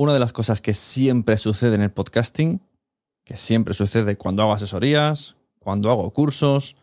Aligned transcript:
Una 0.00 0.14
de 0.14 0.18
las 0.18 0.32
cosas 0.32 0.62
que 0.62 0.72
siempre 0.72 1.36
sucede 1.36 1.74
en 1.74 1.82
el 1.82 1.90
podcasting, 1.90 2.62
que 3.22 3.36
siempre 3.36 3.74
sucede 3.74 4.16
cuando 4.16 4.42
hago 4.42 4.54
asesorías, 4.54 5.36
cuando 5.58 5.90
hago 5.90 6.10
cursos, 6.14 6.76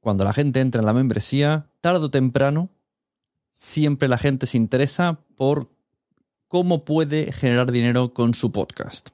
cuando 0.00 0.24
la 0.24 0.32
gente 0.32 0.60
entra 0.60 0.80
en 0.80 0.86
la 0.86 0.94
membresía, 0.94 1.70
tarde 1.82 2.06
o 2.06 2.10
temprano, 2.10 2.70
siempre 3.50 4.08
la 4.08 4.16
gente 4.16 4.46
se 4.46 4.56
interesa 4.56 5.20
por 5.36 5.70
cómo 6.46 6.86
puede 6.86 7.30
generar 7.30 7.72
dinero 7.72 8.14
con 8.14 8.32
su 8.32 8.52
podcast. 8.52 9.10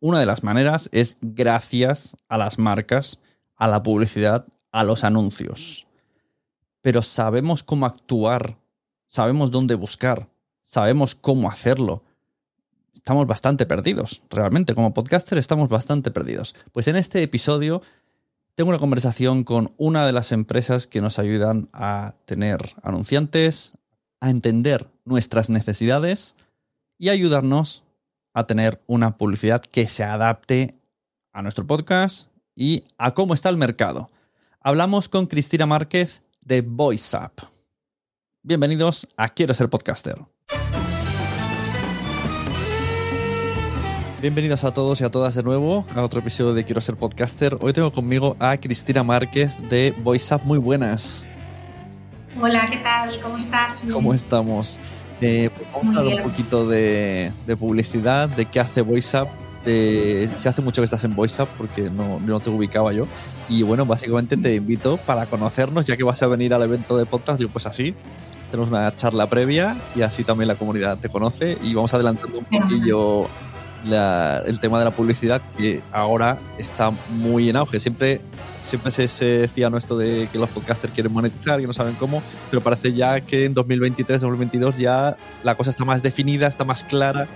Una 0.00 0.18
de 0.18 0.24
las 0.24 0.42
maneras 0.42 0.88
es 0.92 1.18
gracias 1.20 2.16
a 2.28 2.38
las 2.38 2.58
marcas, 2.58 3.20
a 3.54 3.68
la 3.68 3.82
publicidad, 3.82 4.46
a 4.72 4.82
los 4.82 5.04
anuncios. 5.04 5.86
Pero 6.80 7.02
sabemos 7.02 7.62
cómo 7.62 7.84
actuar, 7.84 8.56
sabemos 9.08 9.50
dónde 9.50 9.74
buscar, 9.74 10.30
sabemos 10.62 11.14
cómo 11.14 11.50
hacerlo. 11.50 12.02
Estamos 12.94 13.26
bastante 13.26 13.66
perdidos, 13.66 14.22
realmente, 14.30 14.74
como 14.74 14.94
podcaster 14.94 15.36
estamos 15.36 15.68
bastante 15.68 16.10
perdidos. 16.10 16.54
Pues 16.72 16.88
en 16.88 16.96
este 16.96 17.22
episodio 17.22 17.82
tengo 18.54 18.70
una 18.70 18.78
conversación 18.78 19.44
con 19.44 19.72
una 19.76 20.06
de 20.06 20.12
las 20.12 20.32
empresas 20.32 20.86
que 20.86 21.00
nos 21.00 21.18
ayudan 21.18 21.68
a 21.72 22.14
tener 22.24 22.74
anunciantes, 22.82 23.72
a 24.20 24.30
entender 24.30 24.88
nuestras 25.04 25.50
necesidades 25.50 26.36
y 26.96 27.08
ayudarnos 27.08 27.82
a 28.32 28.46
tener 28.46 28.80
una 28.86 29.16
publicidad 29.16 29.60
que 29.60 29.88
se 29.88 30.04
adapte 30.04 30.78
a 31.32 31.42
nuestro 31.42 31.66
podcast 31.66 32.28
y 32.54 32.84
a 32.96 33.12
cómo 33.12 33.34
está 33.34 33.48
el 33.48 33.56
mercado. 33.56 34.10
Hablamos 34.60 35.08
con 35.08 35.26
Cristina 35.26 35.66
Márquez 35.66 36.22
de 36.44 36.62
VoiceUp. 36.62 37.40
Bienvenidos 38.42 39.08
a 39.16 39.28
Quiero 39.28 39.52
ser 39.52 39.68
podcaster. 39.68 40.16
Bienvenidos 44.24 44.64
a 44.64 44.72
todos 44.72 45.02
y 45.02 45.04
a 45.04 45.10
todas 45.10 45.34
de 45.34 45.42
nuevo 45.42 45.84
a 45.94 46.00
otro 46.00 46.20
episodio 46.20 46.54
de 46.54 46.64
Quiero 46.64 46.80
ser 46.80 46.96
podcaster. 46.96 47.58
Hoy 47.60 47.74
tengo 47.74 47.92
conmigo 47.92 48.38
a 48.40 48.56
Cristina 48.56 49.02
Márquez 49.02 49.50
de 49.68 49.92
VoiceUp. 49.98 50.44
Muy 50.44 50.56
buenas. 50.56 51.26
Hola, 52.40 52.64
¿qué 52.64 52.78
tal? 52.78 53.20
¿Cómo 53.20 53.36
estás? 53.36 53.84
¿Cómo 53.92 54.14
estamos? 54.14 54.80
Eh, 55.20 55.50
pues 55.54 55.68
vamos 55.70 55.94
a 55.94 55.98
hablar 55.98 56.14
un 56.24 56.30
poquito 56.30 56.66
de, 56.66 57.34
publicidad, 57.60 58.30
de 58.30 58.46
qué 58.46 58.60
hace 58.60 58.80
VoiceUp. 58.80 59.28
De, 59.66 60.30
si 60.36 60.48
hace 60.48 60.62
mucho 60.62 60.80
que 60.80 60.84
estás 60.84 61.04
en 61.04 61.14
VoiceUp 61.14 61.50
porque 61.58 61.90
no, 61.90 62.18
no 62.18 62.40
te 62.40 62.48
ubicaba 62.48 62.94
yo. 62.94 63.06
Y 63.50 63.62
bueno, 63.62 63.84
básicamente 63.84 64.38
te 64.38 64.54
invito 64.54 64.96
para 64.96 65.26
conocernos, 65.26 65.84
ya 65.84 65.98
que 65.98 66.02
vas 66.02 66.22
a 66.22 66.28
venir 66.28 66.54
al 66.54 66.62
evento 66.62 66.96
de 66.96 67.04
podcast. 67.04 67.40
Digo, 67.40 67.52
pues 67.52 67.66
así, 67.66 67.94
tenemos 68.50 68.70
una 68.70 68.94
charla 68.96 69.28
previa 69.28 69.76
y 69.94 70.00
así 70.00 70.24
también 70.24 70.48
la 70.48 70.54
comunidad 70.54 70.96
te 70.96 71.10
conoce. 71.10 71.58
Y 71.62 71.74
vamos 71.74 71.92
adelantando 71.92 72.38
un 72.38 72.46
poquillo 72.46 73.28
el 73.84 74.60
tema 74.60 74.78
de 74.78 74.84
la 74.84 74.90
publicidad 74.90 75.42
que 75.56 75.82
ahora 75.92 76.38
está 76.58 76.90
muy 77.10 77.48
en 77.48 77.56
auge. 77.56 77.80
Siempre, 77.80 78.20
siempre 78.62 78.90
se, 78.90 79.24
decía 79.24 79.70
¿no? 79.70 79.76
esto 79.76 79.96
de 79.96 80.28
que 80.32 80.38
los 80.38 80.48
podcasters 80.50 80.92
quieren 80.92 81.12
monetizar, 81.12 81.60
y 81.60 81.66
no 81.66 81.72
saben 81.72 81.94
cómo, 81.94 82.22
pero 82.50 82.62
parece 82.62 82.92
ya 82.92 83.20
que 83.20 83.44
en 83.44 83.54
2023, 83.54 84.20
2022 84.20 84.78
ya 84.78 85.16
la 85.42 85.56
cosa 85.56 85.70
está 85.70 85.84
más 85.84 86.02
definida, 86.02 86.46
está 86.46 86.64
más 86.64 86.84
clara 86.84 87.26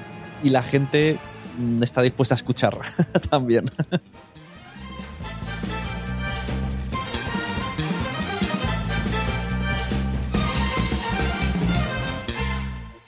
y 0.42 0.50
la 0.50 0.62
gente 0.62 1.18
mm, 1.58 1.82
está 1.82 2.02
dispuesta 2.02 2.34
a 2.34 2.36
escuchar 2.36 2.78
también. 3.30 3.70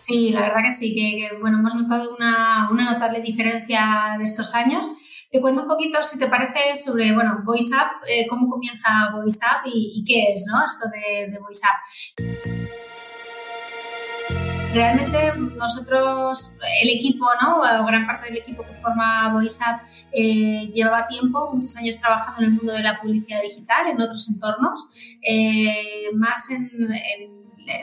Sí, 0.01 0.31
la 0.31 0.41
verdad 0.41 0.63
que 0.65 0.71
sí, 0.71 0.95
que, 0.95 1.37
bueno, 1.41 1.59
hemos 1.59 1.75
notado 1.75 2.15
una, 2.17 2.71
una, 2.71 2.93
notable 2.93 3.21
diferencia 3.21 4.15
de 4.17 4.25
estos 4.25 4.55
años. 4.55 4.91
Te 5.31 5.43
cuento 5.43 5.63
un 5.63 5.69
poquito, 5.69 6.03
si 6.03 6.19
te 6.19 6.27
parece, 6.27 6.75
sobre, 6.75 7.13
bueno, 7.15 7.43
VoiceUp, 7.45 8.03
eh, 8.09 8.27
cómo 8.27 8.49
comienza 8.49 8.89
VoiceUp 9.13 9.67
y, 9.67 9.93
y, 9.97 10.05
qué 10.05 10.33
es, 10.33 10.47
¿no? 10.51 10.65
Esto 10.65 10.89
de, 10.89 11.31
de 11.31 11.39
VoiceUp. 11.39 12.71
Realmente 14.73 15.33
nosotros, 15.57 16.57
el 16.83 16.89
equipo, 16.89 17.27
¿no? 17.43 17.61
gran 17.85 18.07
parte 18.07 18.29
del 18.29 18.39
equipo 18.39 18.65
que 18.65 18.73
forma 18.73 19.31
VoiceUp 19.35 19.83
eh, 20.13 20.71
llevaba 20.73 21.07
tiempo, 21.09 21.51
muchos 21.53 21.77
años 21.77 21.99
trabajando 21.99 22.41
en 22.41 22.45
el 22.47 22.53
mundo 22.53 22.73
de 22.73 22.83
la 22.83 22.99
publicidad 23.03 23.43
digital, 23.43 23.89
en 23.89 24.01
otros 24.01 24.31
entornos, 24.33 24.89
eh, 25.21 26.09
más 26.15 26.49
en 26.51 26.71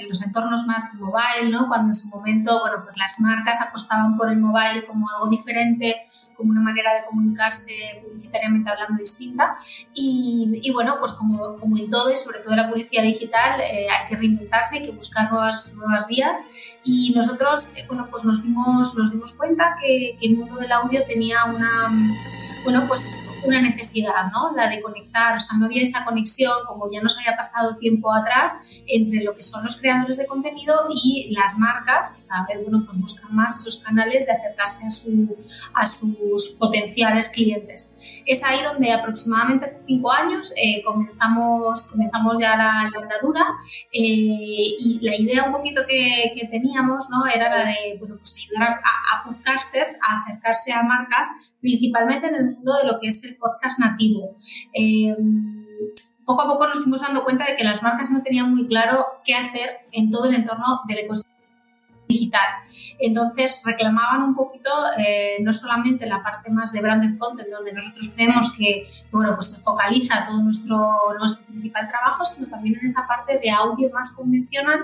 los 0.08 0.26
entornos 0.26 0.66
más 0.66 0.96
mobile, 0.96 1.52
¿no? 1.52 1.68
Cuando 1.68 1.88
en 1.88 1.94
su 1.94 2.10
momento, 2.10 2.60
bueno, 2.60 2.78
pues 2.84 2.98
las 2.98 3.20
marcas 3.20 3.62
apostaban 3.62 4.18
por 4.18 4.30
el 4.30 4.38
mobile 4.38 4.84
como 4.86 5.08
algo 5.10 5.30
diferente, 5.30 6.04
como 6.36 6.52
una 6.52 6.62
manera 6.62 6.94
de 6.94 7.06
comunicarse 7.06 7.74
publicitariamente 8.04 8.70
hablando 8.70 9.00
distinta. 9.00 9.58
Y, 9.94 10.52
y 10.62 10.72
bueno, 10.72 10.96
pues 11.00 11.14
como, 11.14 11.58
como, 11.58 11.78
en 11.78 11.90
todo 11.90 12.12
y 12.12 12.18
sobre 12.18 12.40
todo 12.40 12.52
en 12.52 12.58
la 12.58 12.70
publicidad 12.70 13.04
digital, 13.04 13.62
eh, 13.62 13.88
hay 13.90 14.08
que 14.08 14.16
reinventarse, 14.16 14.78
hay 14.78 14.86
que 14.86 14.92
buscar 14.92 15.32
nuevas, 15.32 15.74
nuevas 15.76 16.08
vías. 16.08 16.46
Y 16.84 17.14
nosotros, 17.16 17.72
eh, 17.78 17.86
bueno, 17.88 18.08
pues 18.10 18.26
nos 18.26 18.44
dimos, 18.44 18.96
nos 18.98 19.12
dimos 19.12 19.34
cuenta 19.34 19.76
que, 19.80 20.16
que 20.20 20.28
el 20.28 20.38
mundo 20.38 20.58
del 20.58 20.72
audio 20.72 21.04
tenía 21.06 21.46
una, 21.46 21.90
bueno, 22.64 22.84
pues 22.88 23.16
una 23.48 23.62
necesidad, 23.62 24.32
¿no? 24.32 24.52
La 24.56 24.70
de 24.70 24.82
conectar, 24.82 25.36
o 25.36 25.40
sea, 25.40 25.58
no 25.58 25.66
había 25.66 25.82
esa 25.82 26.04
conexión, 26.06 26.54
como 26.68 26.92
ya 26.92 27.02
nos 27.02 27.18
había 27.18 27.36
pasado 27.36 27.78
tiempo 27.78 28.14
atrás, 28.14 28.56
entre 28.88 29.24
lo 29.24 29.34
que 29.34 29.44
son 29.44 29.64
los 29.64 29.78
creadores 29.78 30.18
de 30.18 30.26
contenido 30.26 30.88
y 30.94 31.34
las 31.34 31.58
marcas, 31.58 32.12
que 32.12 32.28
cada 32.28 32.46
vez, 32.46 32.64
bueno, 32.64 32.84
pues 32.86 33.00
buscan 33.00 33.36
más 33.36 33.60
esos 33.60 33.84
canales 33.84 34.26
de 34.26 34.34
acercarse 34.34 34.88
a, 34.88 34.92
su, 34.92 35.36
a 35.74 35.86
sus 35.86 36.56
potenciales 36.60 37.30
clientes. 37.30 37.94
Es 38.26 38.44
ahí 38.44 38.62
donde 38.62 38.92
aproximadamente 38.92 39.66
hace 39.66 39.80
cinco 39.88 40.12
años 40.12 40.54
eh, 40.62 40.84
comenzamos, 40.84 41.86
comenzamos 41.86 42.40
ya 42.40 42.58
la, 42.58 42.82
andadura 42.82 43.46
eh, 43.92 44.76
y 44.80 45.00
la 45.02 45.16
idea 45.16 45.44
un 45.44 45.54
poquito 45.54 45.84
que, 45.88 46.32
que, 46.34 46.48
teníamos 46.48 47.08
¿no? 47.10 47.26
era 47.26 47.50
la 47.50 47.70
de 47.70 47.98
bueno, 48.00 48.16
pues 48.18 48.36
ayudar 48.38 48.82
a, 48.84 49.18
a 49.20 49.24
podcasters 49.24 49.98
a 50.06 50.22
acercarse 50.22 50.74
a 50.74 50.84
marcas 50.84 51.54
principalmente 51.60 52.28
en 52.28 52.36
el 52.36 52.46
mundo 52.46 52.74
de 52.78 52.84
lo 52.86 53.00
que 53.00 53.08
es 53.08 53.24
el 53.24 53.37
podcast 53.38 53.80
nativo. 53.80 54.36
Eh, 54.74 55.16
poco 56.26 56.42
a 56.42 56.48
poco 56.48 56.68
nos 56.68 56.84
fuimos 56.84 57.02
dando 57.02 57.24
cuenta 57.24 57.46
de 57.46 57.56
que 57.56 57.64
las 57.64 57.82
marcas 57.82 58.12
no 58.12 58.22
tenían 58.22 58.54
muy 58.54 58.68
claro 58.68 59.06
qué 59.24 59.34
hacer 59.36 59.70
en 59.92 60.10
todo 60.10 60.26
el 60.26 60.36
entorno 60.36 60.82
del 60.88 61.00
ecosistema 61.00 61.27
digital. 62.08 62.48
Entonces 63.00 63.62
reclamaban 63.66 64.24
un 64.24 64.36
poquito 64.36 64.70
eh, 64.98 65.38
no 65.42 65.54
solamente 65.54 66.06
la 66.06 66.24
parte 66.24 66.50
más 66.50 66.72
de 66.72 66.82
branded 66.82 67.18
content, 67.18 67.50
donde 67.50 67.74
nosotros 67.74 68.12
creemos 68.16 68.56
que, 68.58 68.88
bueno, 69.12 69.36
pues 69.36 69.52
se 69.52 69.62
focaliza 69.62 70.24
todo 70.24 70.42
nuestro, 70.42 71.14
nuestro 71.20 71.46
principal 71.48 71.88
trabajo, 71.90 72.26
sino 72.26 72.48
también 72.48 72.78
en 72.80 72.86
esa 72.86 73.06
parte 73.08 73.40
de 73.40 73.50
audio 73.50 73.90
más 73.94 74.16
convencional, 74.16 74.80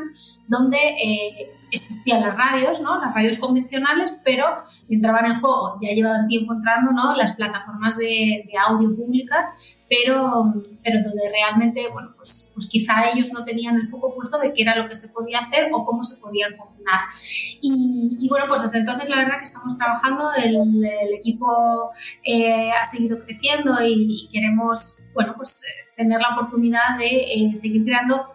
donde 0.48 0.78
eh, 0.78 1.52
existían 1.72 2.22
las 2.22 2.36
radios, 2.36 2.81
¿no? 2.81 3.00
las 3.00 3.14
radios 3.14 3.38
convencionales, 3.38 4.22
pero 4.24 4.46
entraban 4.90 5.26
en 5.26 5.40
juego, 5.40 5.78
ya 5.81 5.90
llevaban 5.90 6.28
tiempo 6.28 6.54
entrando 6.54 6.92
¿no? 6.92 7.16
las 7.16 7.34
plataformas 7.34 7.98
de, 7.98 8.46
de 8.48 8.58
audio 8.58 8.96
públicas 8.96 9.78
pero, 9.94 10.54
pero 10.84 11.04
donde 11.04 11.30
realmente, 11.30 11.88
bueno, 11.92 12.10
pues, 12.16 12.51
pues, 12.54 12.68
quizá 12.68 13.12
ellos 13.12 13.31
no 13.34 13.44
tenían 13.44 13.75
el 13.75 13.86
foco 13.86 14.13
puesto 14.16 14.40
de 14.40 14.51
qué 14.51 14.63
era 14.63 14.75
lo 14.75 14.88
que 14.88 14.95
se 14.95 15.10
podía 15.10 15.40
hacer 15.40 15.69
o 15.72 15.86
cómo 15.86 16.04
se 16.04 16.19
podían 16.19 16.57
combinar. 16.57 17.01
Y, 17.62 18.28
bueno, 18.30 18.45
pues 18.48 18.63
desde 18.63 18.80
entonces 18.80 19.10
la 19.10 19.18
verdad 19.18 19.38
que 19.38 19.45
estamos 19.45 19.78
trabajando, 19.78 20.31
el, 20.34 21.13
equipo 21.13 21.92
eh, 22.24 22.72
ha 22.72 22.84
seguido 22.84 23.19
creciendo 23.24 23.75
y, 23.84 24.28
queremos, 24.31 25.00
bueno, 25.13 25.34
pues 25.38 25.63
eh, 25.63 25.94
tener 25.95 26.19
la 26.19 26.36
oportunidad 26.36 26.98
de 26.98 27.06
eh, 27.07 27.54
seguir 27.54 27.84
creando 27.84 28.28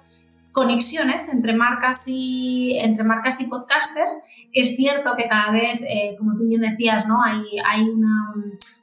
conexiones 0.58 1.28
entre 1.28 1.54
marcas 1.54 2.08
y, 2.08 2.76
entre 2.80 3.04
marcas 3.04 3.40
y 3.40 3.46
podcasters 3.46 4.12
Es 4.52 4.74
cierto 4.74 5.14
que 5.16 5.28
cada 5.28 5.52
vez, 5.52 5.80
eh, 5.82 6.16
como 6.18 6.36
tú 6.36 6.48
bien 6.48 6.62
decías, 6.62 7.06
¿no? 7.06 7.22
hay, 7.22 7.44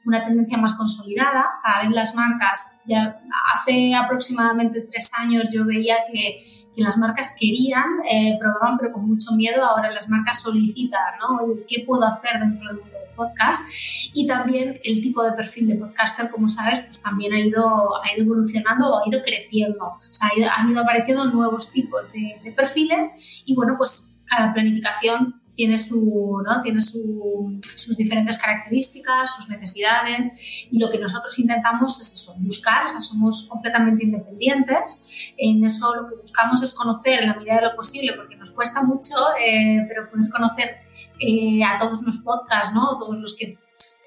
una, 0.06 0.25
tendencia 0.25 0.57
más 0.57 0.75
consolidada. 0.77 1.44
Cada 1.62 1.83
vez 1.83 1.92
las 1.92 2.16
marcas, 2.16 2.81
ya 2.86 3.19
hace 3.54 3.94
aproximadamente 3.94 4.86
tres 4.89 5.12
años 5.18 5.50
yo 5.51 5.66
veía 5.66 5.98
que, 6.10 6.39
las 6.77 6.98
marcas 6.98 7.36
querían, 7.38 7.89
eh, 8.10 8.38
probaban, 8.39 8.77
pero 8.77 8.94
con 8.94 9.07
mucho 9.10 9.33
miedo. 9.36 9.66
Ahora 9.66 9.92
las 9.92 10.07
marcas 10.10 10.42
solicitan, 10.42 11.18
¿no? 11.19 11.39
¿Qué 11.68 11.83
puedo 11.86 12.06
hacer 12.06 12.39
dentro 12.39 12.68
del 12.69 12.77
mundo 12.77 12.94
podcast? 13.15 13.67
Y 14.13 14.27
también 14.27 14.79
el 14.83 15.01
tipo 15.01 15.23
de 15.23 15.33
perfil 15.33 15.67
de 15.67 15.75
podcaster, 15.75 16.29
como 16.29 16.47
sabes, 16.47 16.81
pues 16.81 17.01
también 17.01 17.33
ha 17.33 17.39
ido, 17.39 18.03
ha 18.03 18.13
ido 18.13 18.25
evolucionando 18.25 18.89
o 18.89 19.03
ha 19.03 19.07
ido 19.07 19.21
creciendo. 19.23 19.85
O 19.85 19.97
sea, 19.97 20.29
han 20.56 20.69
ido 20.69 20.81
apareciendo 20.81 21.25
nuevos 21.25 21.71
tipos 21.71 22.12
de, 22.12 22.39
de 22.44 22.51
perfiles 22.51 23.41
y 23.45 23.56
bueno, 23.56 23.75
pues 23.77 24.12
cada 24.25 24.53
planificación 24.53 25.41
tiene, 25.56 25.78
su, 25.78 26.42
¿no? 26.46 26.62
tiene 26.62 26.81
su, 26.81 27.60
sus 27.75 27.98
diferentes 27.98 28.38
características, 28.38 29.36
sus 29.36 29.50
necesidades 29.50 30.68
y 30.69 30.78
lo 30.78 30.90
que 30.90 31.00
nosotros 31.00 31.38
intentamos 31.40 32.00
es 32.02 32.13
eso, 32.13 32.36
buscar, 32.40 32.86
o 32.86 32.90
sea, 32.90 33.02
somos 33.02 33.48
completamente 33.50 34.04
independientes, 34.04 35.07
en 35.38 35.63
eso 35.66 35.96
lo 35.96 36.10
que 36.10 36.16
buscamos 36.16 36.62
es 36.62 36.74
conocer 36.74 37.22
en 37.22 37.30
la 37.30 37.36
medida 37.36 37.56
de 37.56 37.62
lo 37.62 37.75
posible, 37.75 38.13
porque 38.13 38.36
nos 38.36 38.52
cuesta 38.52 38.84
mucho, 38.84 39.16
eh, 39.40 39.86
pero 39.88 40.10
poder 40.10 40.30
conocer 40.30 40.78
eh, 41.19 41.63
a 41.63 41.78
todos 41.78 42.04
los 42.04 42.18
podcasts, 42.19 42.74
¿no? 42.74 42.98
todos 42.98 43.18
los 43.18 43.36
que 43.38 43.58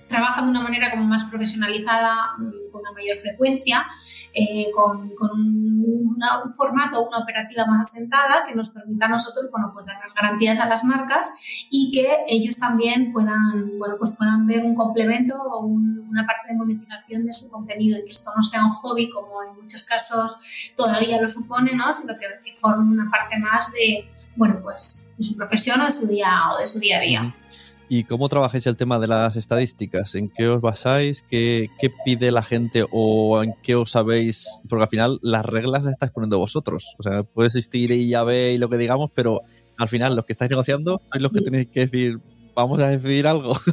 trabajan 0.08 0.44
de 0.46 0.50
una 0.50 0.62
manera 0.62 0.90
como 0.90 1.04
más 1.04 1.24
profesionalizada, 1.24 2.14
mm, 2.38 2.70
con 2.72 2.80
una 2.80 2.92
mayor 2.92 3.16
frecuencia, 3.16 3.86
eh, 4.32 4.70
con, 4.74 5.14
con 5.14 5.30
un, 5.32 5.98
formato, 6.56 7.06
una 7.06 7.18
operativa 7.18 7.64
más 7.66 7.88
asentada 7.88 8.42
que 8.46 8.54
nos 8.54 8.70
permita 8.70 9.06
a 9.06 9.08
nosotros 9.08 9.48
bueno, 9.52 9.70
pues 9.72 9.86
dar 9.86 9.96
las 10.02 10.14
garantías 10.14 10.58
a 10.58 10.66
las 10.66 10.84
marcas 10.84 11.30
y 11.70 11.90
que 11.92 12.24
ellos 12.26 12.58
también 12.58 13.12
puedan, 13.12 13.78
bueno, 13.78 13.94
pues 13.98 14.14
puedan 14.16 14.46
ver 14.46 14.64
un 14.64 14.74
complemento 14.74 15.34
o 15.36 15.64
una 15.66 16.26
parte 16.26 16.48
de 16.48 16.54
monetización 16.54 17.26
de 17.26 17.32
su 17.32 17.50
contenido 17.50 17.98
y 17.98 18.04
que 18.04 18.12
esto 18.12 18.30
no 18.36 18.42
sea 18.42 18.64
un 18.64 18.72
hobby 18.72 19.10
como 19.10 19.42
en 19.42 19.62
muchos 19.62 19.84
casos 19.84 20.36
todavía 20.76 21.20
lo 21.20 21.28
supone, 21.28 21.74
¿no? 21.74 21.92
sino 21.92 22.14
que, 22.18 22.26
que 22.44 22.52
forme 22.52 22.92
una 22.92 23.10
parte 23.10 23.38
más 23.38 23.70
de, 23.72 24.08
bueno, 24.36 24.60
pues, 24.62 25.08
de 25.16 25.24
su 25.24 25.36
profesión 25.36 25.80
o 25.80 25.84
de 25.84 25.90
su 25.90 26.06
día, 26.06 26.52
o 26.54 26.58
de 26.58 26.66
su 26.66 26.78
día 26.78 26.98
a 26.98 27.00
día. 27.00 27.34
¿Y 27.90 28.04
cómo 28.04 28.28
trabajáis 28.28 28.66
el 28.66 28.76
tema 28.76 28.98
de 28.98 29.06
las 29.06 29.36
estadísticas? 29.36 30.14
¿En 30.14 30.28
qué 30.28 30.46
os 30.48 30.60
basáis? 30.60 31.22
¿Qué, 31.22 31.70
pide 32.04 32.30
la 32.30 32.42
gente 32.42 32.84
o 32.90 33.42
en 33.42 33.54
qué 33.62 33.76
os 33.76 33.92
sabéis? 33.92 34.60
Porque 34.68 34.82
al 34.82 34.88
final 34.88 35.18
las 35.22 35.46
reglas 35.46 35.82
las 35.82 35.92
estáis 35.92 36.12
poniendo 36.12 36.38
vosotros. 36.38 36.94
O 36.98 37.02
sea, 37.02 37.22
puede 37.22 37.46
existir 37.46 37.90
y 37.90 38.08
ya 38.08 38.30
y 38.30 38.58
lo 38.58 38.68
que 38.68 38.76
digamos, 38.76 39.10
pero 39.14 39.40
al 39.78 39.88
final 39.88 40.16
los 40.16 40.26
que 40.26 40.32
estáis 40.32 40.50
negociando 40.50 41.00
sois 41.10 41.22
los 41.22 41.32
que 41.32 41.40
tenéis 41.40 41.68
que 41.68 41.80
decir, 41.80 42.18
vamos 42.54 42.78
a 42.80 42.88
decidir 42.88 43.26
algo. 43.26 43.54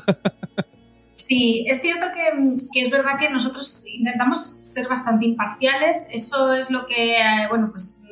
Sí, 1.18 1.66
es 1.68 1.82
cierto 1.82 2.06
que, 2.14 2.56
que, 2.72 2.84
es 2.84 2.92
verdad 2.92 3.18
que 3.18 3.32
nosotros 3.32 3.84
intentamos 3.88 4.40
ser 4.62 4.88
bastante 4.88 5.26
imparciales. 5.26 6.06
Eso 6.12 6.54
es 6.54 6.70
lo 6.70 6.86
que, 6.86 7.18
eh, 7.18 7.48
bueno, 7.50 7.70
pues 7.72 8.04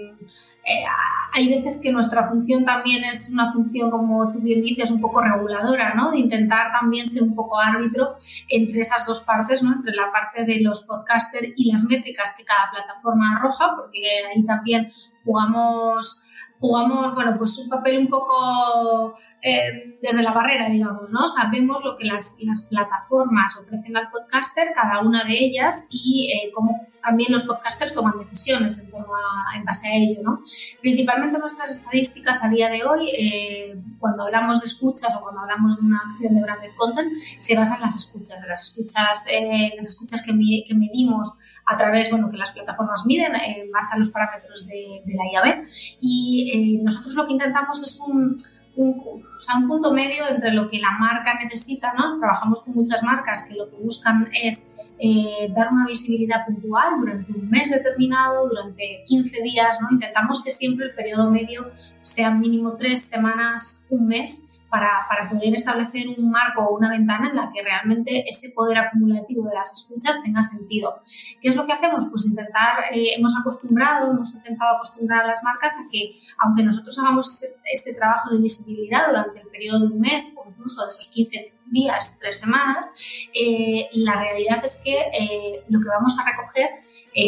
eh, 0.65 0.85
hay 1.33 1.49
veces 1.49 1.79
que 1.81 1.91
nuestra 1.91 2.23
función 2.23 2.63
también 2.63 3.03
es 3.03 3.31
una 3.31 3.51
función, 3.51 3.89
como 3.89 4.31
tú 4.31 4.39
bien 4.39 4.61
dices, 4.61 4.91
un 4.91 5.01
poco 5.01 5.19
reguladora, 5.19 5.93
¿no? 5.93 6.11
De 6.11 6.19
intentar 6.19 6.71
también 6.71 7.07
ser 7.07 7.23
un 7.23 7.35
poco 7.35 7.59
árbitro 7.59 8.15
entre 8.47 8.81
esas 8.81 9.05
dos 9.05 9.21
partes, 9.21 9.63
¿no? 9.63 9.73
Entre 9.73 9.93
la 9.93 10.11
parte 10.11 10.45
de 10.45 10.61
los 10.61 10.83
podcasters 10.83 11.49
y 11.55 11.71
las 11.71 11.83
métricas 11.83 12.33
que 12.37 12.45
cada 12.45 12.69
plataforma 12.71 13.35
arroja, 13.35 13.75
porque 13.75 13.99
ahí 14.33 14.45
también 14.45 14.89
jugamos 15.25 16.22
jugamos, 16.63 17.13
bueno, 17.13 17.35
pues 17.37 17.57
un 17.57 17.67
papel 17.67 17.97
un 17.99 18.07
poco 18.07 19.13
eh, 19.41 19.97
desde 20.01 20.23
la 20.23 20.31
barrera, 20.31 20.69
digamos, 20.69 21.11
¿no? 21.11 21.27
Sabemos 21.27 21.83
lo 21.83 21.97
que 21.97 22.05
las, 22.05 22.39
las, 22.43 22.61
plataformas 22.61 23.57
ofrecen 23.57 23.97
al 23.97 24.09
podcaster, 24.09 24.71
cada 24.73 25.01
una 25.01 25.25
de 25.25 25.33
ellas, 25.33 25.89
y 25.91 26.31
eh, 26.31 26.51
cómo 26.53 26.87
también 27.03 27.33
los 27.33 27.43
podcasters 27.43 27.93
toman 27.93 28.13
decisiones 28.17 28.79
en, 28.79 28.91
torno 28.91 29.13
a, 29.13 29.57
en 29.57 29.65
base 29.65 29.89
a 29.89 29.95
ello, 29.97 30.21
¿no? 30.23 30.41
Principalmente 30.79 31.37
nuestras 31.37 31.69
estadísticas 31.69 32.41
a 32.41 32.47
día 32.47 32.69
de 32.69 32.85
hoy, 32.85 33.09
eh, 33.09 33.75
cuando 33.99 34.23
hablamos 34.23 34.61
de 34.61 34.67
escuchas 34.67 35.13
o 35.17 35.21
cuando 35.21 35.41
hablamos 35.41 35.81
de 35.81 35.85
una 35.85 35.99
acción 36.05 36.33
de 36.33 36.43
branded 36.43 36.71
content, 36.77 37.11
se 37.37 37.57
basan 37.57 37.75
en 37.75 37.81
las 37.81 37.97
escuchas, 37.97 38.39
las 38.47 38.69
escuchas, 38.69 39.27
las 39.75 39.85
escuchas 39.85 40.21
que 40.21 40.31
medimos 40.31 41.33
a 41.65 41.77
través, 41.77 42.09
bueno, 42.09 42.29
que 42.29 42.37
las 42.37 42.51
plataformas 42.51 43.05
miden 43.05 43.33
en 43.35 43.71
base 43.71 43.95
a 43.95 43.99
los 43.99 44.09
parámetros 44.09 44.67
de, 44.67 45.01
la 45.05 45.31
IAB. 45.31 45.63
Y 46.01 46.51
eh, 46.53 46.83
nosotros 46.83 47.15
lo 47.15 47.25
que 47.25 47.33
intentamos 47.33 47.81
es 47.83 47.99
un, 48.07 48.35
un, 48.75 48.99
o 48.99 49.41
sea, 49.41 49.57
un 49.57 49.67
punto 49.67 49.93
medio 49.93 50.27
entre 50.27 50.51
lo 50.51 50.67
que 50.67 50.79
la 50.79 50.91
marca 50.99 51.37
necesita, 51.41 51.93
¿no? 51.93 52.19
Trabajamos 52.19 52.61
con 52.61 52.73
muchas 52.73 53.03
marcas 53.03 53.47
que 53.49 53.55
lo 53.55 53.69
que 53.69 53.77
buscan 53.77 54.29
es 54.33 54.73
eh, 54.99 55.51
dar 55.55 55.71
una 55.71 55.85
visibilidad 55.85 56.45
puntual 56.45 56.99
durante 56.99 57.33
un 57.33 57.49
mes 57.49 57.69
determinado, 57.69 58.47
durante 58.47 59.03
15 59.05 59.41
días, 59.41 59.79
¿no? 59.81 59.89
Intentamos 59.91 60.43
que 60.43 60.51
siempre 60.51 60.85
el 60.87 60.95
periodo 60.95 61.29
medio 61.29 61.71
sea 62.01 62.31
mínimo 62.31 62.75
tres 62.77 63.01
semanas, 63.01 63.87
un 63.89 64.07
mes, 64.07 64.52
para, 64.73 65.05
para, 65.07 65.29
poder 65.29 65.53
establecer 65.53 66.07
un 66.17 66.31
marco 66.31 66.63
o 66.63 66.75
una 66.75 66.89
ventana 66.89 67.29
en 67.29 67.35
la 67.35 67.47
que 67.47 67.61
realmente 67.61 68.27
ese 68.27 68.49
poder 68.55 68.79
acumulativo 68.79 69.47
de 69.47 69.53
las 69.53 69.71
escuchas 69.71 70.23
tenga 70.23 70.41
sentido. 70.41 70.99
¿Qué 71.39 71.49
es 71.49 71.55
lo 71.55 71.63
que 71.63 71.73
hacemos? 71.73 72.07
Pues 72.09 72.25
intentar, 72.25 72.85
eh, 72.91 73.09
hemos 73.15 73.37
acostumbrado, 73.39 74.09
hemos 74.09 74.33
intentado 74.33 74.77
acostumbrar 74.77 75.25
a 75.25 75.27
las 75.27 75.43
marcas 75.43 75.73
a 75.73 75.87
que, 75.91 76.17
aunque 76.39 76.63
nosotros 76.63 76.97
hagamos 76.97 77.45
este, 77.71 77.93
trabajo 77.93 78.33
de 78.33 78.41
visibilidad 78.41 79.05
durante 79.09 79.41
el 79.41 79.47
periodo 79.49 79.81
de 79.81 79.93
un 79.93 79.99
mes 79.99 80.33
o 80.35 80.49
incluso 80.49 80.81
de 80.81 80.87
esos 80.87 81.07
15 81.09 81.53
días, 81.67 82.17
tres 82.19 82.39
semanas, 82.39 82.89
eh, 83.31 83.89
la 83.93 84.19
realidad 84.19 84.59
es 84.63 84.81
que 84.83 84.95
eh, 84.95 85.63
lo 85.69 85.81
que 85.81 85.87
vamos 85.87 86.17
a 86.17 86.25
recoger 86.25 86.67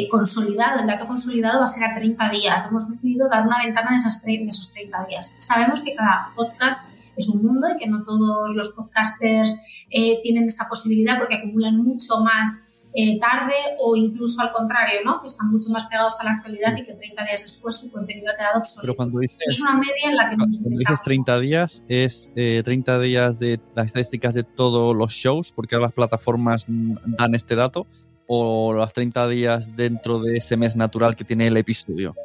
consolidado, 0.10 0.80
el 0.80 0.88
dato 0.88 1.06
consolidado 1.06 1.60
va 1.60 1.66
a 1.66 1.68
ser 1.68 1.84
a 1.84 1.94
30 1.94 2.28
días. 2.30 2.66
Hemos 2.68 2.90
decidido 2.90 3.30
dar 3.30 3.46
una 3.46 3.64
ventana 3.64 3.92
de, 3.92 3.98
esas, 3.98 4.24
de 4.24 4.46
esos 4.48 4.72
30 4.72 5.06
días. 5.06 5.36
Sabemos 5.38 5.84
que 5.84 5.94
cada 5.94 6.32
podcast 6.36 6.95
es 7.18 7.30
un 7.30 7.46
mundo 7.46 7.68
y 7.74 7.78
que 7.78 7.88
no 7.88 8.04
todos 8.04 8.56
los 8.56 8.70
podcasters 8.70 9.58
eh, 9.90 10.20
tienen 10.22 10.46
esa 10.46 10.68
posibilidad 10.70 11.18
porque 11.20 11.36
acumulan 11.36 11.78
mucho 11.78 12.20
más 12.24 12.66
eh, 12.98 13.20
tarde 13.20 13.54
o 13.80 13.98
incluso 13.98 14.42
al 14.42 14.54
contrario, 14.54 15.02
¿no? 15.04 15.20
que 15.20 15.28
están 15.28 15.52
mucho 15.52 15.70
más 15.70 15.86
pegados 15.86 16.18
a 16.22 16.24
la 16.24 16.32
actualidad 16.32 16.78
y 16.78 16.84
que 16.86 16.94
30 16.94 17.26
días 17.26 17.42
después 17.42 17.78
su 17.78 17.92
contenido 17.92 18.32
ha 18.32 18.38
quedado 18.38 18.60
obsoleto. 18.60 18.82
Pero 18.84 18.96
cuando 18.96 19.20
dices, 19.20 19.38
es 19.48 19.60
una 19.60 19.78
media 19.78 20.10
en 20.10 20.16
la 20.16 20.30
que 20.30 20.38
cuando 20.38 20.58
dices 20.70 21.02
30 21.02 21.40
días, 21.42 21.84
¿es 21.90 22.32
30 22.34 22.96
eh, 22.96 23.00
días 23.02 23.38
de 23.38 23.60
las 23.76 23.88
estadísticas 23.88 24.34
de 24.34 24.44
todos 24.44 24.96
los 24.96 25.12
shows? 25.12 25.52
Porque 25.52 25.76
ahora 25.76 25.88
las 25.88 25.94
plataformas 25.94 26.66
dan 26.68 27.36
este 27.36 27.56
dato. 27.56 27.86
¿O 28.28 28.74
las 28.74 28.94
30 28.94 29.28
días 29.28 29.76
dentro 29.76 30.20
de 30.20 30.38
ese 30.38 30.58
mes 30.58 30.76
natural 30.76 31.16
que 31.16 31.26
tiene 31.26 31.48
el 31.48 31.58
episodio? 31.58 32.16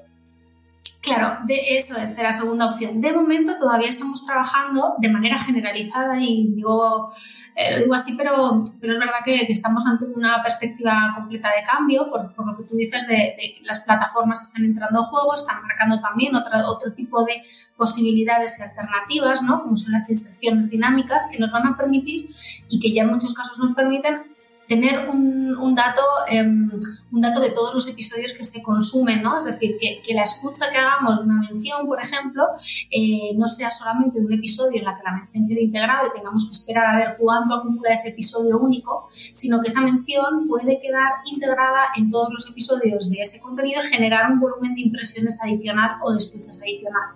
Claro, 1.15 1.39
de 1.45 1.77
eso 1.77 1.97
es 1.97 2.17
de 2.17 2.23
la 2.23 2.33
segunda 2.33 2.67
opción. 2.67 3.01
De 3.01 3.13
momento 3.13 3.57
todavía 3.57 3.89
estamos 3.89 4.25
trabajando 4.25 4.95
de 4.99 5.09
manera 5.09 5.39
generalizada 5.39 6.21
y 6.21 6.53
digo, 6.55 7.13
eh, 7.57 7.73
lo 7.73 7.79
digo 7.81 7.95
así, 7.95 8.15
pero, 8.17 8.63
pero 8.81 8.93
es 8.93 8.99
verdad 8.99 9.19
que, 9.25 9.41
estamos 9.49 9.87
ante 9.87 10.07
una 10.07 10.43
perspectiva 10.43 11.13
completa 11.15 11.49
de 11.49 11.65
cambio, 11.65 12.09
por, 12.11 12.33
por 12.35 12.47
lo 12.47 12.57
que 12.57 12.63
tú 12.63 12.77
dices 12.77 13.07
de, 13.09 13.37
que 13.39 13.61
las 13.65 13.81
plataformas 13.81 14.43
están 14.43 14.65
entrando 14.65 15.01
en 15.01 15.05
juego, 15.05 15.35
están 15.35 15.63
marcando 15.63 16.01
también 16.01 16.35
otro, 16.35 16.59
otro 16.69 16.93
tipo 16.95 17.25
de 17.25 17.43
posibilidades 17.77 18.59
y 18.61 18.63
alternativas, 18.63 19.43
¿no? 19.43 19.63
como 19.63 19.77
son 19.77 19.93
las 19.93 20.09
inserciones 20.09 20.71
dinámicas, 20.71 21.29
que 21.31 21.39
nos 21.39 21.51
van 21.51 21.67
a 21.67 21.77
permitir 21.77 22.31
y 22.69 22.79
que 22.79 22.93
ya 22.93 23.03
en 23.03 23.11
muchos 23.11 23.35
casos 23.35 23.59
nos 23.59 23.75
permiten 23.75 24.31
tener 24.71 25.09
un, 25.09 25.57
un 25.59 25.75
dato, 25.75 26.03
em, 26.29 26.71
un 27.11 27.21
dato 27.21 27.41
de 27.41 27.51
todos 27.51 27.75
los 27.75 27.89
episodios 27.89 28.33
que 28.35 28.45
se 28.45 28.63
consumen, 28.63 29.21
¿no? 29.21 29.37
Es 29.37 29.45
decir, 29.45 29.77
que, 29.81 30.01
que 30.01 30.15
la 30.15 30.23
escucha 30.23 30.71
que 30.71 30.79
hagamos 30.79 31.19
de 31.19 31.25
una 31.25 31.41
mención, 31.41 31.89
por 31.89 32.01
ejemplo, 32.01 32.45
eh, 32.89 33.33
no 33.35 33.49
sea 33.49 33.69
solamente 33.69 34.21
un 34.21 34.33
episodio 34.33 34.79
en 34.79 34.85
la 34.85 34.95
que 34.97 35.03
la 35.03 35.17
mención 35.17 35.45
quede 35.49 35.63
integrada 35.63 36.03
y 36.07 36.17
tengamos 36.17 36.45
que 36.45 36.53
esperar 36.53 36.87
a 36.87 36.97
ver 36.97 37.17
cuánto 37.19 37.57
acumula 37.57 37.93
ese 37.93 38.11
episodio 38.11 38.61
único, 38.61 39.09
sino 39.11 39.61
que 39.61 39.67
esa 39.67 39.81
mención 39.81 40.47
puede 40.47 40.79
quedar 40.79 41.15
integrada 41.25 41.87
en 41.97 42.09
todos 42.09 42.33
los 42.33 42.49
episodios 42.49 43.11
de 43.11 43.23
ese 43.23 43.41
contenido 43.41 43.83
y 43.83 43.89
generar 43.89 44.31
un 44.31 44.39
volumen 44.39 44.77
de 44.77 44.83
impresiones 44.83 45.43
adicional 45.43 45.97
o 46.01 46.13
de 46.13 46.19
escuchas 46.19 46.61
adicional. 46.63 47.09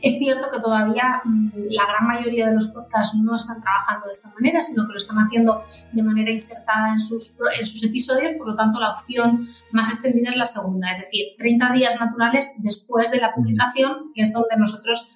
Es 0.00 0.16
cierto 0.16 0.48
que 0.48 0.60
todavía 0.60 1.22
mm, 1.24 1.50
la 1.70 1.86
gran 1.86 2.06
mayoría 2.06 2.46
de 2.46 2.54
los 2.54 2.68
podcasts 2.68 3.18
no 3.18 3.34
están 3.34 3.60
trabajando 3.60 4.06
de 4.06 4.12
esta 4.12 4.28
manera, 4.28 4.62
sino 4.62 4.86
que 4.86 4.92
lo 4.92 4.98
están 4.98 5.18
haciendo 5.18 5.60
de 5.90 6.02
manera 6.04 6.30
insertada 6.30 6.92
en 6.92 6.99
sus, 7.00 7.38
en 7.58 7.66
sus 7.66 7.82
episodios, 7.84 8.32
por 8.32 8.48
lo 8.48 8.56
tanto 8.56 8.78
la 8.80 8.90
opción 8.90 9.48
más 9.72 9.88
extendida 9.88 10.30
es 10.30 10.36
la 10.36 10.46
segunda, 10.46 10.92
es 10.92 11.00
decir, 11.00 11.26
30 11.38 11.72
días 11.72 12.00
naturales 12.00 12.52
después 12.58 13.10
de 13.10 13.18
la 13.18 13.34
publicación, 13.34 14.12
que 14.14 14.22
es 14.22 14.32
donde 14.32 14.56
nosotros 14.56 15.08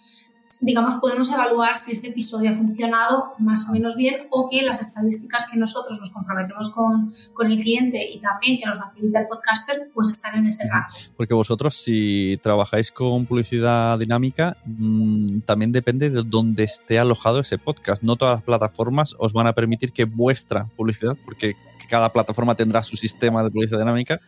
digamos, 0.61 0.95
podemos 0.95 1.31
evaluar 1.33 1.77
si 1.77 1.93
ese 1.93 2.09
episodio 2.09 2.51
ha 2.51 2.55
funcionado 2.55 3.33
más 3.39 3.69
o 3.69 3.73
menos 3.73 3.97
bien 3.97 4.27
o 4.31 4.49
que 4.49 4.63
las 4.63 4.81
estadísticas 4.81 5.47
que 5.51 5.59
nosotros 5.59 5.99
nos 5.99 6.11
comprometemos 6.11 6.71
con, 6.71 7.11
con 7.33 7.51
el 7.51 7.61
cliente 7.61 8.05
y 8.11 8.21
también 8.21 8.59
que 8.59 8.67
nos 8.67 8.79
facilita 8.79 9.21
el 9.21 9.29
podcaster, 9.29 9.91
pues 9.93 10.09
están 10.09 10.37
en 10.39 10.47
ese 10.47 10.69
rango. 10.69 10.87
Porque 11.17 11.35
vosotros, 11.35 11.75
si 11.75 12.39
trabajáis 12.43 12.93
con 12.93 13.27
publicidad 13.27 13.99
dinámica, 13.99 14.57
mm, 14.65 15.41
también 15.41 15.73
depende 15.73 16.11
de 16.11 16.23
dónde 16.25 16.65
esté 16.65 16.99
alojado 16.99 17.41
ese 17.41 17.59
podcast. 17.59 18.03
No 18.03 18.17
todas 18.17 18.37
las 18.37 18.45
plataformas 18.45 19.15
os 19.19 19.33
van 19.33 19.47
a 19.47 19.53
permitir 19.53 19.93
que 19.93 20.05
vuestra 20.05 20.67
publicidad, 20.77 21.17
porque 21.25 21.55
cada 21.89 22.13
plataforma 22.13 22.55
tendrá 22.55 22.83
su 22.83 22.97
sistema 22.97 23.43
de 23.43 23.51
publicidad 23.51 23.79
dinámica, 23.79 24.21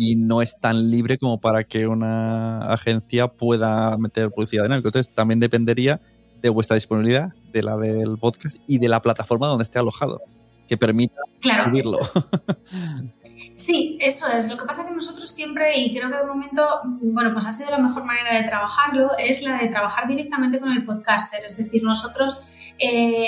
y 0.00 0.14
no 0.14 0.42
es 0.42 0.60
tan 0.60 0.92
libre 0.92 1.18
como 1.18 1.40
para 1.40 1.64
que 1.64 1.88
una 1.88 2.60
agencia 2.72 3.26
pueda 3.26 3.96
meter 3.98 4.30
publicidad 4.30 4.62
dinámica. 4.62 4.90
Entonces 4.90 5.12
también 5.12 5.40
dependería 5.40 6.00
de 6.40 6.48
vuestra 6.50 6.76
disponibilidad, 6.76 7.32
de 7.52 7.64
la 7.64 7.76
del 7.76 8.16
podcast 8.16 8.58
y 8.68 8.78
de 8.78 8.88
la 8.88 9.02
plataforma 9.02 9.48
donde 9.48 9.64
esté 9.64 9.80
alojado, 9.80 10.20
que 10.68 10.76
permita 10.76 11.20
subirlo. 11.40 11.98
Sí, 13.58 13.98
eso 14.00 14.28
es. 14.28 14.48
Lo 14.48 14.56
que 14.56 14.64
pasa 14.64 14.82
es 14.82 14.88
que 14.88 14.94
nosotros 14.94 15.28
siempre, 15.28 15.76
y 15.76 15.92
creo 15.92 16.08
que 16.08 16.16
de 16.16 16.24
momento, 16.24 16.64
bueno, 16.84 17.32
pues 17.32 17.44
ha 17.44 17.50
sido 17.50 17.72
la 17.72 17.78
mejor 17.78 18.04
manera 18.04 18.40
de 18.40 18.48
trabajarlo, 18.48 19.10
es 19.18 19.42
la 19.42 19.58
de 19.58 19.66
trabajar 19.66 20.06
directamente 20.06 20.60
con 20.60 20.70
el 20.70 20.84
podcaster. 20.84 21.44
Es 21.44 21.56
decir, 21.56 21.82
nosotros 21.82 22.40
eh, 22.78 23.26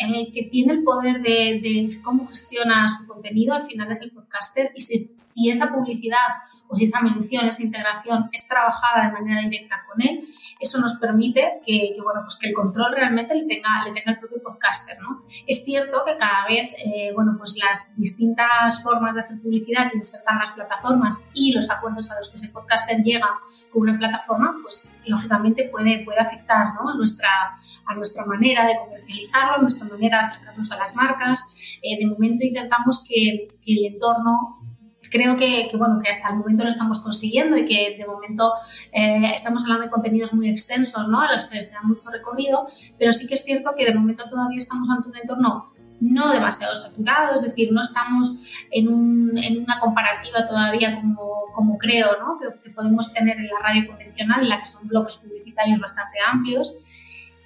el, 0.00 0.32
que 0.32 0.48
tiene 0.50 0.72
el 0.72 0.82
poder 0.82 1.22
de, 1.22 1.88
cómo 2.02 2.26
gestiona 2.26 2.88
su 2.88 3.06
contenido 3.06 3.54
al 3.54 3.62
final 3.62 3.88
es 3.88 4.02
el 4.02 4.10
podcaster 4.10 4.72
y 4.74 4.80
si, 4.80 5.48
esa 5.48 5.72
publicidad 5.72 6.42
o 6.66 6.74
si 6.74 6.84
esa 6.84 7.00
mención, 7.00 7.46
esa 7.46 7.62
integración 7.62 8.28
es 8.32 8.48
trabajada 8.48 9.06
de 9.06 9.12
manera 9.12 9.48
directa 9.48 9.76
con 9.88 10.02
él, 10.02 10.20
eso 10.58 10.80
nos 10.80 10.96
permite 10.96 11.60
que, 11.64 11.92
bueno, 12.02 12.22
pues 12.24 12.36
que 12.40 12.48
el 12.48 12.54
control 12.54 12.92
realmente 12.96 13.36
le 13.36 13.44
tenga, 13.44 13.84
le 13.86 13.92
tenga 13.92 14.12
el 14.12 14.18
propio 14.18 14.42
podcaster. 14.42 14.98
¿no? 15.00 15.22
Es 15.46 15.64
cierto 15.64 16.02
que 16.04 16.16
cada 16.16 16.46
vez 16.46 16.74
eh, 16.84 17.12
bueno, 17.14 17.36
pues 17.38 17.56
las 17.62 17.94
distintas 17.96 18.82
formas 18.82 19.14
de 19.14 19.20
hacer 19.20 19.40
publicidad 19.40 19.67
que 19.90 19.96
insertan 19.96 20.38
las 20.38 20.50
plataformas 20.52 21.28
y 21.34 21.52
los 21.52 21.70
acuerdos 21.70 22.10
a 22.10 22.16
los 22.16 22.28
que 22.28 22.36
ese 22.36 22.48
podcaster 22.48 22.98
llega 23.02 23.28
con 23.72 23.82
una 23.82 23.98
plataforma, 23.98 24.56
pues 24.62 24.96
lógicamente 25.06 25.68
puede, 25.70 26.04
puede 26.04 26.18
afectar 26.20 26.74
¿no? 26.74 26.90
a, 26.90 26.96
nuestra, 26.96 27.28
a 27.86 27.94
nuestra 27.94 28.24
manera 28.24 28.66
de 28.66 28.76
comercializarlo, 28.76 29.58
nuestra 29.60 29.86
manera 29.86 30.18
de 30.18 30.24
acercarnos 30.24 30.70
a 30.72 30.78
las 30.78 30.96
marcas. 30.96 31.78
Eh, 31.82 31.98
de 31.98 32.06
momento 32.06 32.44
intentamos 32.44 33.04
que, 33.08 33.46
el 33.66 33.84
entorno 33.84 34.56
creo 35.10 35.36
que, 35.36 35.68
bueno, 35.76 35.98
que 36.02 36.08
hasta 36.10 36.30
el 36.30 36.36
momento 36.36 36.64
lo 36.64 36.70
estamos 36.70 37.00
consiguiendo 37.00 37.56
y 37.56 37.64
que 37.64 37.96
de 37.96 38.06
momento 38.06 38.52
eh, 38.92 39.30
estamos 39.34 39.62
hablando 39.62 39.84
de 39.84 39.90
contenidos 39.90 40.34
muy 40.34 40.48
extensos, 40.48 41.08
¿no? 41.08 41.20
A 41.20 41.32
los 41.32 41.44
que 41.44 41.56
les 41.56 41.68
queda 41.68 41.80
mucho 41.82 42.10
recorrido, 42.10 42.66
pero 42.98 43.12
sí 43.12 43.26
que 43.26 43.34
es 43.34 43.44
cierto 43.44 43.70
que 43.76 43.86
de 43.86 43.94
momento 43.94 44.28
todavía 44.28 44.58
estamos 44.58 44.88
ante 44.90 45.08
un 45.08 45.16
entorno 45.16 45.72
no 46.00 46.32
demasiado 46.32 46.74
saturado, 46.74 47.34
es 47.34 47.42
decir, 47.42 47.72
no 47.72 47.80
estamos 47.80 48.46
en, 48.70 48.88
una 48.88 49.80
comparativa 49.80 50.44
todavía 50.46 50.94
como, 51.00 51.46
como 51.52 51.78
creo 51.78 52.18
¿no? 52.20 52.36
que, 52.38 52.58
que, 52.60 52.70
podemos 52.70 53.12
tener 53.12 53.36
en 53.36 53.48
la 53.48 53.58
radio 53.62 53.86
convencional, 53.86 54.42
en 54.42 54.48
la 54.48 54.58
que 54.58 54.66
son 54.66 54.88
bloques 54.88 55.16
publicitarios 55.16 55.80
bastante 55.80 56.18
amplios 56.30 56.78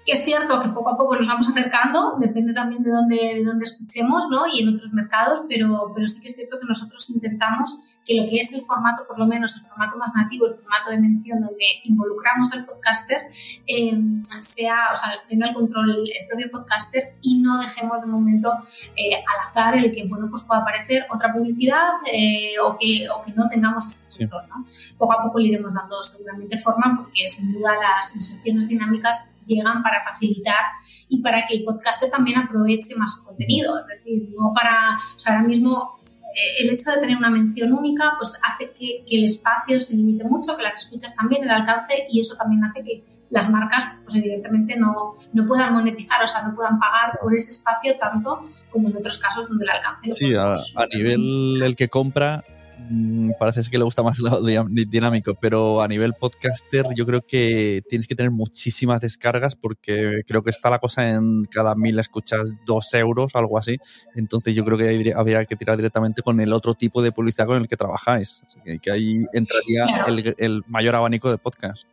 que 0.05 0.13
es 0.13 0.25
cierto 0.25 0.61
que 0.61 0.69
poco 0.69 0.91
a 0.91 0.97
poco 0.97 1.17
nos 1.17 1.29
vamos 1.29 1.49
acercando, 1.49 2.17
depende 2.19 2.53
también 2.53 2.83
de 2.83 2.91
dónde, 2.91 3.17
de 3.17 3.45
dónde 3.45 3.65
escuchemos 3.65 4.25
¿no? 4.31 4.45
y 4.53 4.63
en 4.63 4.75
otros 4.75 4.93
mercados, 4.93 5.43
pero, 5.49 5.93
pero 5.95 6.07
sí 6.07 6.21
que 6.21 6.29
es 6.29 6.37
cierto 6.37 6.59
que 6.59 6.67
nosotros 6.67 7.09
intentamos 7.11 7.93
que 8.05 8.15
lo 8.15 8.27
que 8.27 8.39
es 8.39 8.53
el 8.53 8.63
formato, 8.63 9.07
por 9.07 9.19
lo 9.19 9.27
menos 9.27 9.57
el 9.57 9.63
formato 9.63 9.97
más 9.97 10.11
nativo, 10.15 10.47
el 10.47 10.53
formato 10.53 10.91
de 10.91 11.01
mención 11.01 11.41
donde 11.41 11.65
involucramos 11.85 12.53
al 12.53 12.65
podcaster, 12.65 13.23
eh, 13.67 13.97
sea, 14.41 14.91
o 14.93 14.97
sea, 14.97 15.13
tenga 15.29 15.49
el 15.49 15.55
control 15.55 15.91
el, 15.91 16.27
propio 16.29 16.51
podcaster 16.51 17.17
y 17.23 17.41
no 17.41 17.61
dejemos 17.61 18.03
de 18.03 18.09
momento 18.09 18.53
eh, 18.97 19.15
al 19.15 19.41
azar 19.45 19.77
el 19.77 19.93
que 19.93 20.07
bueno, 20.07 20.27
pues 20.29 20.43
pueda 20.43 20.63
aparecer 20.63 21.07
otra 21.11 21.33
publicidad 21.33 21.93
eh, 22.13 22.55
o, 22.63 22.75
que, 22.79 23.09
o 23.09 23.23
que 23.23 23.33
no 23.33 23.49
tengamos 23.49 23.87
ese 23.87 24.19
control. 24.19 24.49
¿no? 24.49 24.67
Poco 24.99 25.13
a 25.13 25.23
poco 25.23 25.39
le 25.39 25.49
iremos 25.49 25.75
dando 25.75 26.03
seguramente 26.03 26.59
forma 26.59 26.95
porque 26.97 27.29
sin 27.29 27.53
duda 27.53 27.73
las 27.75 28.15
inserciones 28.17 28.69
dinámicas 28.69 29.39
llegan 29.47 29.83
para 29.83 29.92
facilitar 30.05 30.65
y 31.09 31.21
para 31.21 31.47
que 31.47 31.57
el 31.57 31.65
podcaster 31.65 32.11
también 32.11 32.39
aproveche 32.39 32.95
más 32.97 33.17
su 33.17 33.25
contenido. 33.25 33.79
Es 33.79 33.87
decir, 33.87 34.29
no 34.37 34.53
para, 34.55 34.97
o 34.97 35.21
sea, 35.21 35.35
ahora 35.35 35.47
mismo 35.47 36.01
eh, 36.35 36.63
el 36.63 36.71
hecho 36.71 36.91
de 36.91 36.99
tener 36.99 37.17
una 37.17 37.31
mención 37.31 37.73
única 37.73 38.15
pues 38.19 38.41
hace 38.49 38.71
que, 38.71 39.05
el 39.11 39.25
espacio 39.25 39.79
se 39.81 39.97
limite 39.97 40.25
mucho, 40.25 40.57
que 40.57 40.63
las 40.63 40.85
escuchas 40.85 41.15
también, 41.15 41.45
el 41.45 41.51
alcance 41.51 42.07
y 42.11 42.21
eso 42.21 42.37
también 42.37 42.65
hace 42.65 42.83
que 42.83 43.05
las 43.31 43.51
marcas 43.51 43.93
pues 44.03 44.15
evidentemente 44.17 44.77
no, 44.77 45.13
no 45.33 45.47
puedan 45.47 45.73
monetizar, 45.73 46.23
o 46.23 46.27
sea, 46.27 46.43
no 46.43 46.55
puedan 46.55 46.79
pagar 46.79 47.19
por 47.21 47.35
ese 47.35 47.51
espacio 47.51 47.99
tanto 47.99 48.43
como 48.71 48.89
en 48.89 48.97
otros 48.97 49.19
casos 49.19 49.49
donde 49.49 49.65
el 49.65 49.71
alcance... 49.71 50.09
Sí, 50.09 50.35
a, 50.35 50.53
a 50.53 50.87
nivel 50.95 51.63
el 51.63 51.77
que 51.77 51.89
compra 51.89 52.45
Mm, 52.91 53.33
parece 53.39 53.63
que 53.71 53.79
le 53.79 53.85
gusta 53.85 54.03
más 54.03 54.19
lo 54.19 54.41
dinámico, 54.43 55.35
pero 55.35 55.81
a 55.81 55.89
nivel 55.89 56.15
podcaster 56.15 56.85
yo 56.95 57.07
creo 57.07 57.25
que 57.27 57.83
tienes 57.89 58.07
que 58.07 58.15
tener 58.15 58.31
muchísimas 58.31 59.01
descargas 59.01 59.57
porque 59.57 60.23
creo 60.27 60.43
que 60.43 60.51
está 60.51 60.71
la 60.71 60.79
cosa 60.79 61.11
en 61.11 61.45
cada 61.45 61.75
mil 61.75 61.99
escuchas 61.99 62.53
dos 62.67 62.93
euros, 62.95 63.35
algo 63.35 63.59
así. 63.59 63.79
Entonces 64.15 64.55
yo 64.55 64.65
creo 64.65 64.79
que 64.79 65.13
habría 65.15 65.45
que 65.45 65.57
tirar 65.57 65.77
directamente 65.77 66.23
con 66.23 66.41
el 66.41 66.53
otro 66.53 66.75
tipo 66.75 67.03
de 67.03 67.13
publicidad 67.13 67.47
con 67.47 67.63
el 67.63 67.69
que 67.69 67.77
trabajáis. 67.77 68.45
que, 68.81 68.91
ahí 68.91 69.25
entraría 69.33 70.05
el, 70.07 70.35
el 70.39 70.63
mayor 70.67 70.95
abanico 70.95 71.31
de 71.31 71.39
podcast. 71.39 71.87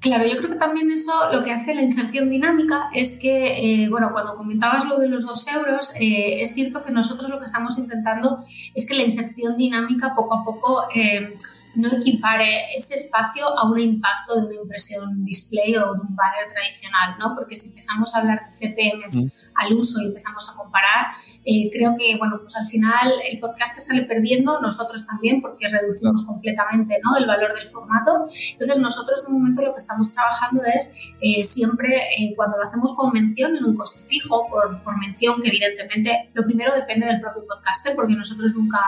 Claro, 0.00 0.26
yo 0.26 0.36
creo 0.36 0.50
que 0.50 0.56
también 0.56 0.90
eso 0.90 1.12
lo 1.32 1.42
que 1.42 1.50
hace 1.50 1.74
la 1.74 1.82
inserción 1.82 2.28
dinámica 2.28 2.90
es 2.92 3.18
que, 3.18 3.84
eh, 3.84 3.88
bueno, 3.88 4.10
cuando 4.12 4.36
comentabas 4.36 4.84
lo 4.84 4.98
de 4.98 5.08
los 5.08 5.24
dos 5.24 5.48
euros, 5.48 5.92
eh, 5.98 6.42
es 6.42 6.54
cierto 6.54 6.82
que 6.82 6.92
nosotros 6.92 7.30
lo 7.30 7.38
que 7.38 7.46
estamos 7.46 7.78
intentando 7.78 8.44
es 8.74 8.86
que 8.86 8.94
la 8.94 9.02
inserción 9.02 9.56
dinámica 9.56 10.14
poco 10.14 10.34
a 10.34 10.44
poco 10.44 10.82
eh, 10.94 11.34
no 11.74 11.90
equipare 11.96 12.74
ese 12.76 12.96
espacio 12.96 13.46
a 13.58 13.68
un 13.70 13.80
impacto 13.80 14.40
de 14.40 14.46
una 14.46 14.54
impresión 14.56 15.24
display 15.24 15.76
o 15.76 15.94
de 15.94 16.00
un 16.00 16.14
banner 16.14 16.52
tradicional, 16.52 17.14
¿no? 17.18 17.34
Porque 17.34 17.56
si 17.56 17.70
empezamos 17.70 18.14
a 18.14 18.18
hablar 18.18 18.40
de 18.46 18.52
CPMs 18.52 19.16
mm. 19.16 19.47
Al 19.58 19.72
uso 19.74 20.00
y 20.00 20.06
empezamos 20.06 20.48
a 20.48 20.56
comparar, 20.56 21.06
eh, 21.44 21.68
creo 21.72 21.94
que, 21.98 22.16
bueno, 22.16 22.36
pues 22.40 22.54
al 22.56 22.66
final 22.66 23.12
el 23.30 23.38
podcast 23.38 23.78
sale 23.78 24.02
perdiendo, 24.02 24.60
nosotros 24.60 25.06
también, 25.06 25.40
porque 25.40 25.68
reducimos 25.68 26.24
completamente, 26.26 26.98
¿no? 27.02 27.16
El 27.16 27.26
valor 27.26 27.54
del 27.54 27.66
formato. 27.66 28.24
Entonces, 28.52 28.78
nosotros 28.78 29.24
de 29.24 29.32
momento 29.32 29.62
lo 29.62 29.72
que 29.72 29.78
estamos 29.78 30.12
trabajando 30.12 30.62
es 30.64 30.94
eh, 31.20 31.44
siempre, 31.44 31.96
eh, 32.18 32.32
cuando 32.36 32.56
lo 32.58 32.64
hacemos 32.64 32.94
con 32.94 33.12
mención 33.12 33.56
en 33.56 33.64
un 33.64 33.74
coste 33.74 34.00
fijo, 34.06 34.46
por, 34.48 34.82
por 34.82 34.98
mención, 34.98 35.40
que 35.42 35.48
evidentemente 35.48 36.30
lo 36.34 36.44
primero 36.44 36.74
depende 36.74 37.06
del 37.06 37.20
propio 37.20 37.44
podcaster, 37.46 37.94
porque 37.94 38.14
nosotros 38.14 38.54
nunca 38.56 38.78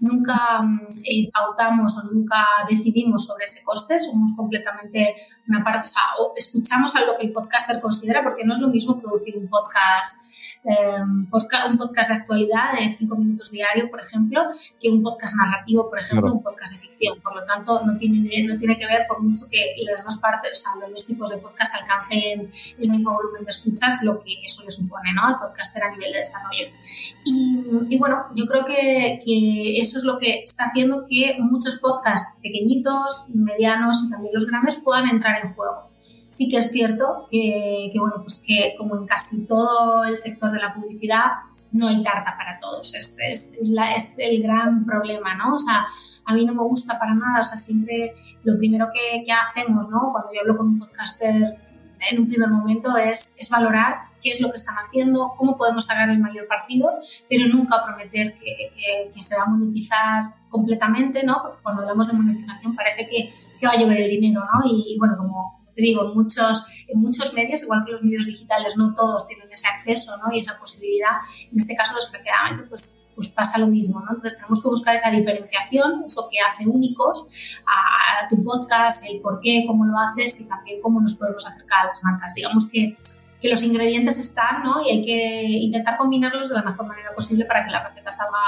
nunca 0.00 0.60
eh, 1.04 1.30
pautamos 1.30 1.96
o 1.98 2.12
nunca 2.12 2.44
decidimos 2.68 3.26
sobre 3.26 3.44
ese 3.44 3.62
coste, 3.62 4.00
somos 4.00 4.32
completamente 4.34 5.14
una 5.46 5.62
parte, 5.62 5.80
o 5.80 5.88
sea, 5.88 6.02
escuchamos 6.36 6.94
a 6.96 7.02
lo 7.02 7.16
que 7.16 7.26
el 7.26 7.32
podcaster 7.32 7.80
considera, 7.80 8.22
porque 8.22 8.44
no 8.44 8.54
es 8.54 8.60
lo 8.60 8.68
mismo 8.68 8.98
producir 8.98 9.36
un 9.36 9.48
podcast 9.48 10.09
Em, 10.62 11.26
un 11.26 11.78
podcast 11.78 12.10
de 12.10 12.16
actualidad 12.16 12.74
de 12.78 12.90
cinco 12.90 13.16
minutos 13.16 13.50
diario, 13.50 13.90
por 13.90 14.00
ejemplo, 14.00 14.42
que 14.78 14.90
un 14.90 15.02
podcast 15.02 15.34
narrativo, 15.36 15.88
por 15.88 15.98
ejemplo, 15.98 16.34
un 16.34 16.42
podcast 16.42 16.74
de 16.74 16.78
ficción. 16.78 17.18
Por 17.22 17.34
lo 17.34 17.44
tanto, 17.46 17.82
no 17.86 17.96
tiene, 17.96 18.18
no 18.46 18.58
tiene 18.58 18.76
que 18.76 18.86
ver 18.86 19.06
por 19.08 19.22
mucho 19.22 19.46
que 19.50 19.74
las 19.90 20.04
dos 20.04 20.18
partes, 20.18 20.60
o 20.60 20.62
sea, 20.62 20.80
los 20.82 20.92
dos 20.92 21.06
tipos 21.06 21.30
de 21.30 21.38
podcast 21.38 21.74
alcancen 21.76 22.50
el 22.78 22.90
mismo 22.90 23.14
volumen 23.14 23.44
de 23.44 23.50
escuchas, 23.50 24.02
lo 24.02 24.22
que 24.22 24.34
eso 24.44 24.62
le 24.64 24.70
supone 24.70 25.14
¿no? 25.14 25.26
al 25.26 25.38
podcaster 25.38 25.82
a 25.82 25.90
nivel 25.92 26.12
de 26.12 26.18
desarrollo. 26.18 26.66
Y, 27.24 27.96
bueno, 27.96 28.26
yo 28.34 28.44
creo 28.44 28.64
que, 28.64 29.18
que 29.24 29.80
eso 29.80 29.96
es 29.96 30.04
lo 30.04 30.18
que 30.18 30.42
está 30.44 30.64
haciendo 30.64 31.04
que 31.08 31.36
muchos 31.38 31.78
podcasts 31.78 32.38
pequeñitos, 32.42 33.30
medianos 33.34 34.04
y 34.06 34.10
también 34.10 34.34
los 34.34 34.46
grandes 34.46 34.76
puedan 34.76 35.08
entrar 35.08 35.42
en 35.42 35.54
juego 35.54 35.89
sí 36.30 36.48
que 36.48 36.58
es 36.58 36.70
cierto 36.70 37.26
que, 37.30 37.92
bueno, 37.98 38.16
pues 38.22 38.42
que 38.46 38.74
como 38.78 38.96
en 38.96 39.06
casi 39.06 39.44
todo 39.46 40.04
el 40.04 40.16
sector 40.16 40.52
de 40.52 40.60
la 40.60 40.72
publicidad, 40.72 41.26
no 41.72 41.88
hay 41.88 42.02
tarta 42.02 42.36
para 42.38 42.56
todos. 42.58 42.94
Es, 42.94 43.16
es, 43.18 43.58
es, 43.60 44.16
el 44.18 44.42
gran 44.42 44.86
problema, 44.86 45.34
¿no? 45.34 45.54
O 45.54 45.58
sea, 45.58 45.86
a 46.24 46.34
mí 46.34 46.46
no 46.46 46.54
me 46.54 46.62
gusta 46.62 46.98
para 46.98 47.14
nada, 47.14 47.40
o 47.40 47.42
sea, 47.42 47.56
siempre 47.56 48.14
lo 48.44 48.56
primero 48.56 48.88
que, 48.94 49.24
que 49.24 49.32
hacemos, 49.32 49.88
¿no? 49.90 50.12
Cuando 50.12 50.32
yo 50.32 50.40
hablo 50.40 50.56
con 50.56 50.68
un 50.68 50.78
podcaster 50.78 51.58
en 52.08 52.18
un 52.18 52.28
primer 52.28 52.48
momento 52.48 52.96
es, 52.96 53.34
es, 53.36 53.50
valorar 53.50 53.96
qué 54.22 54.30
es 54.30 54.40
lo 54.40 54.48
que 54.48 54.56
están 54.56 54.76
haciendo, 54.76 55.34
cómo 55.36 55.58
podemos 55.58 55.84
sacar 55.84 56.08
el 56.08 56.18
mayor 56.18 56.46
partido, 56.46 56.90
pero 57.28 57.46
nunca 57.48 57.84
prometer 57.84 58.32
que, 58.32 58.70
que, 59.12 59.20
se 59.20 59.36
va 59.36 59.42
a 59.42 59.46
monetizar 59.46 60.22
completamente, 60.48 61.22
¿no? 61.24 61.42
Porque 61.42 61.58
cuando 61.62 61.82
hablamos 61.82 62.08
de 62.08 62.14
monetización 62.16 62.74
parece 62.74 63.06
que, 63.06 63.34
que 63.58 63.66
va 63.66 63.72
a 63.72 63.78
llover 63.78 64.00
el 64.00 64.10
dinero, 64.10 64.40
¿no? 64.40 64.60
Y, 64.64 64.94
y 64.94 64.98
bueno, 64.98 65.16
como 65.18 65.59
te 65.74 65.82
digo, 65.82 66.14
muchos, 66.14 66.66
en 66.88 67.00
muchos 67.00 67.32
medios, 67.34 67.62
igual 67.62 67.84
que 67.84 67.92
los 67.92 68.02
medios 68.02 68.26
digitales, 68.26 68.76
no 68.76 68.94
todos 68.94 69.26
tienen 69.26 69.50
ese 69.50 69.68
acceso 69.68 70.16
¿no? 70.18 70.32
y 70.32 70.40
esa 70.40 70.58
posibilidad. 70.58 71.18
En 71.50 71.58
este 71.58 71.74
caso, 71.74 71.94
desgraciadamente, 71.94 72.68
pues 72.68 73.00
pues 73.20 73.28
pasa 73.28 73.58
lo 73.58 73.66
mismo, 73.66 74.00
¿no? 74.00 74.06
Entonces 74.06 74.36
tenemos 74.36 74.62
que 74.62 74.68
buscar 74.70 74.94
esa 74.94 75.10
diferenciación, 75.10 76.04
eso 76.06 76.26
que 76.30 76.38
hace 76.40 76.66
únicos 76.66 77.26
a, 77.66 78.26
tu 78.30 78.42
podcast, 78.42 79.04
el 79.10 79.20
por 79.20 79.40
qué, 79.40 79.64
cómo 79.66 79.84
lo 79.84 79.98
haces 79.98 80.40
y 80.40 80.48
también 80.48 80.80
cómo 80.80 81.02
nos 81.02 81.16
podemos 81.16 81.46
acercar 81.46 81.84
a 81.84 81.88
las 81.88 82.02
marcas. 82.02 82.34
Digamos 82.34 82.70
que, 82.72 82.96
que 83.38 83.48
los 83.50 83.62
ingredientes 83.62 84.18
están, 84.18 84.62
¿no? 84.62 84.80
Y 84.80 84.90
hay 84.90 85.02
que 85.02 85.42
intentar 85.44 85.98
combinarlos 85.98 86.48
de 86.48 86.54
la 86.54 86.62
mejor 86.62 86.86
manera 86.86 87.14
posible 87.14 87.44
para 87.44 87.62
que 87.66 87.70
la 87.70 87.86
receta 87.86 88.10
salga, 88.10 88.38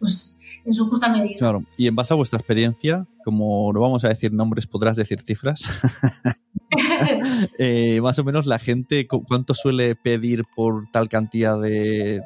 pues, 0.00 0.40
en 0.64 0.74
su 0.74 0.88
justa 0.88 1.08
medida. 1.08 1.36
Claro, 1.38 1.62
y 1.76 1.86
en 1.86 1.94
base 1.94 2.12
a 2.12 2.16
vuestra 2.16 2.40
experiencia, 2.40 3.06
como 3.24 3.72
no 3.72 3.80
vamos 3.80 4.04
a 4.04 4.08
decir 4.08 4.32
nombres, 4.32 4.66
podrás 4.66 4.96
decir 4.96 5.20
cifras. 5.20 5.80
Eh, 7.58 8.00
más 8.02 8.18
o 8.18 8.24
menos 8.24 8.46
la 8.46 8.58
gente, 8.58 9.06
¿cuánto 9.06 9.54
suele 9.54 9.94
pedir 9.94 10.44
por 10.54 10.88
tal 10.90 11.08
cantidad 11.08 11.58
de, 11.60 12.22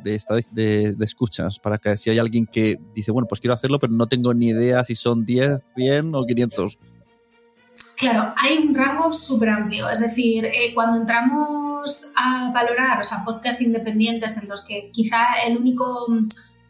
escuchas? 1.00 1.58
Para 1.58 1.78
que 1.78 1.96
si 1.96 2.10
hay 2.10 2.18
alguien 2.18 2.46
que 2.46 2.78
dice, 2.94 3.12
bueno, 3.12 3.26
pues 3.28 3.40
quiero 3.40 3.54
hacerlo, 3.54 3.78
pero 3.78 3.92
no 3.92 4.06
tengo 4.08 4.34
ni 4.34 4.48
idea 4.48 4.84
si 4.84 4.94
son 4.94 5.24
10, 5.24 5.74
100 5.74 6.14
o 6.14 6.24
500. 6.24 6.78
Claro, 7.96 8.34
hay 8.36 8.58
un 8.58 8.74
rango 8.74 9.12
súper 9.12 9.48
amplio. 9.48 9.88
Es 9.88 10.00
decir, 10.00 10.44
eh, 10.44 10.74
cuando 10.74 11.00
entramos 11.00 12.12
a 12.16 12.50
valorar, 12.52 13.00
o 13.00 13.04
sea, 13.04 13.24
podcasts 13.24 13.62
independientes 13.62 14.36
en 14.36 14.48
los 14.48 14.64
que 14.64 14.90
quizá 14.92 15.34
el 15.46 15.56
único 15.56 16.06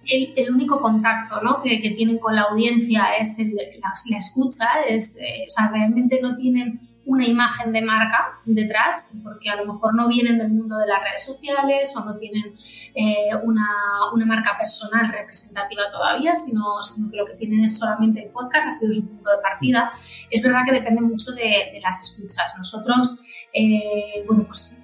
el, 0.05 0.50
único 0.52 0.81
contacto 0.81 1.41
¿no? 1.43 1.61
que, 1.61 1.81
que, 1.81 1.91
tienen 1.91 2.19
con 2.19 2.35
la 2.35 2.43
audiencia 2.43 3.12
es 3.19 3.38
la, 3.38 4.19
escucha, 4.19 4.83
es, 4.88 5.17
eh, 5.17 5.47
o 5.47 5.50
sea, 5.50 5.69
realmente 5.69 6.19
no 6.21 6.37
tienen 6.37 6.81
una 7.04 7.26
imagen 7.26 7.73
de 7.73 7.82
marca 7.82 8.38
detrás, 8.44 9.12
porque 9.23 9.50
a 9.50 9.56
lo 9.56 9.73
mejor 9.73 9.94
no 9.94 10.09
vienen 10.09 10.38
del 10.38 10.50
mundo 10.50 10.76
de 10.78 10.87
las 10.87 11.02
redes 11.02 11.25
sociales 11.25 11.94
o 11.97 12.04
no 12.04 12.16
tienen 12.16 12.54
eh, 12.94 13.30
una, 13.42 13.66
una, 14.12 14.26
marca 14.26 14.56
personal 14.56 15.11
representativa 15.11 15.82
todavía, 15.90 16.35
sino, 16.35 16.82
sino, 16.82 17.11
que 17.11 17.16
lo 17.16 17.26
que 17.26 17.35
tienen 17.35 17.64
es 17.64 17.78
solamente 17.78 18.25
el 18.25 18.30
podcast, 18.30 18.68
ha 18.68 18.71
sido 18.71 18.94
su 18.94 19.09
punto 19.09 19.30
de 19.30 19.38
partida. 19.38 19.90
Es 20.30 20.42
verdad 20.42 20.61
que 20.64 20.73
depende 20.73 21.00
mucho 21.00 21.32
de, 21.32 21.71
de 21.73 21.80
las 21.82 22.00
escuchas. 22.00 22.54
Nosotros, 22.56 23.25
eh, 23.52 24.25
bueno, 24.26 24.44
pues 24.44 24.76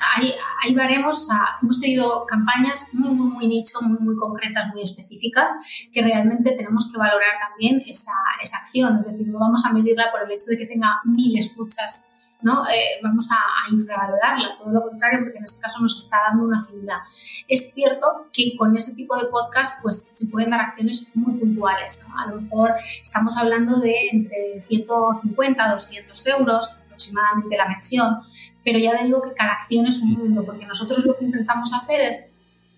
ahí, 0.00 0.32
ahí 0.62 0.74
veremos, 0.74 1.28
hemos 1.62 1.80
tenido 1.80 2.26
campañas 2.26 2.90
muy, 2.92 3.10
muy, 3.10 3.28
muy 3.28 3.46
nicho, 3.46 3.80
muy, 3.82 3.98
muy 3.98 4.16
concretas, 4.16 4.68
muy 4.72 4.82
específicas, 4.82 5.54
que 5.92 6.02
realmente 6.02 6.52
tenemos 6.52 6.90
que 6.90 6.98
valorar 6.98 7.34
también 7.48 7.82
esa, 7.86 8.12
esa 8.40 8.58
acción, 8.58 8.96
es 8.96 9.04
decir, 9.04 9.26
no 9.28 9.38
vamos 9.38 9.64
a 9.64 9.72
medirla 9.72 10.10
por 10.10 10.22
el 10.22 10.30
hecho 10.30 10.46
de 10.48 10.56
que 10.56 10.66
tenga 10.66 11.00
mil 11.04 11.36
escuchas 11.36 12.12
¿no? 12.42 12.62
Eh, 12.68 13.00
vamos 13.02 13.28
a, 13.32 13.72
infravalorarla, 13.72 14.56
todo 14.56 14.70
lo 14.70 14.82
contrario, 14.82 15.20
porque 15.22 15.38
en 15.38 15.44
este 15.44 15.60
caso 15.60 15.80
nos 15.80 16.02
está 16.02 16.18
dando 16.28 16.44
una 16.44 16.58
afinidad. 16.58 16.98
Es 17.48 17.72
cierto 17.72 18.28
que 18.32 18.54
con 18.56 18.76
ese 18.76 18.94
tipo 18.94 19.16
de 19.16 19.26
podcast 19.26 19.82
pues, 19.82 20.08
se 20.12 20.26
pueden 20.26 20.50
dar 20.50 20.60
acciones 20.60 21.10
muy 21.14 21.38
puntuales. 21.38 22.04
A 22.16 22.30
lo 22.30 22.40
mejor 22.40 22.74
estamos 23.02 23.36
hablando 23.36 23.80
de 23.80 24.08
entre 24.12 24.60
150 24.60 25.64
a 25.64 25.72
200 25.72 26.26
euros 26.28 26.70
aproximadamente 26.96 27.56
la 27.56 27.68
mención, 27.68 28.16
pero 28.64 28.78
ya 28.78 29.02
digo 29.04 29.20
que 29.22 29.34
cada 29.34 29.52
acción 29.52 29.86
es 29.86 30.00
un 30.02 30.14
mundo, 30.14 30.44
porque 30.44 30.66
nosotros 30.66 31.04
lo 31.04 31.16
que 31.16 31.26
intentamos 31.26 31.72
hacer 31.74 32.00
es 32.00 32.32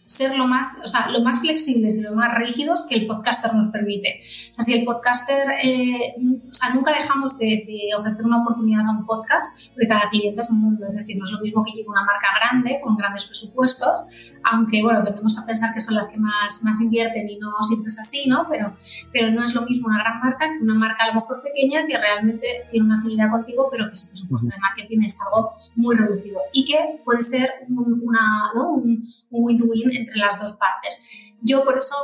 ser 0.09 0.37
lo 0.39 0.47
más, 0.47 0.81
o 0.83 0.89
sea, 0.89 1.11
lo 1.11 1.21
más 1.21 1.41
flexibles 1.41 1.99
y 1.99 2.01
lo 2.01 2.15
más 2.15 2.35
rígidos 2.35 2.87
que 2.89 2.95
el 2.95 3.07
podcaster 3.07 3.55
nos 3.55 3.67
permite. 3.67 4.21
O 4.23 4.53
sea, 4.55 4.65
si 4.65 4.73
el 4.73 4.85
podcaster, 4.87 5.51
eh, 5.63 6.15
o 6.51 6.55
sea, 6.55 6.71
nunca 6.71 6.95
dejamos 6.95 7.37
de, 7.39 7.63
ofrecer 7.97 8.25
una 8.25 8.41
oportunidad 8.43 8.87
a 8.87 8.91
un 8.91 9.05
podcast, 9.05 9.69
porque 9.75 9.87
cada 9.87 10.09
cliente 10.09 10.41
es 10.41 10.51
un 10.51 10.61
mundo, 10.61 10.87
es 10.87 10.95
decir, 10.95 11.17
no 11.19 11.25
es 11.25 11.31
lo 11.31 11.41
mismo 11.41 11.63
que 11.63 11.73
llegue 11.73 11.89
una 11.89 12.05
marca 12.05 12.29
grande 12.41 12.81
con 12.83 12.97
grandes 12.97 13.27
presupuestos, 13.27 14.07
aunque, 14.51 14.83
bueno, 14.83 15.03
tendemos 15.03 15.39
a 15.39 15.45
pensar 15.45 15.75
que 15.75 15.81
son 15.83 15.95
las 15.95 16.11
que 16.11 16.19
más, 16.19 16.63
más 16.63 16.81
invierten 16.81 17.29
y 17.29 17.39
no 17.39 17.53
siempre 17.63 17.89
es 17.89 17.99
así, 17.99 18.27
¿no? 18.27 18.47
Pero, 18.49 18.75
pero 19.13 19.31
no 19.31 19.45
es 19.45 19.55
lo 19.55 19.63
mismo 19.63 19.89
una 19.89 19.99
gran 19.99 20.21
marca 20.21 20.47
que 20.57 20.65
una 20.65 20.75
marca 20.75 21.05
a 21.05 21.09
lo 21.09 21.21
mejor 21.21 21.43
pequeña 21.43 21.87
que 21.87 21.99
realmente 21.99 22.47
tiene 22.71 22.87
una 22.87 22.97
afinidad 22.97 23.31
contigo, 23.31 23.69
pero 23.71 23.87
que 23.89 23.95
su 23.95 24.09
presupuesto 24.09 24.49
de 24.49 24.59
marketing 24.59 25.03
es 25.05 25.19
algo 25.21 25.53
muy 25.77 25.97
reducido 25.97 26.41
y 26.55 26.65
que 26.65 27.03
puede 27.05 27.23
ser 27.23 27.51
un, 27.69 28.01
una, 28.03 28.53
¿no? 28.55 28.73
un 28.73 29.05
win-to-win 29.31 29.98
entre 29.99 30.17
las 30.17 30.41
dos 30.41 30.53
partes. 30.53 31.01
Yo 31.41 31.65
por 31.65 31.79
eso 31.79 31.95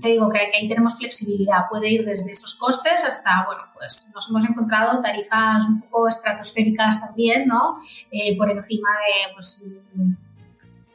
te 0.00 0.08
digo 0.08 0.28
que, 0.28 0.38
ahí 0.38 0.68
tenemos 0.68 0.98
flexibilidad, 0.98 1.68
puede 1.70 1.88
ir 1.88 2.04
desde 2.04 2.30
esos 2.30 2.54
costes 2.56 3.04
hasta, 3.04 3.44
bueno, 3.46 3.62
pues 3.74 4.10
nos 4.12 4.28
hemos 4.28 4.48
encontrado 4.48 5.00
tarifas 5.00 5.68
un 5.68 5.82
poco 5.82 6.08
estratosféricas 6.08 7.00
también, 7.00 7.46
¿no? 7.46 7.76
Eh, 8.10 8.36
por 8.36 8.50
encima 8.50 8.90
de, 8.90 9.34
pues, 9.34 9.64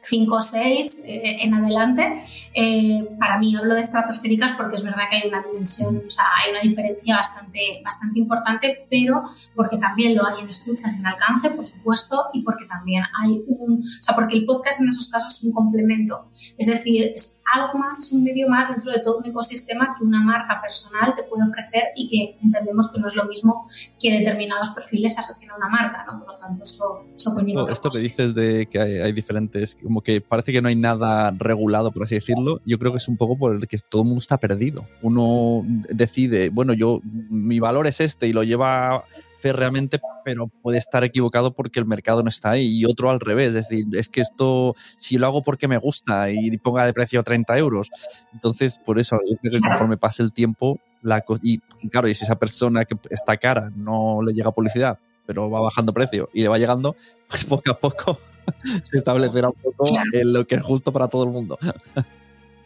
5 0.04 0.34
o 0.34 0.40
6 0.40 1.02
eh, 1.06 1.36
en 1.42 1.54
adelante. 1.54 2.20
Eh, 2.54 3.08
para 3.18 3.38
mí 3.38 3.54
hablo 3.54 3.74
de 3.74 3.80
estratosféricas 3.80 4.52
porque 4.52 4.76
es 4.76 4.82
verdad 4.82 5.04
que 5.10 5.16
hay 5.16 5.28
una 5.28 5.42
dimensión, 5.42 6.02
o 6.06 6.10
sea, 6.10 6.24
hay 6.42 6.50
una 6.50 6.60
diferencia 6.60 7.16
bastante, 7.16 7.80
bastante 7.84 8.18
importante, 8.18 8.86
pero 8.90 9.22
porque 9.54 9.78
también 9.78 10.14
lo 10.14 10.26
hay 10.26 10.40
en 10.40 10.48
escuchas 10.48 10.96
en 10.96 11.06
alcance, 11.06 11.50
por 11.50 11.64
supuesto, 11.64 12.26
y 12.32 12.42
porque 12.42 12.64
también 12.66 13.04
hay 13.20 13.42
un, 13.46 13.78
o 13.78 14.02
sea, 14.02 14.14
porque 14.14 14.36
el 14.36 14.44
podcast 14.44 14.80
en 14.80 14.88
esos 14.88 15.08
casos 15.08 15.34
es 15.34 15.44
un 15.44 15.52
complemento. 15.52 16.28
Es 16.58 16.66
decir, 16.66 17.12
es 17.14 17.42
algo 17.52 17.78
más, 17.78 17.98
es 17.98 18.12
un 18.12 18.24
medio 18.24 18.48
más 18.48 18.68
dentro 18.68 18.92
de 18.92 19.00
todo 19.00 19.18
un 19.18 19.26
ecosistema 19.26 19.94
que 19.96 20.04
una 20.04 20.20
marca 20.20 20.60
personal 20.60 21.14
te 21.14 21.22
puede 21.24 21.44
ofrecer 21.44 21.84
y 21.96 22.06
que 22.06 22.38
entendemos 22.42 22.90
que 22.92 23.00
no 23.00 23.08
es 23.08 23.14
lo 23.14 23.24
mismo 23.26 23.68
que 24.00 24.12
determinados 24.18 24.70
perfiles 24.70 25.18
asocian 25.18 25.50
a 25.50 25.56
una 25.56 25.68
marca, 25.68 26.04
¿no? 26.06 26.18
Por 26.18 26.32
lo 26.32 26.36
tanto, 26.36 26.62
eso, 26.62 27.04
eso 27.14 27.34
conlleva. 27.34 27.64
esto 27.70 27.90
que 27.90 27.98
dices 27.98 28.34
de 28.34 28.66
que 28.66 28.80
hay, 28.80 28.98
hay 28.98 29.12
diferentes 29.12 29.76
como 29.92 30.00
que 30.00 30.22
parece 30.22 30.52
que 30.52 30.62
no 30.62 30.68
hay 30.68 30.74
nada 30.74 31.34
regulado, 31.36 31.92
por 31.92 32.04
así 32.04 32.14
decirlo, 32.14 32.62
yo 32.64 32.78
creo 32.78 32.92
que 32.92 32.96
es 32.96 33.08
un 33.08 33.18
poco 33.18 33.36
por 33.36 33.54
el 33.54 33.68
que 33.68 33.76
todo 33.76 34.00
el 34.00 34.08
mundo 34.08 34.20
está 34.20 34.38
perdido. 34.38 34.88
Uno 35.02 35.66
decide, 35.66 36.48
bueno, 36.48 36.72
yo, 36.72 37.02
mi 37.04 37.60
valor 37.60 37.86
es 37.86 38.00
este 38.00 38.26
y 38.26 38.32
lo 38.32 38.42
lleva 38.42 39.04
férreamente, 39.38 40.00
pero 40.24 40.46
puede 40.46 40.78
estar 40.78 41.04
equivocado 41.04 41.52
porque 41.52 41.78
el 41.78 41.84
mercado 41.84 42.22
no 42.22 42.30
está 42.30 42.52
ahí. 42.52 42.78
Y 42.78 42.86
otro 42.86 43.10
al 43.10 43.20
revés, 43.20 43.48
es 43.48 43.54
decir, 43.54 43.84
es 43.92 44.08
que 44.08 44.22
esto, 44.22 44.74
si 44.96 45.18
lo 45.18 45.26
hago 45.26 45.42
porque 45.42 45.68
me 45.68 45.76
gusta 45.76 46.30
y 46.30 46.56
ponga 46.56 46.86
de 46.86 46.94
precio 46.94 47.22
30 47.22 47.58
euros, 47.58 47.90
entonces 48.32 48.78
por 48.78 48.98
eso 48.98 49.18
yo 49.28 49.36
creo 49.36 49.52
que 49.52 49.60
conforme 49.60 49.98
pase 49.98 50.22
el 50.22 50.32
tiempo, 50.32 50.80
la, 51.02 51.22
y 51.42 51.60
claro, 51.90 52.08
y 52.08 52.14
si 52.14 52.24
esa 52.24 52.38
persona 52.38 52.86
que 52.86 52.96
está 53.10 53.36
cara 53.36 53.70
no 53.76 54.22
le 54.22 54.32
llega 54.32 54.52
publicidad, 54.52 54.98
pero 55.26 55.50
va 55.50 55.60
bajando 55.60 55.92
precio 55.92 56.30
y 56.32 56.40
le 56.40 56.48
va 56.48 56.56
llegando, 56.56 56.96
pues 57.28 57.44
poco 57.44 57.70
a 57.70 57.78
poco 57.78 58.18
se 58.82 58.96
establecerá 58.96 59.48
un 59.48 59.60
poco 59.60 59.86
en 60.12 60.32
lo 60.32 60.46
que 60.46 60.56
es 60.56 60.62
justo 60.62 60.92
para 60.92 61.08
todo 61.08 61.24
el 61.24 61.30
mundo. 61.30 61.58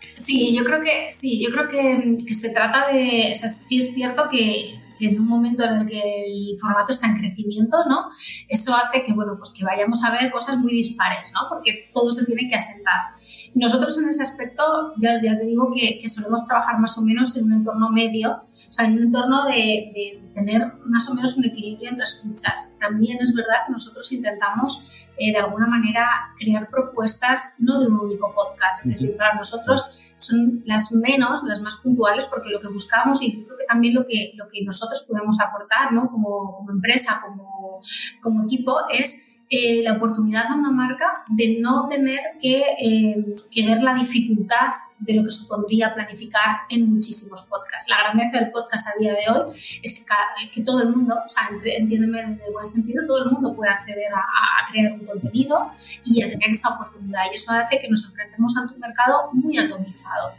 Sí, 0.01 0.57
yo 0.57 0.65
creo 0.65 0.81
que 0.81 1.11
sí, 1.11 1.45
yo 1.45 1.53
creo 1.53 1.69
que, 1.69 2.17
se 2.35 2.51
trata 2.51 2.89
de, 2.89 3.31
o 3.33 3.37
sea, 3.37 3.49
sí 3.49 3.79
es 3.79 3.93
cierto 3.93 4.29
que, 4.31 4.75
en 4.99 5.21
un 5.21 5.29
momento 5.29 5.63
en 5.63 5.83
el 5.83 5.87
que 5.87 6.01
el 6.01 6.59
formato 6.59 6.91
está 6.91 7.07
en 7.07 7.19
crecimiento, 7.19 7.77
¿no? 7.87 8.07
Eso 8.49 8.75
hace 8.75 9.03
que, 9.03 9.13
bueno, 9.13 9.37
pues 9.37 9.51
que 9.51 9.63
vayamos 9.63 10.03
a 10.03 10.11
ver 10.11 10.31
cosas 10.31 10.57
muy 10.57 10.73
dispares, 10.73 11.33
¿no? 11.35 11.49
Porque 11.51 11.91
todo 11.93 12.11
se 12.11 12.25
tiene 12.25 12.49
que 12.49 12.55
asentar. 12.55 13.11
Nosotros 13.57 13.99
en 13.99 14.11
ese 14.11 14.23
aspecto, 14.23 14.93
ya, 14.99 15.21
ya 15.23 15.37
te 15.37 15.45
digo 15.45 15.71
que, 15.75 15.99
que, 15.99 16.09
solemos 16.11 16.47
trabajar 16.47 16.79
más 16.79 16.99
o 16.99 17.03
menos 17.03 17.35
en 17.37 17.47
un 17.47 17.53
entorno 17.55 17.89
medio, 17.91 18.33
o 18.33 18.73
sea, 18.73 18.85
en 18.85 18.99
un 18.99 19.05
entorno 19.05 19.47
de, 19.47 19.93
de 19.95 20.21
tener 20.35 20.75
más 20.85 21.09
o 21.09 21.15
menos 21.15 21.39
un 21.39 21.47
equilibrio 21.47 21.89
entre 21.89 22.05
escuchas. 22.05 22.77
También 22.79 23.17
es 23.19 23.35
verdad 23.35 23.65
que 23.67 23.73
nosotros 23.73 24.13
intentamos 24.13 25.07
eh, 25.17 25.33
de 25.33 25.39
alguna 25.39 25.67
manera 25.67 26.07
crear 26.39 26.69
propuestas 26.69 27.57
no 27.61 27.81
de 27.81 27.87
un 27.87 27.99
único 27.99 28.35
podcast. 28.35 28.85
Es 28.85 28.93
decir, 28.93 29.17
para 29.17 29.35
nosotros 29.35 29.99
son 30.19 30.63
las 30.67 30.93
menos, 30.93 31.43
las 31.45 31.63
más 31.63 31.77
puntuales, 31.77 32.27
porque 32.27 32.51
lo 32.51 32.61
que 32.61 32.69
buscamos 32.69 33.23
y 33.23 33.43
creo 33.45 33.57
que 33.57 33.65
también 33.65 33.95
lo 33.95 34.05
que, 34.05 34.33
lo 34.35 34.47
que 34.47 34.63
nosotros 34.65 35.05
podemos 35.09 35.41
aportar 35.41 35.93
¿no? 35.93 36.11
como, 36.11 36.57
como 36.59 36.71
empresa, 36.73 37.23
como, 37.25 37.81
como 38.21 38.45
equipo, 38.45 38.77
es 38.91 39.26
eh, 39.49 39.83
la 39.83 39.93
oportunidad 39.93 40.47
a 40.47 40.55
una 40.55 40.71
marca 40.71 41.25
de 41.29 41.59
no 41.61 41.87
tener 41.89 42.19
que, 42.41 42.63
eh, 42.81 43.35
que, 43.53 43.67
ver 43.67 43.83
la 43.83 43.95
dificultad 43.95 44.73
de 44.99 45.15
lo 45.15 45.25
que 45.25 45.31
supondría 45.31 45.95
planificar 45.95 46.63
en 46.69 46.91
muchísimos 46.91 47.43
podcasts. 47.45 47.91
La 47.91 47.99
grandeza 47.99 48.39
del 48.39 48.51
podcast 48.51 48.89
a 48.89 48.99
día 48.99 49.13
de 49.13 49.31
hoy 49.31 49.55
es 49.83 50.05
que, 50.05 50.51
que 50.51 50.63
todo 50.63 50.83
el 50.83 50.89
mundo, 50.91 51.17
o 51.25 51.29
sea, 51.29 51.51
entiéndeme 51.51 52.21
en 52.21 52.41
el 52.47 52.53
buen 52.53 52.65
sentido, 52.65 53.05
todo 53.07 53.25
el 53.25 53.31
mundo 53.31 53.55
puede 53.55 53.71
acceder 53.71 54.13
a, 54.13 54.19
a, 54.19 54.71
crear 54.71 54.93
un 54.93 55.05
contenido 55.05 55.71
y 56.05 56.23
a 56.23 56.31
tener 56.31 56.49
esa 56.51 56.71
oportunidad. 56.71 57.23
Y 57.31 57.35
eso 57.35 57.53
hace 57.53 57.79
que 57.79 57.89
nos 57.89 58.05
enfrentemos 58.07 58.57
ante 58.57 58.75
un 58.75 58.81
mercado 58.81 59.31
muy 59.33 59.59
atomizado. 59.59 60.33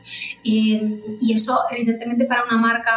Eh, 0.44 1.02
y 1.22 1.34
eso, 1.34 1.62
evidentemente, 1.70 2.26
para 2.26 2.44
una 2.44 2.58
marca 2.58 2.92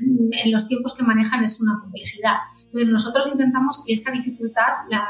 en 0.00 0.50
los 0.50 0.66
tiempos 0.66 0.94
que 0.94 1.02
manejan 1.02 1.42
es 1.44 1.60
una 1.60 1.78
complejidad. 1.80 2.36
Entonces, 2.66 2.88
nosotros 2.88 3.26
intentamos 3.28 3.82
que 3.86 3.92
esta 3.92 4.10
dificultad 4.10 4.88
la 4.88 5.06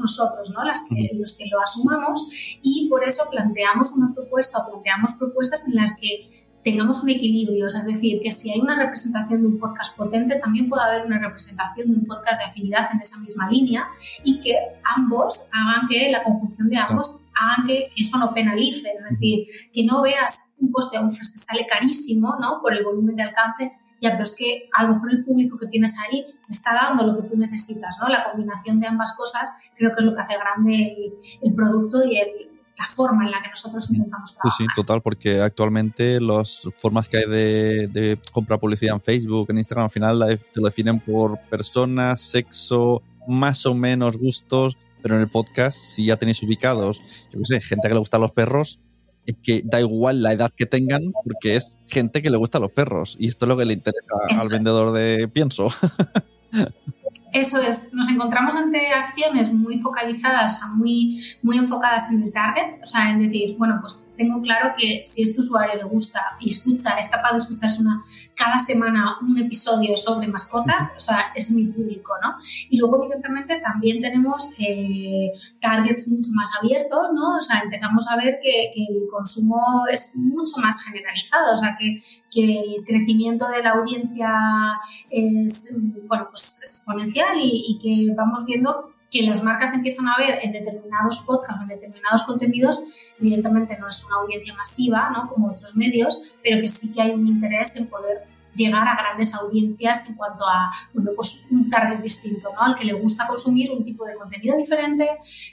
nosotros, 0.00 0.50
¿no? 0.50 0.64
Las 0.64 0.84
que, 0.88 1.10
los 1.14 1.36
que 1.36 1.46
lo 1.46 1.60
asumamos 1.60 2.28
y 2.62 2.88
por 2.88 3.02
eso 3.04 3.24
planteamos 3.30 3.92
una 3.92 4.14
propuesta 4.14 4.58
o 4.58 4.70
planteamos 4.70 5.12
propuestas 5.12 5.29
en 5.68 5.76
las 5.76 5.98
que 6.00 6.30
tengamos 6.62 7.02
un 7.02 7.08
equilibrio, 7.08 7.66
es 7.66 7.86
decir, 7.86 8.20
que 8.22 8.30
si 8.30 8.50
hay 8.50 8.60
una 8.60 8.76
representación 8.76 9.40
de 9.42 9.48
un 9.48 9.58
podcast 9.58 9.96
potente, 9.96 10.36
también 10.36 10.68
puede 10.68 10.82
haber 10.82 11.06
una 11.06 11.18
representación 11.18 11.90
de 11.90 11.96
un 11.96 12.06
podcast 12.06 12.40
de 12.40 12.48
afinidad 12.48 12.86
en 12.92 13.00
esa 13.00 13.18
misma 13.18 13.48
línea 13.48 13.88
y 14.24 14.40
que 14.40 14.54
ambos 14.96 15.48
hagan 15.52 15.88
que 15.88 16.10
la 16.10 16.22
conjunción 16.22 16.68
de 16.68 16.76
ambos 16.76 17.22
hagan 17.34 17.66
que, 17.66 17.88
eso 17.96 18.18
no 18.18 18.34
penalice, 18.34 18.92
es 18.94 19.04
decir, 19.08 19.46
que 19.72 19.84
no 19.84 20.02
veas 20.02 20.52
un 20.58 20.70
coste 20.70 20.98
a 20.98 21.00
un 21.00 21.08
te 21.08 21.14
sale 21.14 21.66
carísimo, 21.66 22.36
¿no? 22.38 22.60
Por 22.60 22.74
el 22.74 22.84
volumen 22.84 23.16
de 23.16 23.22
alcance, 23.22 23.72
ya, 23.98 24.10
pero 24.12 24.22
es 24.22 24.36
que 24.36 24.68
a 24.76 24.82
lo 24.82 24.94
mejor 24.94 25.12
el 25.12 25.24
público 25.24 25.56
que 25.56 25.66
tienes 25.66 25.96
ahí 25.98 26.26
te 26.46 26.52
está 26.52 26.74
dando 26.74 27.06
lo 27.06 27.22
que 27.22 27.28
tú 27.28 27.36
necesitas, 27.38 27.96
¿no? 28.00 28.08
La 28.08 28.24
combinación 28.24 28.80
de 28.80 28.86
ambas 28.86 29.14
cosas 29.16 29.50
creo 29.76 29.94
que 29.94 30.00
es 30.00 30.04
lo 30.04 30.14
que 30.14 30.20
hace 30.20 30.36
grande 30.36 31.14
el 31.40 31.54
producto 31.54 32.04
y 32.04 32.18
el, 32.18 32.49
la 32.80 32.86
forma 32.86 33.24
en 33.26 33.30
la 33.30 33.42
que 33.42 33.50
nosotros 33.50 33.90
intentamos 33.90 34.32
trabajar. 34.32 34.56
Sí, 34.56 34.64
sí, 34.64 34.68
total, 34.74 35.02
porque 35.02 35.40
actualmente 35.40 36.18
las 36.20 36.66
formas 36.76 37.08
que 37.08 37.18
hay 37.18 37.26
de, 37.26 38.18
comprar 38.32 38.58
publicidad 38.58 38.94
en 38.94 39.02
Facebook, 39.02 39.50
en 39.50 39.58
Instagram, 39.58 39.84
al 39.84 39.90
final 39.90 40.38
te 40.52 40.60
lo 40.60 40.66
definen 40.66 40.98
por 40.98 41.38
personas, 41.50 42.20
sexo, 42.20 43.02
más 43.28 43.66
o 43.66 43.74
menos 43.74 44.16
gustos, 44.16 44.78
pero 45.02 45.16
en 45.16 45.20
el 45.20 45.28
podcast, 45.28 45.78
si 45.78 46.06
ya 46.06 46.16
tenéis 46.16 46.42
ubicados, 46.42 47.02
yo 47.30 47.38
qué 47.40 47.44
sé, 47.44 47.60
gente 47.60 47.88
que 47.88 47.94
le 47.94 48.00
gustan 48.00 48.22
los 48.22 48.32
perros, 48.32 48.80
es 49.26 49.36
que 49.42 49.62
da 49.62 49.78
igual 49.78 50.22
la 50.22 50.32
edad 50.32 50.50
que 50.50 50.64
tengan, 50.64 51.02
porque 51.24 51.56
es 51.56 51.76
gente 51.86 52.22
que 52.22 52.30
le 52.30 52.38
gusta 52.38 52.58
los 52.58 52.72
perros. 52.72 53.16
Y 53.18 53.28
esto 53.28 53.44
es 53.44 53.48
lo 53.48 53.56
que 53.58 53.66
le 53.66 53.74
interesa 53.74 54.14
al 54.30 54.48
vendedor 54.48 54.92
de 54.92 55.28
pienso. 55.28 55.68
Eso 57.32 57.60
es, 57.60 57.94
nos 57.94 58.08
encontramos 58.08 58.56
ante 58.56 58.88
acciones 58.88 59.52
muy 59.52 59.78
focalizadas, 59.78 60.62
muy, 60.74 61.22
muy 61.42 61.58
enfocadas 61.58 62.10
en 62.10 62.24
el 62.24 62.32
target, 62.32 62.82
o 62.82 62.86
sea, 62.86 63.10
en 63.10 63.20
decir, 63.20 63.56
bueno, 63.56 63.78
pues 63.80 64.14
tengo 64.16 64.42
claro 64.42 64.74
que 64.76 65.04
si 65.06 65.22
este 65.22 65.38
usuario 65.38 65.76
le 65.76 65.84
gusta 65.84 66.20
y 66.40 66.50
escucha, 66.50 66.98
es 66.98 67.08
capaz 67.08 67.30
de 67.30 67.38
escucharse 67.38 67.82
una, 67.82 68.02
cada 68.34 68.58
semana 68.58 69.16
un 69.22 69.38
episodio 69.38 69.96
sobre 69.96 70.26
mascotas, 70.26 70.92
o 70.96 71.00
sea, 71.00 71.26
es 71.34 71.52
mi 71.52 71.64
público, 71.66 72.14
¿no? 72.20 72.34
Y 72.68 72.78
luego, 72.78 73.04
evidentemente, 73.04 73.60
también 73.60 74.00
tenemos 74.00 74.52
eh, 74.58 75.30
targets 75.60 76.08
mucho 76.08 76.30
más 76.34 76.50
abiertos, 76.60 77.10
¿no? 77.14 77.36
O 77.36 77.40
sea, 77.40 77.60
empezamos 77.60 78.08
a 78.08 78.16
ver 78.16 78.38
que, 78.42 78.70
el 78.80 79.06
consumo 79.10 79.84
es 79.90 80.16
mucho 80.16 80.60
más 80.60 80.82
generalizado, 80.82 81.52
o 81.52 81.56
sea, 81.56 81.76
que, 81.78 82.02
que 82.30 82.60
el 82.60 82.84
crecimiento 82.84 83.48
de 83.48 83.62
la 83.62 83.70
audiencia 83.70 84.32
es, 85.10 85.76
bueno, 86.08 86.28
pues 86.30 86.58
exponencial 86.62 87.19
y, 87.36 87.78
que 87.78 88.14
vamos 88.14 88.44
viendo 88.46 88.92
que 89.10 89.22
las 89.22 89.42
marcas 89.42 89.74
empiezan 89.74 90.06
a 90.06 90.16
ver 90.18 90.38
en 90.42 90.52
determinados 90.52 91.20
podcasts, 91.26 91.62
en 91.62 91.68
determinados 91.68 92.22
contenidos, 92.22 92.80
evidentemente 93.18 93.76
no 93.78 93.88
es 93.88 94.04
una 94.06 94.22
audiencia 94.22 94.54
masiva, 94.54 95.10
¿no? 95.10 95.28
Como 95.28 95.48
otros 95.50 95.76
medios, 95.76 96.34
pero 96.42 96.60
que 96.60 96.68
sí 96.68 96.92
que 96.92 97.02
hay 97.02 97.10
un 97.10 97.26
interés 97.26 97.76
en 97.76 97.88
poder 97.88 98.29
llegar 98.54 98.86
a 98.86 98.96
grandes 98.96 99.34
audiencias 99.34 100.08
en 100.08 100.16
cuanto 100.16 100.44
a 100.44 100.70
bueno, 100.92 101.10
pues 101.14 101.46
un 101.50 101.68
target 101.70 102.00
distinto, 102.00 102.50
¿no? 102.52 102.60
al 102.60 102.74
que 102.74 102.84
le 102.84 102.92
gusta 102.94 103.26
consumir 103.26 103.70
un 103.70 103.84
tipo 103.84 104.04
de 104.04 104.14
contenido 104.14 104.56
diferente, 104.56 105.08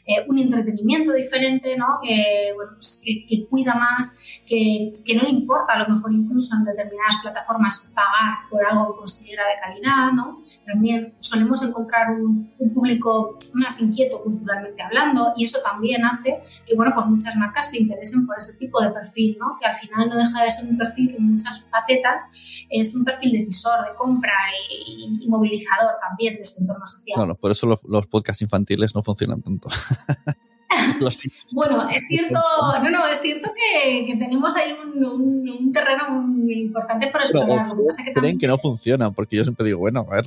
eh, 0.06 0.26
un 0.28 0.38
entretenimiento 0.40 1.14
diferente, 1.14 1.78
¿no? 1.78 2.00
que, 2.02 2.52
bueno, 2.56 2.72
pues 2.76 3.02
que, 3.04 3.48
cuida 3.50 3.76
más, 3.76 4.18
que, 4.46 4.92
que, 5.06 5.16
no 5.16 5.24
le 5.24 5.30
importa 5.30 5.74
a 5.74 5.80
lo 5.80 5.94
mejor 5.94 6.12
incluso 6.12 6.56
en 6.56 6.66
determinadas 6.66 7.18
plataformas 7.22 7.92
pagar 7.94 8.40
por 8.50 8.66
algo 8.66 8.94
que 8.94 9.00
considera 9.00 9.44
de 9.44 9.60
calidad. 9.62 10.12
¿no? 10.12 10.40
También 10.66 11.14
solemos 11.20 11.64
encontrar 11.64 12.12
un, 12.12 12.52
un, 12.58 12.74
público 12.74 13.38
más 13.56 13.82
inquieto 13.82 14.22
culturalmente 14.22 14.84
hablando 14.84 15.34
y 15.36 15.46
eso 15.46 15.60
también 15.64 16.06
hace 16.06 16.42
que 16.66 16.76
bueno, 16.76 16.92
pues 16.94 17.08
muchas 17.08 17.36
marcas 17.36 17.72
se 17.72 17.80
interesen 17.80 18.28
por 18.28 18.38
ese 18.38 18.58
tipo 18.58 18.82
de 18.82 18.92
perfil, 18.92 19.38
¿no? 19.40 19.58
que 19.60 19.66
al 19.66 19.76
final 19.76 20.10
no 20.10 20.18
deja 20.18 20.44
de 20.44 20.52
ser 20.52 20.66
un 20.70 20.78
perfil 20.78 21.10
que 21.10 21.18
en 21.18 21.32
muchas 21.32 21.68
facetas 21.70 22.30
es 22.70 22.87
un 22.96 23.06
perfil 23.06 23.32
decisor 23.34 23.86
de 23.86 23.96
compra 23.96 24.34
y, 24.70 25.28
movilizador 25.28 25.92
también 26.00 26.38
de 26.38 26.46
su 26.46 26.62
entorno 26.62 26.86
social. 26.86 27.16
Claro, 27.16 27.36
por 27.36 27.52
eso 27.52 27.68
los, 27.68 28.08
podcasts 28.08 28.42
infantiles 28.42 28.96
no 28.96 29.04
funcionan 29.04 29.42
tanto. 29.42 29.70
bueno, 31.56 31.90
es 31.90 32.04
cierto, 32.08 32.40
no, 32.84 32.90
no, 32.90 33.08
es 33.08 33.22
cierto 33.22 33.50
que, 33.54 34.16
tenemos 34.18 34.56
ahí 34.56 34.76
un, 34.82 35.72
terreno 35.74 36.22
muy 36.22 36.54
importante 36.54 37.08
para 37.08 37.24
explorar. 37.24 37.70
que 38.04 38.14
creen 38.14 38.38
que 38.38 38.48
no 38.48 38.58
funcionan, 38.58 39.14
porque 39.14 39.36
yo 39.36 39.44
siempre 39.44 39.66
digo, 39.66 39.80
bueno, 39.80 40.06
a 40.10 40.16
ver, 40.16 40.26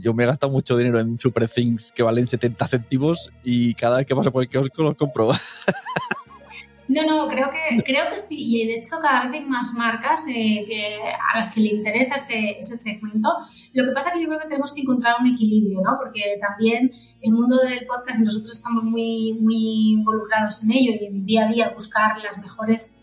yo 0.00 0.14
me 0.14 0.24
he 0.24 0.26
gastado 0.26 0.52
mucho 0.52 0.76
dinero 0.76 0.98
en 0.98 1.18
Super 1.20 1.48
Things 1.48 1.92
que 1.92 2.02
valen 2.02 2.26
70 2.26 2.66
céntimos 2.66 3.32
y 3.44 3.74
cada 3.74 3.98
vez 3.98 4.06
que 4.06 4.16
paso 4.16 4.32
por 4.32 4.42
el 4.42 4.48
kiosco 4.48 4.82
los 4.82 4.96
compro. 4.96 5.30
No, 6.88 7.02
no, 7.06 7.28
creo 7.28 7.48
que, 7.50 7.82
creo 7.82 8.10
que 8.10 8.18
sí. 8.18 8.36
Y 8.38 8.66
de 8.66 8.78
hecho 8.78 8.96
cada 9.00 9.26
vez 9.26 9.40
hay 9.40 9.46
más 9.46 9.72
marcas 9.74 10.24
eh, 10.28 10.64
que, 10.68 10.98
a 11.00 11.36
las 11.36 11.54
que 11.54 11.60
le 11.60 11.68
interesa 11.68 12.16
ese, 12.16 12.58
ese, 12.58 12.76
segmento. 12.76 13.28
Lo 13.72 13.84
que 13.84 13.92
pasa 13.92 14.10
es 14.10 14.16
que 14.16 14.22
yo 14.22 14.28
creo 14.28 14.40
que 14.40 14.48
tenemos 14.48 14.74
que 14.74 14.82
encontrar 14.82 15.16
un 15.20 15.26
equilibrio, 15.26 15.80
¿no? 15.82 15.96
Porque 15.96 16.36
también 16.40 16.90
el 17.20 17.32
mundo 17.32 17.58
del 17.58 17.86
podcast 17.86 18.20
nosotros 18.20 18.52
estamos 18.52 18.84
muy, 18.84 19.34
muy 19.40 19.92
involucrados 19.92 20.62
en 20.64 20.72
ello 20.72 20.92
y 21.00 21.06
en 21.06 21.24
día 21.24 21.46
a 21.46 21.52
día 21.52 21.70
buscar 21.70 22.18
las 22.18 22.38
mejores 22.38 23.01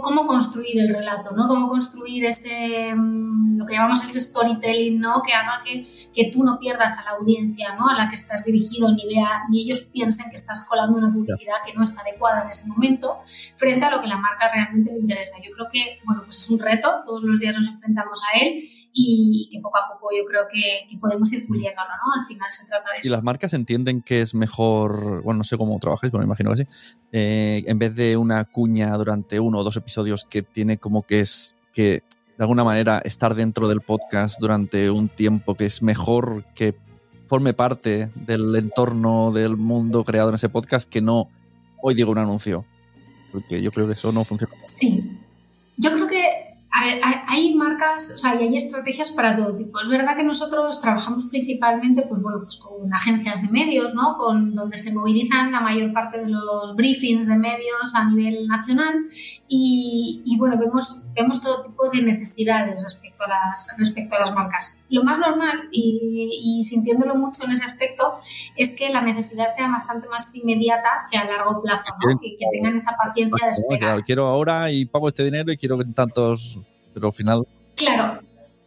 cómo, 0.00 0.26
construir 0.26 0.78
el 0.80 0.94
relato, 0.94 1.30
¿no? 1.34 1.48
Cómo 1.48 1.68
construir 1.68 2.24
ese, 2.24 2.94
mm, 2.94 3.58
lo 3.58 3.66
que 3.66 3.74
llamamos 3.74 4.04
ese 4.04 4.20
storytelling, 4.20 4.98
¿no? 4.98 5.22
Que 5.22 5.32
haga 5.32 5.60
que, 5.64 5.86
que 6.14 6.30
tú 6.32 6.44
no 6.44 6.58
pierdas 6.58 6.98
a 6.98 7.04
la 7.04 7.10
audiencia, 7.18 7.74
¿no? 7.74 7.88
A 7.88 7.94
la 7.94 8.08
que 8.08 8.14
estás 8.14 8.44
dirigido, 8.44 8.92
ni, 8.92 9.06
vea, 9.06 9.44
ni 9.50 9.62
ellos 9.62 9.90
piensen 9.92 10.30
que 10.30 10.36
estás 10.36 10.66
colando 10.66 10.98
una 10.98 11.12
publicidad 11.12 11.56
que 11.64 11.74
no 11.74 11.82
está 11.82 12.02
adecuada 12.02 12.44
en 12.44 12.50
ese 12.50 12.68
momento, 12.68 13.18
frente 13.56 13.84
a 13.84 13.90
lo 13.90 14.00
que 14.00 14.06
la 14.06 14.16
marca 14.16 14.50
realmente 14.52 14.92
le 14.92 15.00
interesa. 15.00 15.36
Yo 15.44 15.52
creo 15.54 15.66
que, 15.72 15.98
bueno, 16.04 16.22
pues 16.24 16.38
es 16.38 16.50
un 16.50 16.58
reto, 16.58 17.02
todos 17.04 17.22
los 17.22 17.38
días 17.38 17.56
nos 17.56 17.66
enfrentamos 17.66 18.20
a 18.32 18.38
él 18.38 18.62
y 18.92 19.48
que 19.50 19.60
poco 19.60 19.78
a 19.78 19.92
poco 19.92 20.08
yo 20.16 20.24
creo 20.24 20.42
que, 20.50 20.86
que 20.88 20.98
podemos 20.98 21.32
ir 21.32 21.46
puliéndolo, 21.46 21.88
¿no? 21.88 22.20
Al 22.20 22.26
final 22.26 22.48
se 22.50 22.66
trata 22.66 22.90
de 22.92 22.98
eso. 22.98 23.08
Y 23.08 23.10
las 23.10 23.22
marcas 23.22 23.52
entienden 23.54 24.02
que 24.02 24.20
es 24.20 24.34
mejor, 24.34 25.22
bueno, 25.22 25.38
no 25.38 25.44
sé 25.44 25.56
cómo 25.56 25.78
trabajáis, 25.78 26.10
pero 26.10 26.20
me 26.20 26.26
imagino 26.26 26.50
que 26.50 26.56
sí, 26.56 26.66
eh, 27.12 27.62
en 27.66 27.78
vez 27.78 27.94
de 27.94 28.16
una 28.16 28.44
cuña 28.44 28.96
durante 28.96 29.40
uno 29.40 29.58
o 29.58 29.64
dos 29.64 29.76
episodios 29.76 30.24
que 30.24 30.42
tiene 30.42 30.78
como 30.78 31.02
que 31.02 31.20
es 31.20 31.58
que 31.72 32.02
de 32.38 32.44
alguna 32.44 32.64
manera 32.64 33.00
estar 33.04 33.34
dentro 33.34 33.68
del 33.68 33.80
podcast 33.80 34.40
durante 34.40 34.90
un 34.90 35.08
tiempo 35.08 35.54
que 35.54 35.66
es 35.66 35.82
mejor 35.82 36.44
que 36.54 36.74
forme 37.26 37.52
parte 37.52 38.10
del 38.14 38.56
entorno 38.56 39.30
del 39.32 39.56
mundo 39.56 40.04
creado 40.04 40.30
en 40.30 40.36
ese 40.36 40.48
podcast 40.48 40.88
que 40.88 41.00
no 41.00 41.28
hoy 41.82 41.94
digo 41.94 42.10
un 42.10 42.18
anuncio. 42.18 42.64
Porque 43.32 43.62
yo 43.62 43.70
creo 43.70 43.86
que 43.86 43.92
eso 43.92 44.10
no 44.10 44.24
funciona. 44.24 44.54
Sí. 44.64 45.18
Yo 45.76 45.92
creo 45.92 46.06
que 46.08 46.49
hay 46.72 47.54
marcas, 47.54 48.12
o 48.14 48.18
sea, 48.18 48.40
y 48.40 48.46
hay 48.46 48.56
estrategias 48.56 49.10
para 49.10 49.34
todo 49.34 49.54
tipo. 49.56 49.80
Es 49.80 49.88
verdad 49.88 50.16
que 50.16 50.22
nosotros 50.22 50.80
trabajamos 50.80 51.26
principalmente, 51.26 52.02
pues 52.08 52.22
bueno, 52.22 52.38
pues 52.38 52.56
con 52.56 52.92
agencias 52.94 53.42
de 53.42 53.52
medios, 53.52 53.94
¿no? 53.94 54.16
Con 54.16 54.54
donde 54.54 54.78
se 54.78 54.94
movilizan 54.94 55.50
la 55.50 55.60
mayor 55.60 55.92
parte 55.92 56.18
de 56.18 56.28
los 56.28 56.76
briefings 56.76 57.26
de 57.26 57.36
medios 57.36 57.94
a 57.94 58.04
nivel 58.10 58.46
nacional 58.46 59.04
y, 59.48 60.22
y 60.24 60.38
bueno, 60.38 60.56
vemos, 60.58 61.06
vemos 61.14 61.42
todo 61.42 61.64
tipo 61.64 61.90
de 61.90 62.02
necesidades 62.02 62.82
respecto 62.82 63.24
a 63.24 63.28
las, 63.28 63.74
respecto 63.76 64.14
a 64.14 64.20
las 64.20 64.32
marcas. 64.32 64.84
Lo 64.88 65.02
más 65.02 65.18
normal, 65.18 65.68
y, 65.72 66.30
y 66.42 66.64
sintiéndolo 66.64 67.16
mucho 67.16 67.44
en 67.44 67.52
ese 67.52 67.64
aspecto, 67.64 68.14
es 68.56 68.76
que 68.76 68.90
la 68.90 69.02
necesidad 69.02 69.46
sea 69.46 69.68
bastante 69.68 70.08
más 70.08 70.34
inmediata 70.36 70.88
que 71.10 71.18
a 71.18 71.24
largo 71.24 71.60
plazo, 71.60 71.92
¿no? 72.00 72.16
que, 72.18 72.36
que, 72.36 72.46
tengan 72.52 72.76
esa 72.76 72.96
paciencia 72.96 73.46
de 73.46 73.50
esperar. 73.50 74.02
Quiero 74.04 74.26
ahora 74.26 74.70
y 74.70 74.84
pago 74.84 75.08
este 75.08 75.24
dinero 75.24 75.50
y 75.52 75.56
quiero 75.56 75.76
que 75.76 75.84
tantos 75.86 76.59
pero 76.92 77.08
al 77.08 77.12
final... 77.12 77.46
Claro, 77.76 78.20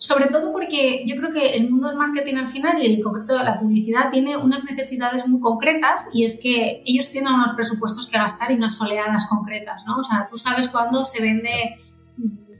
sobre 0.03 0.25
todo 0.25 0.51
porque 0.51 1.05
yo 1.05 1.15
creo 1.15 1.31
que 1.31 1.53
el 1.55 1.69
mundo 1.69 1.87
del 1.87 1.97
marketing 1.97 2.35
al 2.35 2.49
final 2.49 2.77
y 2.77 2.87
el 2.87 3.01
concreto 3.01 3.37
de 3.37 3.45
la 3.45 3.57
publicidad 3.57 4.09
tiene 4.11 4.35
unas 4.35 4.65
necesidades 4.65 5.25
muy 5.29 5.39
concretas 5.39 6.09
y 6.13 6.25
es 6.25 6.41
que 6.43 6.83
ellos 6.85 7.09
tienen 7.09 7.33
unos 7.33 7.53
presupuestos 7.53 8.07
que 8.07 8.17
gastar 8.17 8.51
y 8.51 8.55
unas 8.55 8.75
soleadas 8.75 9.27
concretas, 9.29 9.83
¿no? 9.87 9.97
O 9.97 10.03
sea, 10.03 10.27
tú 10.29 10.35
sabes 10.35 10.67
cuándo 10.67 11.05
se 11.05 11.21
vende 11.21 11.77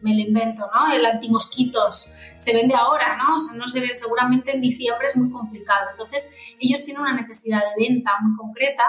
me 0.04 0.14
lo 0.14 0.20
invento, 0.20 0.70
¿no? 0.74 0.94
El 0.94 1.06
antimosquitos 1.06 2.14
se 2.36 2.54
vende 2.54 2.76
ahora, 2.76 3.18
¿no? 3.18 3.36
O 3.36 3.38
sea, 3.40 3.56
no 3.56 3.68
se 3.68 3.80
vende, 3.80 3.98
seguramente 3.98 4.54
en 4.54 4.62
diciembre 4.62 5.08
es 5.08 5.16
muy 5.18 5.30
complicado. 5.30 5.90
Entonces, 5.92 6.32
ellos 6.60 6.84
tienen 6.84 7.02
una 7.02 7.14
necesidad 7.14 7.62
de 7.62 7.88
venta 7.88 8.12
muy 8.22 8.36
concreta 8.38 8.84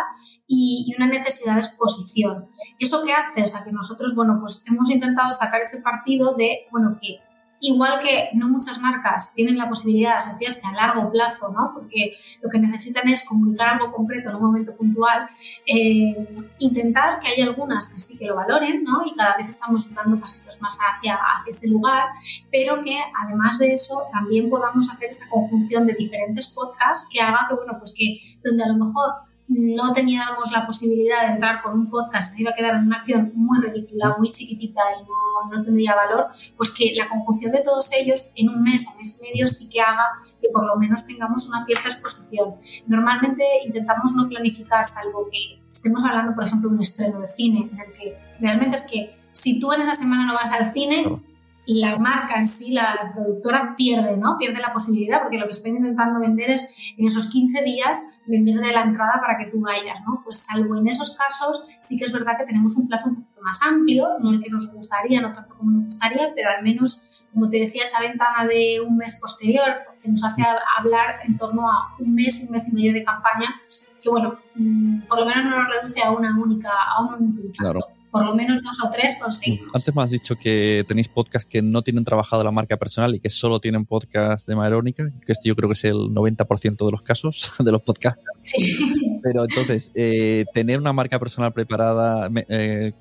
y, 0.46 0.86
y, 0.86 0.96
una 0.96 1.06
necesidad 1.06 1.54
de 1.54 1.60
exposición. 1.60 2.50
¿Eso 2.78 3.02
qué 3.04 3.12
hace? 3.12 3.42
O 3.42 3.46
sea, 3.46 3.64
que 3.64 3.72
nosotros, 3.72 4.14
bueno, 4.14 4.38
pues 4.40 4.64
hemos 4.66 4.90
intentado 4.90 5.32
sacar 5.32 5.60
ese 5.60 5.80
partido 5.80 6.34
de, 6.34 6.66
bueno, 6.70 6.96
que 7.00 7.20
Igual 7.66 7.98
que 7.98 8.28
no 8.34 8.50
muchas 8.50 8.78
marcas 8.78 9.32
tienen 9.32 9.56
la 9.56 9.70
posibilidad 9.70 10.10
de 10.10 10.16
asociarse 10.16 10.66
a 10.66 10.72
largo 10.72 11.10
plazo, 11.10 11.48
¿no? 11.48 11.72
porque 11.72 12.14
lo 12.42 12.50
que 12.50 12.58
necesitan 12.58 13.08
es 13.08 13.24
comunicar 13.24 13.76
algo 13.76 13.90
concreto 13.90 14.28
en 14.28 14.36
un 14.36 14.42
momento 14.42 14.76
puntual, 14.76 15.26
eh, 15.64 16.28
intentar 16.58 17.18
que 17.18 17.28
haya 17.28 17.44
algunas 17.44 17.90
que 17.90 18.00
sí 18.00 18.18
que 18.18 18.26
lo 18.26 18.36
valoren 18.36 18.84
¿no? 18.84 19.02
y 19.06 19.14
cada 19.14 19.38
vez 19.38 19.48
estamos 19.48 19.94
dando 19.94 20.20
pasitos 20.20 20.60
más 20.60 20.78
hacia, 20.78 21.14
hacia 21.14 21.50
ese 21.50 21.68
lugar, 21.68 22.04
pero 22.52 22.82
que 22.82 22.98
además 23.24 23.58
de 23.58 23.72
eso 23.72 24.08
también 24.12 24.50
podamos 24.50 24.90
hacer 24.90 25.08
esa 25.08 25.26
conjunción 25.30 25.86
de 25.86 25.94
diferentes 25.94 26.48
podcasts 26.48 27.08
que 27.10 27.22
haga 27.22 27.46
que, 27.48 27.54
bueno, 27.54 27.78
pues 27.78 27.94
que 27.96 28.20
donde 28.44 28.62
a 28.62 28.68
lo 28.68 28.74
mejor 28.74 29.10
no 29.48 29.92
teníamos 29.92 30.50
la 30.52 30.66
posibilidad 30.66 31.26
de 31.26 31.34
entrar 31.34 31.62
con 31.62 31.78
un 31.78 31.90
podcast, 31.90 32.34
se 32.34 32.42
iba 32.42 32.50
a 32.50 32.54
quedar 32.54 32.76
en 32.76 32.86
una 32.86 32.96
acción 32.96 33.30
muy 33.34 33.60
ridícula, 33.60 34.14
muy 34.18 34.30
chiquitita 34.30 34.80
y 34.98 35.04
no, 35.04 35.56
no, 35.56 35.62
tendría 35.62 35.94
valor, 35.94 36.28
pues 36.56 36.70
que 36.70 36.94
la 36.94 37.08
conjunción 37.08 37.52
de 37.52 37.60
todos 37.60 37.92
ellos 37.92 38.30
en 38.36 38.48
un 38.48 38.62
mes 38.62 38.86
o 38.88 38.96
mes 38.96 39.20
y 39.20 39.26
medio 39.26 39.46
sí 39.46 39.68
que 39.68 39.80
haga 39.80 40.04
que 40.40 40.48
por 40.52 40.66
lo 40.66 40.76
menos 40.76 41.06
tengamos 41.06 41.48
una 41.48 41.64
cierta 41.64 41.88
exposición. 41.88 42.54
Normalmente 42.86 43.44
intentamos 43.64 44.14
no 44.14 44.28
planificar, 44.28 44.84
salvo 44.84 45.28
que 45.30 45.60
estemos 45.70 46.02
hablando, 46.04 46.34
por 46.34 46.44
ejemplo, 46.44 46.70
de 46.70 46.76
un 46.76 46.80
estreno 46.80 47.20
de 47.20 47.28
cine, 47.28 47.68
en 47.70 47.78
el 47.78 47.92
que 47.92 48.18
realmente 48.40 48.76
es 48.76 48.82
que 48.82 49.16
si 49.32 49.58
tú 49.60 49.72
en 49.72 49.82
esa 49.82 49.94
semana 49.94 50.26
no 50.26 50.34
vas 50.34 50.52
al 50.52 50.64
cine, 50.64 51.20
la 51.66 51.98
marca 51.98 52.38
en 52.38 52.46
sí, 52.46 52.72
la 52.72 53.12
productora 53.14 53.74
pierde, 53.76 54.16
¿no? 54.16 54.36
Pierde 54.38 54.60
la 54.60 54.72
posibilidad 54.72 55.22
porque 55.22 55.38
lo 55.38 55.46
que 55.46 55.52
estoy 55.52 55.72
intentando 55.72 56.20
vender 56.20 56.50
es 56.50 56.94
en 56.96 57.06
esos 57.06 57.26
15 57.30 57.62
días 57.62 58.20
vender 58.26 58.56
de 58.56 58.72
la 58.72 58.82
entrada 58.82 59.20
para 59.20 59.38
que 59.38 59.50
tú 59.50 59.60
vayas, 59.60 60.00
¿no? 60.06 60.20
Pues 60.22 60.38
salvo 60.38 60.76
en 60.76 60.88
esos 60.88 61.16
casos 61.16 61.64
sí 61.80 61.98
que 61.98 62.04
es 62.04 62.12
verdad 62.12 62.36
que 62.38 62.44
tenemos 62.44 62.76
un 62.76 62.88
plazo 62.88 63.08
un 63.08 63.24
poco 63.24 63.42
más 63.42 63.60
amplio, 63.62 64.08
no 64.20 64.30
el 64.30 64.42
que 64.42 64.50
nos 64.50 64.72
gustaría, 64.72 65.20
no 65.20 65.32
tanto 65.32 65.56
como 65.56 65.70
nos 65.70 65.84
gustaría, 65.84 66.32
pero 66.34 66.50
al 66.50 66.62
menos, 66.62 67.26
como 67.32 67.48
te 67.48 67.58
decía, 67.58 67.82
esa 67.82 68.00
ventana 68.00 68.46
de 68.46 68.80
un 68.80 68.96
mes 68.96 69.18
posterior 69.20 69.64
que 70.02 70.08
nos 70.08 70.22
hace 70.22 70.42
hablar 70.78 71.20
en 71.24 71.38
torno 71.38 71.70
a 71.70 71.94
un 71.98 72.14
mes, 72.14 72.44
un 72.46 72.52
mes 72.52 72.68
y 72.68 72.74
medio 72.74 72.92
de 72.92 73.04
campaña, 73.04 73.54
que 74.02 74.10
bueno, 74.10 74.38
mm, 74.54 75.02
por 75.02 75.20
lo 75.20 75.26
menos 75.26 75.44
no 75.44 75.50
nos 75.50 75.68
reduce 75.68 76.02
a 76.02 76.10
una 76.10 76.38
única, 76.38 76.70
a 76.70 77.02
un 77.02 77.14
único 77.14 77.40
impacto. 77.40 77.62
Claro 77.62 78.03
por 78.14 78.24
lo 78.24 78.32
menos 78.32 78.62
dos 78.62 78.78
o 78.80 78.90
tres 78.90 79.18
conseguimos. 79.20 79.68
Antes 79.74 79.92
me 79.92 80.00
has 80.00 80.12
dicho 80.12 80.36
que 80.36 80.84
tenéis 80.86 81.08
podcast 81.08 81.48
que 81.48 81.62
no 81.62 81.82
tienen 81.82 82.04
trabajado 82.04 82.44
la 82.44 82.52
marca 82.52 82.76
personal 82.76 83.12
y 83.16 83.18
que 83.18 83.28
solo 83.28 83.58
tienen 83.58 83.86
podcast 83.86 84.46
de 84.46 84.54
manera 84.54 84.78
única, 84.78 85.10
que 85.26 85.32
este 85.32 85.48
yo 85.48 85.56
creo 85.56 85.68
que 85.68 85.72
es 85.72 85.82
el 85.82 85.96
90% 85.96 86.86
de 86.86 86.92
los 86.92 87.02
casos 87.02 87.50
de 87.58 87.72
los 87.72 87.82
podcasts. 87.82 88.22
Sí. 88.38 89.18
Pero 89.20 89.42
entonces, 89.42 89.90
eh, 89.96 90.44
tener 90.54 90.78
una 90.78 90.92
marca 90.92 91.18
personal 91.18 91.52
preparada 91.52 92.30
eh, 92.48 92.92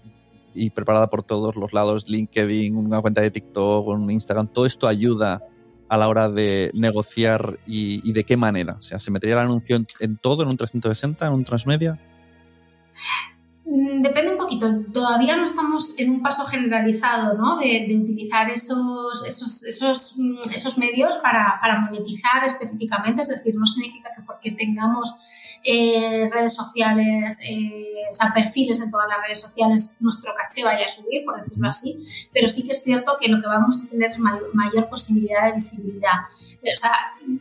y 0.56 0.72
preparada 0.72 1.12
por 1.12 1.22
todos 1.22 1.56
los 1.58 1.74
lados, 1.74 2.10
LinkedIn, 2.10 2.76
una 2.76 3.00
cuenta 3.00 3.22
de 3.22 3.30
TikTok, 3.30 3.88
un 3.90 4.10
Instagram, 4.10 4.48
todo 4.48 4.66
esto 4.66 4.88
ayuda 4.88 5.44
a 5.90 5.98
la 6.00 6.08
hora 6.08 6.28
de 6.28 6.72
negociar 6.74 7.60
y, 7.68 8.02
y, 8.04 8.14
de 8.14 8.24
qué 8.24 8.36
manera? 8.36 8.78
O 8.80 8.82
sea, 8.82 8.98
¿se 8.98 9.12
metería 9.12 9.36
el 9.36 9.42
anuncio 9.42 9.76
en, 9.76 9.86
en 10.00 10.18
todo, 10.18 10.42
en 10.42 10.50
un 10.50 10.58
360, 10.58 11.28
en 11.28 11.34
un 11.34 11.44
transmedia? 11.44 12.00
Mm, 13.66 14.02
depende. 14.02 14.33
Todavía 14.92 15.36
no 15.36 15.46
estamos 15.46 15.94
en 15.98 16.10
un 16.12 16.22
paso 16.22 16.46
generalizado 16.46 17.38
¿no? 17.38 17.58
de, 17.58 17.88
utilizar 18.02 18.50
esos, 18.50 19.26
esos, 19.28 19.64
esos, 19.64 20.18
mm, 20.18 20.80
medios 20.80 21.18
para, 21.18 21.60
para, 21.62 21.82
monetizar 21.82 22.44
específicamente. 22.44 23.22
Es 23.22 23.30
decir, 23.30 23.56
no 23.56 23.66
significa 23.66 24.10
que 24.16 24.22
porque 24.24 24.52
tengamos 24.52 25.16
eh, 25.64 26.30
redes 26.32 26.56
sociales, 26.56 27.40
eh, 27.48 28.04
o 28.12 28.14
sea, 28.14 28.34
perfiles 28.34 28.82
en 28.82 28.92
todas 28.92 29.08
las 29.08 29.22
redes 29.22 29.40
sociales, 29.40 29.98
nuestro 30.02 30.34
caché 30.36 30.64
vaya 30.64 30.86
a 30.86 30.90
subir, 30.90 31.24
por 31.26 31.40
decirlo 31.40 31.70
así. 31.70 32.06
Pero 32.34 32.48
sí 32.48 32.66
que 32.66 32.74
es 32.74 32.84
cierto 32.84 33.18
que 33.20 33.30
lo 33.30 33.42
que 33.42 33.48
vamos 33.48 33.84
a 33.84 33.90
tener 33.90 34.10
es 34.10 34.20
mayor, 34.20 34.54
mayor 34.54 34.90
posibilidad 34.90 35.46
de 35.46 35.54
visibilidad. 35.54 36.28
O 36.62 36.78
sea, 36.78 36.92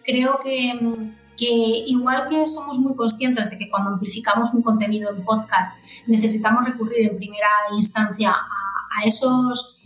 creo 0.05 0.39
que 0.43 0.75
mm, 0.75 1.22
que 1.37 1.85
igual 1.87 2.29
que 2.29 2.47
somos 2.47 2.79
muy 2.79 2.95
conscientes 2.95 3.51
de 3.51 3.59
que 3.59 3.71
cuando 3.71 3.90
amplificamos 3.90 4.53
un 4.55 4.62
contenido 4.62 5.11
en 5.11 5.25
podcast 5.25 5.77
necesitamos 6.07 6.64
recurrir 6.64 7.11
en 7.11 7.16
primera 7.16 7.49
instancia 7.77 8.33
a, 8.33 9.05
esos 9.05 9.81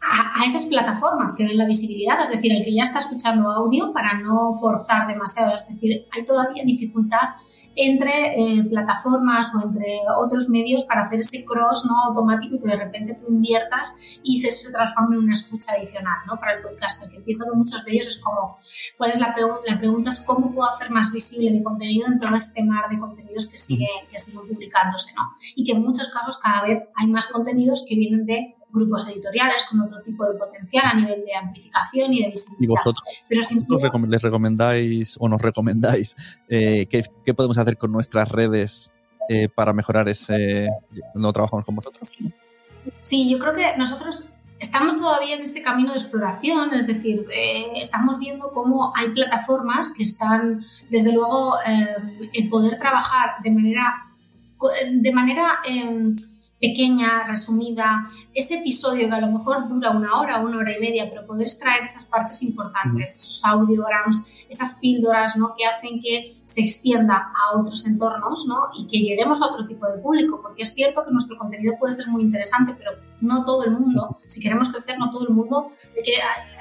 a, 0.00 0.44
esas 0.44 0.66
plataformas 0.66 1.34
que 1.34 1.44
den 1.44 1.56
la 1.56 1.66
visibilidad, 1.66 2.20
es 2.20 2.30
decir, 2.30 2.52
el 2.52 2.64
que 2.64 2.74
ya 2.74 2.82
está 2.82 2.98
escuchando 2.98 3.50
audio 3.50 3.92
para 3.92 4.14
no 4.14 4.54
forzar 4.54 5.06
demasiado, 5.06 5.54
es 5.54 5.68
decir, 5.68 6.06
hay 6.12 6.24
todavía 6.24 6.64
dificultad 6.64 7.30
entre 7.80 8.34
eh, 8.34 8.64
plataformas 8.64 9.54
o 9.54 9.64
entre 9.64 10.00
otros 10.16 10.48
medios 10.48 10.82
para 10.82 11.02
hacer 11.02 11.20
ese 11.20 11.44
cross 11.44 11.86
¿no? 11.88 12.06
automático 12.06 12.56
y 12.56 12.60
que 12.60 12.66
de 12.66 12.76
repente 12.76 13.14
tú 13.14 13.32
inviertas 13.32 13.94
y 14.24 14.44
eso 14.44 14.66
se 14.66 14.72
transforme 14.72 15.14
en 15.14 15.22
una 15.22 15.32
escucha 15.32 15.74
adicional 15.74 16.18
¿no? 16.26 16.40
para 16.40 16.54
el 16.54 16.62
podcaster, 16.62 17.08
que 17.08 17.18
entiendo 17.18 17.46
que 17.48 17.56
muchos 17.56 17.84
de 17.84 17.92
ellos 17.92 18.08
es 18.08 18.20
como, 18.20 18.58
¿cuál 18.96 19.10
es 19.10 19.20
la 19.20 19.32
pregunta? 19.32 19.60
La 19.66 19.78
pregunta 19.78 20.10
es 20.10 20.18
cómo 20.20 20.52
puedo 20.52 20.68
hacer 20.68 20.90
más 20.90 21.12
visible 21.12 21.52
mi 21.52 21.62
contenido 21.62 22.08
en 22.08 22.18
todo 22.18 22.34
este 22.34 22.64
mar 22.64 22.90
de 22.90 22.98
contenidos 22.98 23.46
que 23.46 23.58
siguen, 23.58 23.88
que 24.10 24.18
siguen 24.18 24.48
publicándose, 24.48 25.12
¿no? 25.14 25.22
Y 25.54 25.62
que 25.62 25.72
en 25.72 25.82
muchos 25.82 26.08
casos 26.08 26.38
cada 26.38 26.62
vez 26.62 26.82
hay 26.96 27.06
más 27.06 27.28
contenidos 27.28 27.86
que 27.88 27.94
vienen 27.94 28.26
de 28.26 28.56
grupos 28.72 29.08
editoriales 29.08 29.64
con 29.68 29.80
otro 29.80 30.00
tipo 30.02 30.24
de 30.26 30.38
potencial 30.38 30.84
a 30.86 30.94
nivel 30.94 31.24
de 31.24 31.34
amplificación 31.34 32.12
y 32.12 32.22
de 32.22 32.30
visibilidad. 32.30 32.60
¿Y 32.60 32.66
vosotros, 32.66 33.04
Pero 33.28 33.40
les 34.06 34.22
recomendáis 34.22 35.16
o 35.20 35.28
nos 35.28 35.40
recomendáis 35.40 36.14
eh, 36.48 36.86
¿qué, 36.86 37.02
qué, 37.24 37.34
podemos 37.34 37.58
hacer 37.58 37.76
con 37.76 37.92
nuestras 37.92 38.30
redes 38.30 38.94
eh, 39.28 39.48
para 39.48 39.72
mejorar 39.72 40.08
ese... 40.08 40.68
¿No 41.14 41.32
trabajamos 41.32 41.64
con 41.64 41.76
vosotros? 41.76 42.06
Sí. 42.08 42.32
sí, 43.02 43.30
yo 43.30 43.38
creo 43.38 43.54
que 43.54 43.76
nosotros 43.76 44.34
estamos 44.58 44.98
todavía 44.98 45.36
en 45.36 45.42
ese 45.42 45.62
camino 45.62 45.92
de 45.92 45.98
exploración, 45.98 46.72
es 46.72 46.86
decir, 46.86 47.26
eh, 47.32 47.72
estamos 47.76 48.18
viendo 48.18 48.50
cómo 48.52 48.92
hay 48.96 49.10
plataformas 49.10 49.92
que 49.92 50.02
están, 50.02 50.64
desde 50.90 51.12
luego, 51.12 51.56
eh, 51.66 51.96
el 52.32 52.48
poder 52.48 52.78
trabajar 52.78 53.42
de 53.42 53.50
manera... 53.50 54.04
De 54.90 55.12
manera 55.12 55.60
eh, 55.68 56.16
pequeña, 56.60 57.24
resumida, 57.26 58.10
ese 58.34 58.58
episodio 58.58 59.08
que 59.08 59.14
a 59.14 59.20
lo 59.20 59.28
mejor 59.28 59.68
dura 59.68 59.90
una 59.90 60.18
hora, 60.18 60.40
una 60.40 60.58
hora 60.58 60.76
y 60.76 60.80
media, 60.80 61.08
pero 61.08 61.26
poder 61.26 61.42
extraer 61.42 61.82
esas 61.82 62.04
partes 62.04 62.42
importantes, 62.42 63.14
esos 63.14 63.44
audiograms, 63.44 64.32
esas 64.48 64.74
píldoras 64.74 65.36
¿no? 65.36 65.54
que 65.56 65.66
hacen 65.66 66.00
que 66.00 66.40
se 66.44 66.62
extienda 66.62 67.30
a 67.32 67.58
otros 67.58 67.86
entornos 67.86 68.46
¿no? 68.48 68.70
y 68.76 68.86
que 68.86 68.98
lleguemos 68.98 69.40
a 69.40 69.46
otro 69.46 69.66
tipo 69.66 69.86
de 69.86 69.98
público, 69.98 70.40
porque 70.42 70.62
es 70.62 70.74
cierto 70.74 71.04
que 71.04 71.12
nuestro 71.12 71.38
contenido 71.38 71.74
puede 71.78 71.92
ser 71.92 72.08
muy 72.08 72.22
interesante, 72.22 72.74
pero 72.76 72.92
no 73.20 73.44
todo 73.44 73.64
el 73.64 73.72
mundo, 73.72 74.16
si 74.26 74.40
queremos 74.40 74.68
crecer, 74.68 74.98
no 74.98 75.10
todo 75.10 75.26
el 75.28 75.34
mundo, 75.34 75.68
hay 75.96 76.02
que, 76.02 76.12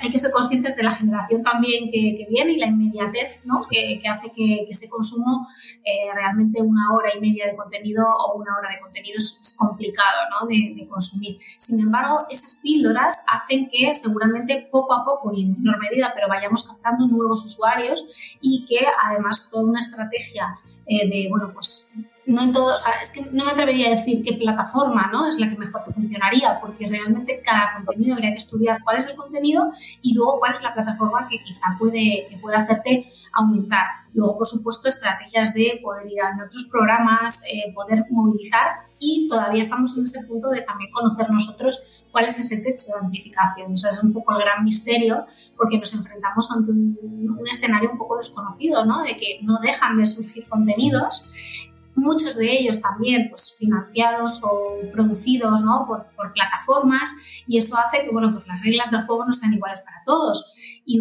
hay 0.01 0.09
que 0.09 0.17
ser 0.17 0.31
conscientes 0.31 0.75
de 0.75 0.83
la 0.83 0.91
generación 0.91 1.43
también 1.43 1.89
que, 1.91 2.15
que 2.17 2.27
viene 2.29 2.53
y 2.53 2.57
la 2.57 2.67
inmediatez 2.67 3.41
¿no? 3.45 3.59
que, 3.69 3.99
que, 4.01 4.07
hace 4.07 4.31
que, 4.31 4.65
este 4.69 4.89
consumo 4.89 5.47
eh, 5.83 6.13
realmente 6.13 6.61
una 6.61 6.93
hora 6.93 7.09
y 7.15 7.19
media 7.19 7.45
de 7.47 7.55
contenido 7.55 8.05
o 8.05 8.37
una 8.37 8.55
hora 8.57 8.69
de 8.69 8.79
contenido 8.79 9.17
es, 9.17 9.39
es 9.41 9.55
complicado 9.57 10.17
¿no? 10.31 10.47
de, 10.47 10.73
de, 10.75 10.87
consumir. 10.87 11.37
Sin 11.57 11.79
embargo, 11.79 12.25
esas 12.29 12.55
píldoras 12.55 13.23
hacen 13.27 13.69
que 13.69 13.93
seguramente 13.93 14.67
poco 14.71 14.93
a 14.93 15.05
poco 15.05 15.33
y 15.33 15.43
en 15.43 15.61
menor 15.61 15.79
medida, 15.79 16.11
pero 16.15 16.27
vayamos 16.27 16.67
captando 16.67 17.07
nuevos 17.07 17.45
usuarios 17.45 18.37
y 18.41 18.65
que 18.65 18.85
además 19.03 19.49
toda 19.51 19.63
una 19.63 19.79
estrategia 19.79 20.57
eh, 20.85 21.07
de, 21.07 21.27
bueno, 21.29 21.51
pues 21.53 21.91
no 22.27 22.41
en 22.41 22.51
todo, 22.51 22.73
es 23.01 23.11
que 23.11 23.21
no 23.31 23.45
me 23.45 23.51
atrevería 23.51 23.87
a 23.87 23.91
decir 23.91 24.21
qué 24.21 24.33
plataforma 24.33 25.09
¿no? 25.13 25.25
es 25.27 25.39
la 25.39 25.49
que 25.49 25.57
mejor 25.57 25.81
te 25.81 25.93
funcionaría, 25.93 26.59
porque 26.59 26.87
realmente 26.87 27.41
cada 27.43 27.73
contenido 27.75 28.15
habría 28.15 28.31
que 28.31 28.37
estudiar 28.37 28.83
cuál 28.83 28.97
es 28.97 29.07
el 29.07 29.15
contenido 29.15 29.71
y 30.01 30.13
luego 30.13 30.37
cuál 30.39 30.51
es 30.51 30.61
la 30.61 30.73
plataforma 30.73 31.25
que 31.29 31.41
quizá 31.41 31.77
puede, 31.79 32.27
que 32.29 32.37
puede 32.41 32.57
hacerte 32.57 33.09
aumentar. 33.31 33.85
Luego, 34.13 34.37
por 34.37 34.45
supuesto, 34.45 34.89
estrategias 34.89 35.53
de 35.53 35.79
poder 35.81 36.11
ir 36.11 36.21
a 36.21 36.35
otros 36.35 36.67
programas, 36.69 37.41
eh, 37.45 37.73
poder 37.73 38.03
movilizar 38.09 38.81
y 38.99 39.27
todavía 39.29 39.61
estamos 39.61 39.95
en 39.97 40.03
ese 40.03 40.23
punto 40.23 40.49
de 40.49 40.61
también 40.61 40.91
conocer 40.91 41.29
nosotros 41.29 42.03
cuál 42.11 42.25
es 42.25 42.37
ese 42.39 42.57
techo 42.57 42.87
de 42.93 43.05
amplificación. 43.05 43.73
O 43.73 43.77
sea, 43.77 43.91
es 43.91 44.03
un 44.03 44.11
poco 44.11 44.33
el 44.33 44.43
gran 44.43 44.65
misterio 44.65 45.25
porque 45.55 45.77
nos 45.77 45.93
enfrentamos 45.93 46.51
ante 46.51 46.71
un, 46.71 47.37
un 47.39 47.47
escenario 47.47 47.91
un 47.91 47.97
poco 47.97 48.17
desconocido, 48.17 48.83
¿no? 48.85 49.03
De 49.03 49.15
que 49.15 49.39
no 49.43 49.59
dejan 49.59 49.97
de 49.97 50.05
surgir 50.05 50.47
contenidos 50.49 51.29
muchos 51.97 52.37
de 52.37 52.49
ellos 52.51 52.79
también 52.79 53.27
pues, 53.29 53.55
financiados 53.57 54.41
o 54.43 54.77
producidos 54.93 55.61
¿no? 55.63 55.85
por, 55.85 56.05
por, 56.15 56.31
plataformas 56.31 57.11
y 57.47 57.57
eso 57.57 57.75
hace 57.77 58.03
que 58.03 58.11
bueno, 58.11 58.31
pues 58.31 58.47
las 58.47 58.63
reglas 58.63 58.91
del 58.91 59.05
juego 59.05 59.25
no 59.25 59.33
sean 59.33 59.53
iguales 59.53 59.81
para 59.81 60.01
todos. 60.05 60.45
Y 60.85 60.99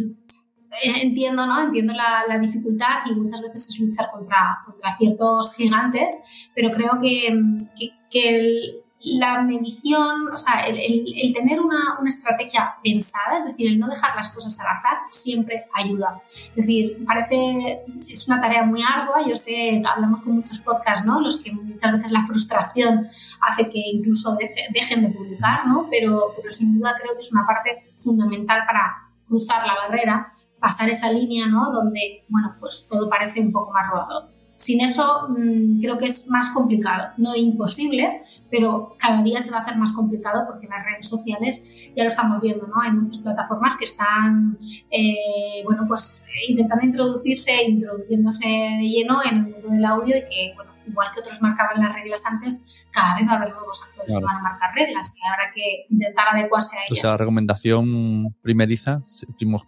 eh, 0.83 1.03
entiendo, 1.03 1.47
¿no? 1.47 1.63
entiendo 1.63 1.93
la, 1.93 2.25
la 2.27 2.39
dificultad 2.39 2.99
y 3.09 3.15
muchas 3.15 3.43
veces 3.43 3.69
es 3.69 3.79
luchar 3.79 4.11
contra, 4.11 4.63
contra 4.65 4.93
ciertos 4.93 5.55
gigantes, 5.55 6.51
pero 6.55 6.71
creo 6.71 6.99
que, 7.01 7.39
que, 7.79 7.91
que 8.11 8.29
el, 8.37 8.86
la 9.01 9.43
medición, 9.43 10.29
o 10.33 10.37
sea, 10.37 10.67
el, 10.67 11.33
tener 11.35 11.61
una, 11.61 11.99
una, 12.01 12.09
estrategia 12.09 12.77
pensada, 12.83 13.37
es 13.37 13.45
decir, 13.45 13.69
el 13.69 13.79
no 13.79 13.89
dejar 13.89 14.17
las 14.17 14.31
cosas 14.31 14.59
al 14.59 14.67
azar, 14.67 14.99
siempre 15.11 15.67
ayuda. 15.75 16.21
Es 16.25 16.57
decir, 16.57 17.05
parece, 17.07 17.83
es 17.99 18.27
una 18.27 18.41
tarea 18.41 18.65
muy 18.65 18.81
ardua, 18.83 19.27
yo 19.27 19.37
sé, 19.37 19.83
hablamos 19.87 20.23
con 20.23 20.37
muchos 20.37 20.59
podcasts, 20.61 21.05
¿no? 21.05 21.21
Los 21.21 21.43
que 21.43 21.53
muchas 21.53 21.93
veces 21.93 22.11
la 22.11 22.25
frustración 22.25 23.07
hace 23.43 23.69
que 23.69 23.79
incluso 23.79 24.35
de, 24.37 24.51
dejen 24.73 25.03
de 25.03 25.09
publicar, 25.11 25.67
¿no? 25.67 25.89
Pero, 25.91 26.33
pero 26.37 26.51
sin 26.51 26.79
duda 26.79 26.95
creo 27.01 27.13
que 27.13 27.21
es 27.21 27.33
una 27.33 27.47
parte 27.47 27.93
fundamental 27.99 28.63
para 28.67 29.07
cruzar 29.27 29.67
la 29.67 29.75
barrera, 29.75 30.33
pasar 30.59 30.89
esa 30.89 31.13
línea, 31.13 31.47
¿no? 31.47 31.71
Donde, 31.71 32.25
bueno, 32.29 32.55
pues 32.59 32.89
todo 32.91 33.11
parece 33.11 33.41
un 33.41 33.53
poco 33.53 33.73
más 33.73 33.91
rodado. 33.91 34.36
Sin 34.66 34.81
eso 34.81 35.29
mmm, 35.29 35.79
creo 35.81 35.96
que 35.96 36.07
es 36.07 36.26
más 36.29 36.48
complicado, 36.48 37.12
no 37.18 37.37
imposible, 37.37 38.22
pero 38.50 38.96
cada 38.98 39.22
día 39.22 39.40
se 39.40 39.52
va 39.52 39.59
a 39.59 39.61
hacer 39.61 39.76
más 39.76 39.92
complicado 39.92 40.42
porque 40.44 40.66
las 40.66 40.85
redes 40.85 41.07
sociales 41.07 41.64
ya 41.94 42.02
lo 42.02 42.09
estamos 42.09 42.40
viendo, 42.40 42.66
¿no? 42.66 42.74
Hay 42.83 42.90
muchas 42.90 43.18
plataformas 43.18 43.76
que 43.76 43.85
están, 43.85 44.59
eh, 44.90 45.62
bueno, 45.64 45.85
pues 45.87 46.26
intentando 46.48 46.85
introducirse, 46.85 47.62
introduciéndose 47.62 48.48
de 48.48 48.88
lleno 48.88 49.20
en 49.22 49.37
el 49.37 49.42
mundo 49.52 49.68
del 49.68 49.85
audio 49.85 50.16
y 50.16 50.22
que, 50.22 50.52
bueno, 50.57 50.72
igual 50.85 51.11
que 51.14 51.20
otros 51.20 51.40
marcaban 51.42 51.81
las 51.81 51.94
reglas 51.94 52.26
antes, 52.26 52.64
cada 52.90 53.14
vez 53.14 53.29
va 53.29 53.35
a 53.35 53.37
haber 53.37 53.50
nuevos 53.50 53.81
actores 53.88 54.14
que 54.18 54.24
van 54.24 54.37
a 54.37 54.42
marcar 54.42 54.74
reglas 54.74 55.14
y 55.16 55.33
habrá 55.33 55.52
que 55.55 55.87
intentar 55.90 56.35
adecuarse 56.35 56.76
a 56.76 56.81
ellas. 56.81 56.98
O 56.98 57.00
sea, 57.02 57.11
la 57.11 57.16
recomendación 57.18 58.35
primeriza, 58.42 59.00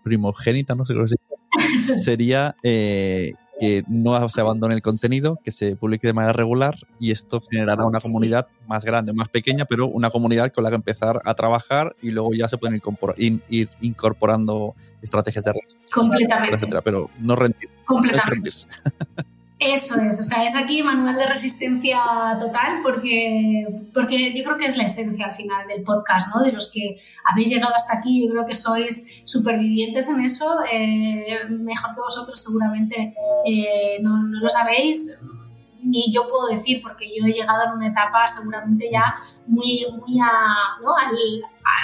primogénita, 0.02 0.74
no 0.74 0.84
sé 0.84 0.94
cómo 0.94 1.06
se 1.06 1.14
dice, 1.14 1.96
sería 2.02 2.56
eh, 2.64 3.34
que 3.60 3.82
no 3.88 4.28
se 4.28 4.40
abandone 4.40 4.74
el 4.74 4.82
contenido, 4.82 5.38
que 5.42 5.50
se 5.50 5.76
publique 5.76 6.06
de 6.06 6.12
manera 6.12 6.32
regular 6.32 6.76
y 6.98 7.10
esto 7.10 7.40
generará 7.40 7.84
una 7.84 8.00
comunidad 8.00 8.46
más 8.66 8.84
grande, 8.84 9.12
más 9.12 9.28
pequeña, 9.28 9.64
pero 9.64 9.86
una 9.86 10.10
comunidad 10.10 10.52
con 10.52 10.64
la 10.64 10.70
que 10.70 10.76
empezar 10.76 11.20
a 11.24 11.34
trabajar 11.34 11.96
y 12.02 12.10
luego 12.10 12.30
ya 12.34 12.48
se 12.48 12.58
pueden 12.58 12.80
ir, 13.16 13.68
incorporando 13.80 14.74
estrategias 15.02 15.44
de 15.44 15.52
redes. 15.52 15.76
Completamente. 15.92 16.54
Etcétera, 16.54 16.82
pero 16.82 17.10
no 17.18 17.36
rendirse. 17.36 17.76
Completamente. 17.84 18.50
Eso 19.60 20.00
es, 20.00 20.20
o 20.20 20.22
sea, 20.22 20.44
es 20.44 20.54
aquí 20.54 20.84
manual 20.84 21.16
de 21.16 21.26
resistencia 21.26 22.00
total 22.38 22.78
porque, 22.80 23.66
porque 23.92 24.32
yo 24.32 24.44
creo 24.44 24.56
que 24.56 24.66
es 24.66 24.76
la 24.76 24.84
esencia 24.84 25.26
al 25.26 25.34
final 25.34 25.66
del 25.66 25.82
podcast, 25.82 26.28
¿no? 26.32 26.42
De 26.42 26.52
los 26.52 26.70
que 26.70 26.96
habéis 27.24 27.50
llegado 27.50 27.74
hasta 27.74 27.94
aquí, 27.94 28.24
yo 28.24 28.30
creo 28.30 28.46
que 28.46 28.54
sois 28.54 29.04
supervivientes 29.24 30.08
en 30.10 30.20
eso, 30.20 30.58
eh, 30.70 31.40
mejor 31.50 31.92
que 31.92 32.00
vosotros 32.00 32.40
seguramente 32.40 33.12
eh, 33.46 33.98
no, 34.00 34.22
no, 34.28 34.38
lo 34.38 34.48
sabéis, 34.48 35.10
ni 35.82 36.12
yo 36.12 36.28
puedo 36.28 36.48
decir 36.48 36.80
porque 36.82 37.06
yo 37.08 37.24
he 37.26 37.32
llegado 37.32 37.64
en 37.66 37.72
una 37.72 37.88
etapa 37.88 38.26
seguramente 38.26 38.88
ya 38.90 39.16
muy, 39.46 39.86
muy 39.98 40.18
a, 40.20 40.28
al, 40.28 41.16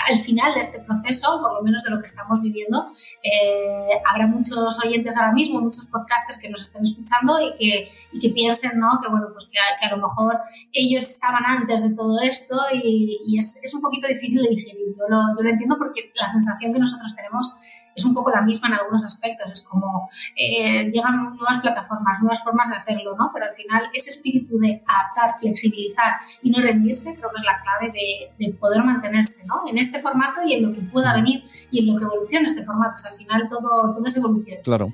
al 0.08 0.16
final 0.16 0.54
de 0.54 0.60
este 0.60 0.80
proceso, 0.80 1.40
por 1.40 1.54
lo 1.54 1.62
menos 1.62 1.82
de 1.82 1.90
lo 1.90 1.98
que 1.98 2.06
estamos 2.06 2.40
viviendo. 2.40 2.86
Eh, 3.22 4.00
habrá 4.08 4.26
muchos 4.26 4.78
oyentes 4.84 5.16
ahora 5.16 5.32
mismo, 5.32 5.60
muchos 5.60 5.86
podcasters 5.86 6.38
que 6.38 6.48
nos 6.48 6.62
estén 6.62 6.82
escuchando 6.82 7.38
y 7.40 7.54
que, 7.56 7.88
y 8.12 8.18
que 8.18 8.30
piensen 8.30 8.78
¿no? 8.78 9.00
que, 9.02 9.08
bueno, 9.08 9.28
pues 9.32 9.46
que, 9.46 9.58
a 9.86 9.90
lo 9.90 10.02
mejor 10.02 10.38
ellos 10.72 11.02
estaban 11.02 11.44
antes 11.46 11.82
de 11.82 11.94
todo 11.94 12.20
esto 12.20 12.60
y, 12.72 13.18
y 13.26 13.38
es, 13.38 13.60
es, 13.62 13.74
un 13.74 13.82
poquito 13.82 14.08
difícil 14.08 14.42
de 14.42 14.48
digerir. 14.48 14.94
Yo 14.96 15.04
lo, 15.08 15.36
yo 15.36 15.42
lo 15.42 15.50
entiendo 15.50 15.76
porque 15.78 16.12
la 16.14 16.26
sensación 16.26 16.72
que 16.72 16.78
nosotros 16.78 17.14
tenemos 17.14 17.56
es 17.94 18.04
un 18.04 18.14
poco 18.14 18.30
la 18.30 18.42
misma 18.42 18.68
en 18.68 18.74
algunos 18.74 19.04
aspectos. 19.04 19.50
Es 19.50 19.62
como 19.62 20.08
eh, 20.36 20.88
llegan 20.90 21.36
nuevas 21.36 21.58
plataformas, 21.60 22.20
nuevas 22.20 22.42
formas 22.42 22.68
de 22.68 22.76
hacerlo, 22.76 23.16
¿no? 23.16 23.30
Pero 23.32 23.46
al 23.46 23.52
final 23.52 23.88
ese 23.92 24.10
espíritu 24.10 24.58
de 24.58 24.82
adaptar, 24.86 25.34
flexibilizar 25.38 26.14
y 26.42 26.50
no 26.50 26.60
rendirse 26.60 27.14
creo 27.14 27.30
que 27.30 27.40
es 27.40 27.44
la 27.44 27.60
clave 27.62 27.92
de, 27.92 28.44
de 28.44 28.52
poder 28.54 28.82
mantenerse, 28.84 29.46
¿no? 29.46 29.62
En 29.68 29.78
este 29.78 30.00
formato 30.00 30.40
y 30.46 30.54
en 30.54 30.66
lo 30.66 30.72
que 30.72 30.82
pueda 30.82 31.14
venir 31.14 31.44
y 31.70 31.80
en 31.80 31.92
lo 31.92 31.98
que 31.98 32.04
evolucione 32.04 32.46
este 32.46 32.62
formato. 32.62 32.94
O 32.94 32.98
sea, 32.98 33.10
al 33.10 33.16
final 33.16 33.48
todo, 33.48 33.92
todo 33.92 34.04
es 34.06 34.16
evolución. 34.16 34.58
Claro. 34.62 34.92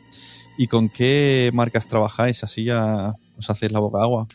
¿Y 0.56 0.66
con 0.66 0.88
qué 0.88 1.50
marcas 1.54 1.86
trabajáis? 1.86 2.44
Así 2.44 2.64
ya 2.64 3.14
os 3.38 3.48
hacéis 3.48 3.72
la 3.72 3.80
boca 3.80 4.02
agua. 4.02 4.26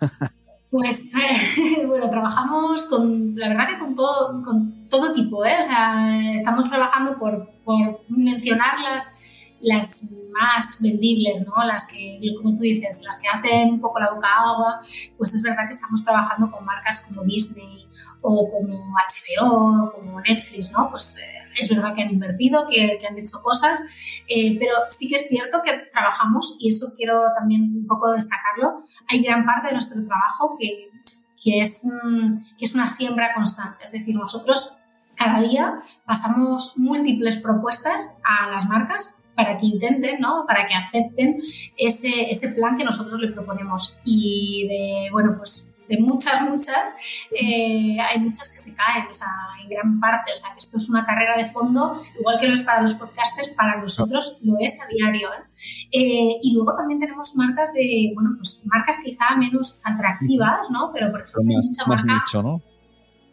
Pues 0.70 1.16
eh, 1.16 1.84
bueno, 1.86 2.08
trabajamos 2.08 2.86
con, 2.86 3.34
la 3.34 3.48
verdad 3.48 3.68
que 3.68 3.78
con 3.78 3.94
todo, 3.94 4.42
con 4.42 4.86
todo 4.88 5.12
tipo, 5.12 5.44
¿eh? 5.44 5.56
O 5.58 5.62
sea, 5.62 6.32
estamos 6.34 6.68
trabajando 6.68 7.18
por, 7.18 7.48
por 7.64 8.00
mencionar 8.08 8.78
las, 8.80 9.20
las 9.60 10.12
más 10.32 10.80
vendibles, 10.80 11.44
¿no? 11.44 11.64
Las 11.64 11.90
que, 11.90 12.20
como 12.36 12.54
tú 12.54 12.60
dices, 12.60 13.02
las 13.04 13.18
que 13.18 13.28
hacen 13.28 13.74
un 13.74 13.80
poco 13.80 13.98
la 13.98 14.12
boca 14.12 14.28
agua, 14.28 14.80
pues 15.18 15.34
es 15.34 15.42
verdad 15.42 15.64
que 15.66 15.74
estamos 15.74 16.04
trabajando 16.04 16.50
con 16.50 16.64
marcas 16.64 17.00
como 17.00 17.24
Disney 17.24 17.86
o 18.20 18.48
como 18.48 18.94
HBO, 18.94 19.92
como 19.92 20.20
Netflix, 20.20 20.72
¿no? 20.72 20.88
Pues 20.90 21.18
eh, 21.18 21.39
es 21.58 21.68
verdad 21.68 21.94
que 21.94 22.02
han 22.02 22.10
invertido, 22.10 22.66
que, 22.68 22.98
han 23.08 23.18
hecho 23.18 23.40
cosas, 23.42 23.82
eh, 24.28 24.56
pero 24.58 24.72
sí 24.90 25.08
que 25.08 25.16
es 25.16 25.28
cierto 25.28 25.60
que 25.64 25.72
trabajamos, 25.92 26.56
y 26.60 26.68
eso 26.68 26.92
quiero 26.96 27.22
también 27.38 27.62
un 27.62 27.86
poco 27.86 28.12
destacarlo, 28.12 28.78
hay 29.08 29.22
gran 29.22 29.44
parte 29.44 29.68
de 29.68 29.72
nuestro 29.72 30.02
trabajo 30.02 30.54
que, 30.58 30.90
que, 31.42 31.60
es, 31.60 31.86
mm, 31.86 32.34
que 32.58 32.64
es 32.64 32.74
una 32.74 32.86
siembra 32.86 33.34
constante, 33.34 33.84
es 33.84 33.92
decir, 33.92 34.14
nosotros 34.14 34.76
cada 35.14 35.40
día 35.40 35.74
pasamos 36.06 36.78
múltiples 36.78 37.38
propuestas 37.38 38.16
a 38.24 38.50
las 38.50 38.66
marcas 38.68 39.20
para 39.34 39.58
que 39.58 39.66
intenten, 39.66 40.20
¿no? 40.20 40.44
para 40.46 40.66
que 40.66 40.74
acepten 40.74 41.40
ese, 41.76 42.30
ese 42.30 42.48
plan 42.50 42.76
que 42.76 42.84
nosotros 42.84 43.20
le 43.20 43.28
proponemos. 43.28 43.98
Y 44.04 44.66
de, 44.68 45.08
bueno, 45.12 45.34
pues 45.36 45.69
de 45.90 45.98
muchas, 45.98 46.40
muchas, 46.42 46.94
eh, 47.32 47.98
hay 48.00 48.20
muchas 48.20 48.48
que 48.48 48.58
se 48.58 48.74
caen, 48.76 49.06
o 49.10 49.12
sea, 49.12 49.26
en 49.60 49.68
gran 49.68 49.98
parte, 49.98 50.30
o 50.32 50.36
sea, 50.36 50.52
que 50.52 50.60
esto 50.60 50.76
es 50.76 50.88
una 50.88 51.04
carrera 51.04 51.36
de 51.36 51.44
fondo, 51.44 52.00
igual 52.18 52.38
que 52.38 52.46
lo 52.46 52.54
es 52.54 52.62
para 52.62 52.80
los 52.80 52.94
podcasters, 52.94 53.48
para 53.50 53.76
nosotros 53.80 54.38
lo 54.42 54.54
es 54.60 54.80
a 54.80 54.86
diario. 54.86 55.28
¿eh? 55.32 55.42
Eh, 55.90 56.38
y 56.42 56.54
luego 56.54 56.74
también 56.74 57.00
tenemos 57.00 57.34
marcas 57.34 57.74
de, 57.74 58.12
bueno, 58.14 58.30
pues 58.36 58.62
marcas 58.66 58.98
quizá 59.04 59.34
menos 59.36 59.80
atractivas, 59.84 60.70
¿no? 60.70 60.92
Pero 60.94 61.10
por 61.10 61.22
ejemplo, 61.22 61.42
más, 61.42 61.66
mucha 61.66 61.84
más 61.86 62.04
marca, 62.04 62.14
nicho, 62.14 62.42
¿no? 62.44 62.62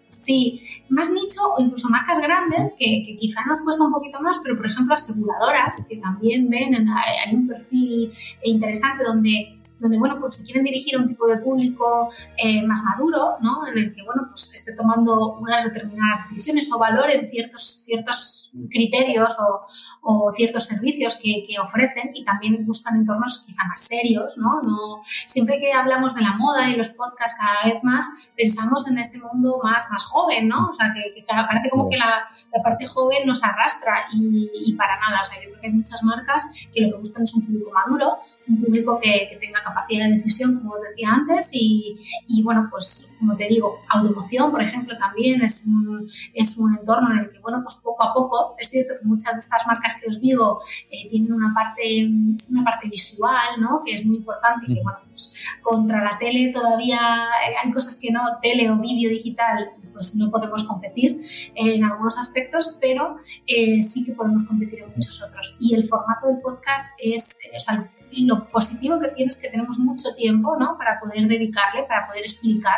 Sí, 0.10 0.64
más 0.90 1.12
nicho 1.12 1.42
o 1.56 1.62
incluso 1.62 1.90
marcas 1.90 2.20
grandes 2.20 2.74
que, 2.78 3.04
que, 3.06 3.16
quizá 3.18 3.46
nos 3.46 3.62
cuesta 3.62 3.84
un 3.84 3.92
poquito 3.92 4.20
más, 4.20 4.40
pero 4.42 4.58
por 4.58 4.66
ejemplo 4.66 4.96
aseguradoras 4.96 5.86
que 5.88 5.98
también 5.98 6.50
ven, 6.50 6.74
en, 6.74 6.90
hay 6.90 7.36
un 7.36 7.46
perfil 7.46 8.12
interesante 8.42 9.04
donde 9.04 9.54
donde, 9.80 9.98
bueno, 9.98 10.18
pues 10.20 10.36
se 10.36 10.44
quieren 10.44 10.64
dirigir 10.64 10.96
a 10.96 11.00
un 11.00 11.08
tipo 11.08 11.28
de 11.28 11.38
público 11.38 12.10
eh, 12.38 12.66
más 12.66 12.82
maduro, 12.84 13.38
¿no? 13.42 13.68
En 13.68 13.78
el 13.78 13.96
que, 13.96 14.04
bueno, 14.04 14.24
pues 14.30 14.54
esté 14.54 14.74
tomando 14.74 15.34
unas 15.34 15.64
determinadas 15.64 16.28
decisiones 16.30 16.72
o 16.74 16.80
valoren 16.80 17.28
ciertos, 17.28 17.84
ciertos 17.86 18.52
criterios 18.70 19.38
o, 19.40 19.62
o 20.02 20.32
ciertos 20.32 20.66
servicios 20.66 21.16
que, 21.22 21.46
que, 21.48 21.60
ofrecen 21.60 22.12
y 22.14 22.24
también 22.24 22.66
buscan 22.66 22.96
entornos 22.96 23.44
quizá 23.46 23.64
más 23.68 23.82
serios, 23.82 24.38
¿no? 24.38 24.62
¿no? 24.62 25.00
Siempre 25.04 25.60
que 25.60 25.74
hablamos 25.74 26.16
de 26.16 26.22
la 26.22 26.34
moda 26.34 26.70
y 26.70 26.76
los 26.76 26.90
podcasts 26.90 27.38
cada 27.38 27.74
vez 27.74 27.84
más, 27.84 28.06
pensamos 28.36 28.88
en 28.88 28.98
ese 28.98 29.20
mundo 29.20 29.60
más, 29.64 29.88
más 29.92 30.04
joven, 30.04 30.48
¿no? 30.48 30.68
O 30.68 30.74
sea, 30.74 30.94
que, 30.94 31.14
que 31.14 31.26
parece 31.28 31.70
como 31.70 31.90
que 31.90 31.98
la, 31.98 32.26
la, 32.54 32.64
parte 32.64 32.86
joven 32.88 33.26
nos 33.26 33.44
arrastra 33.44 34.08
y, 34.14 34.50
y, 34.54 34.74
para 34.74 35.00
nada, 35.00 35.20
o 35.22 35.24
sea, 35.24 35.42
yo 35.42 35.50
creo 35.50 35.62
que 35.62 35.68
hay 35.68 35.74
muchas 35.74 36.04
marcas 36.04 36.54
que 36.74 36.82
lo 36.82 36.92
que 36.92 36.98
buscan 36.98 37.24
es 37.24 37.34
un 37.36 37.46
público 37.46 37.72
maduro, 37.72 38.18
un 38.48 38.62
público 38.62 38.98
que, 39.02 39.28
que 39.30 39.38
tenga 39.38 39.64
capacidad 39.68 40.06
de 40.06 40.14
decisión, 40.14 40.60
como 40.60 40.74
os 40.74 40.82
decía 40.82 41.10
antes, 41.12 41.50
y, 41.54 41.98
y, 42.28 42.44
bueno, 42.44 42.68
pues 42.70 43.12
como 43.20 43.36
te 43.36 43.48
digo, 43.48 43.80
automoción, 43.90 44.52
por 44.52 44.62
ejemplo, 44.62 44.96
también 44.98 45.42
es 45.42 45.66
un, 45.66 46.08
es 46.34 46.58
un 46.58 46.78
entorno 46.78 47.12
en 47.12 47.20
el 47.20 47.30
que, 47.30 47.40
bueno, 47.40 47.62
pues 47.64 47.76
poco 47.84 48.04
a 48.04 48.14
poco, 48.14 48.56
es 48.60 48.70
cierto 48.70 48.94
que 49.00 49.06
muchas 49.06 49.34
de 49.34 49.40
estas 49.40 49.66
marcas 49.66 50.00
que 50.02 50.10
os 50.10 50.22
digo 50.22 50.62
eh, 50.92 51.08
tienen 51.10 51.34
una 51.34 51.54
parte, 51.54 52.08
una 52.52 52.64
parte 52.64 52.88
visual, 52.88 53.60
¿no? 53.60 53.82
Que 53.84 53.94
es 53.96 54.06
muy 54.06 54.18
importante 54.18 54.72
y 54.72 54.76
que, 54.76 54.84
bueno, 54.84 55.00
pues 55.10 55.34
contra 55.62 56.04
la 56.04 56.18
tele 56.18 56.52
todavía 56.52 57.00
eh, 57.48 57.56
hay 57.64 57.72
cosas 57.72 57.98
que 58.02 58.12
no, 58.12 58.22
tele 58.42 58.70
o 58.70 58.78
vídeo 58.78 59.10
digital, 59.10 59.72
pues 59.94 60.16
no 60.16 60.30
podemos 60.30 60.64
competir 60.64 61.22
en 61.56 61.84
algunos 61.84 62.18
aspectos, 62.18 62.78
pero 62.80 63.18
eh, 63.48 63.82
sí 63.82 64.06
que 64.06 64.14
podemos 64.14 64.44
competir 64.44 64.80
en 64.80 64.90
muchos 64.96 65.24
otros. 65.24 65.58
Y 65.60 65.74
el 65.74 65.88
formato 65.88 66.28
del 66.28 66.40
podcast 66.40 66.98
es, 67.02 67.38
es 67.52 67.68
algo 67.70 67.88
lo 68.12 68.50
positivo 68.50 69.00
que 69.00 69.10
tiene 69.10 69.30
es 69.30 69.42
que 69.42 69.50
tenemos 69.50 69.78
mucho 69.80 70.10
tiempo 70.16 70.56
¿no? 70.58 70.78
para 70.78 71.00
poder 71.00 71.28
dedicarle, 71.28 71.84
para 71.84 72.08
poder 72.08 72.24
explicar 72.24 72.78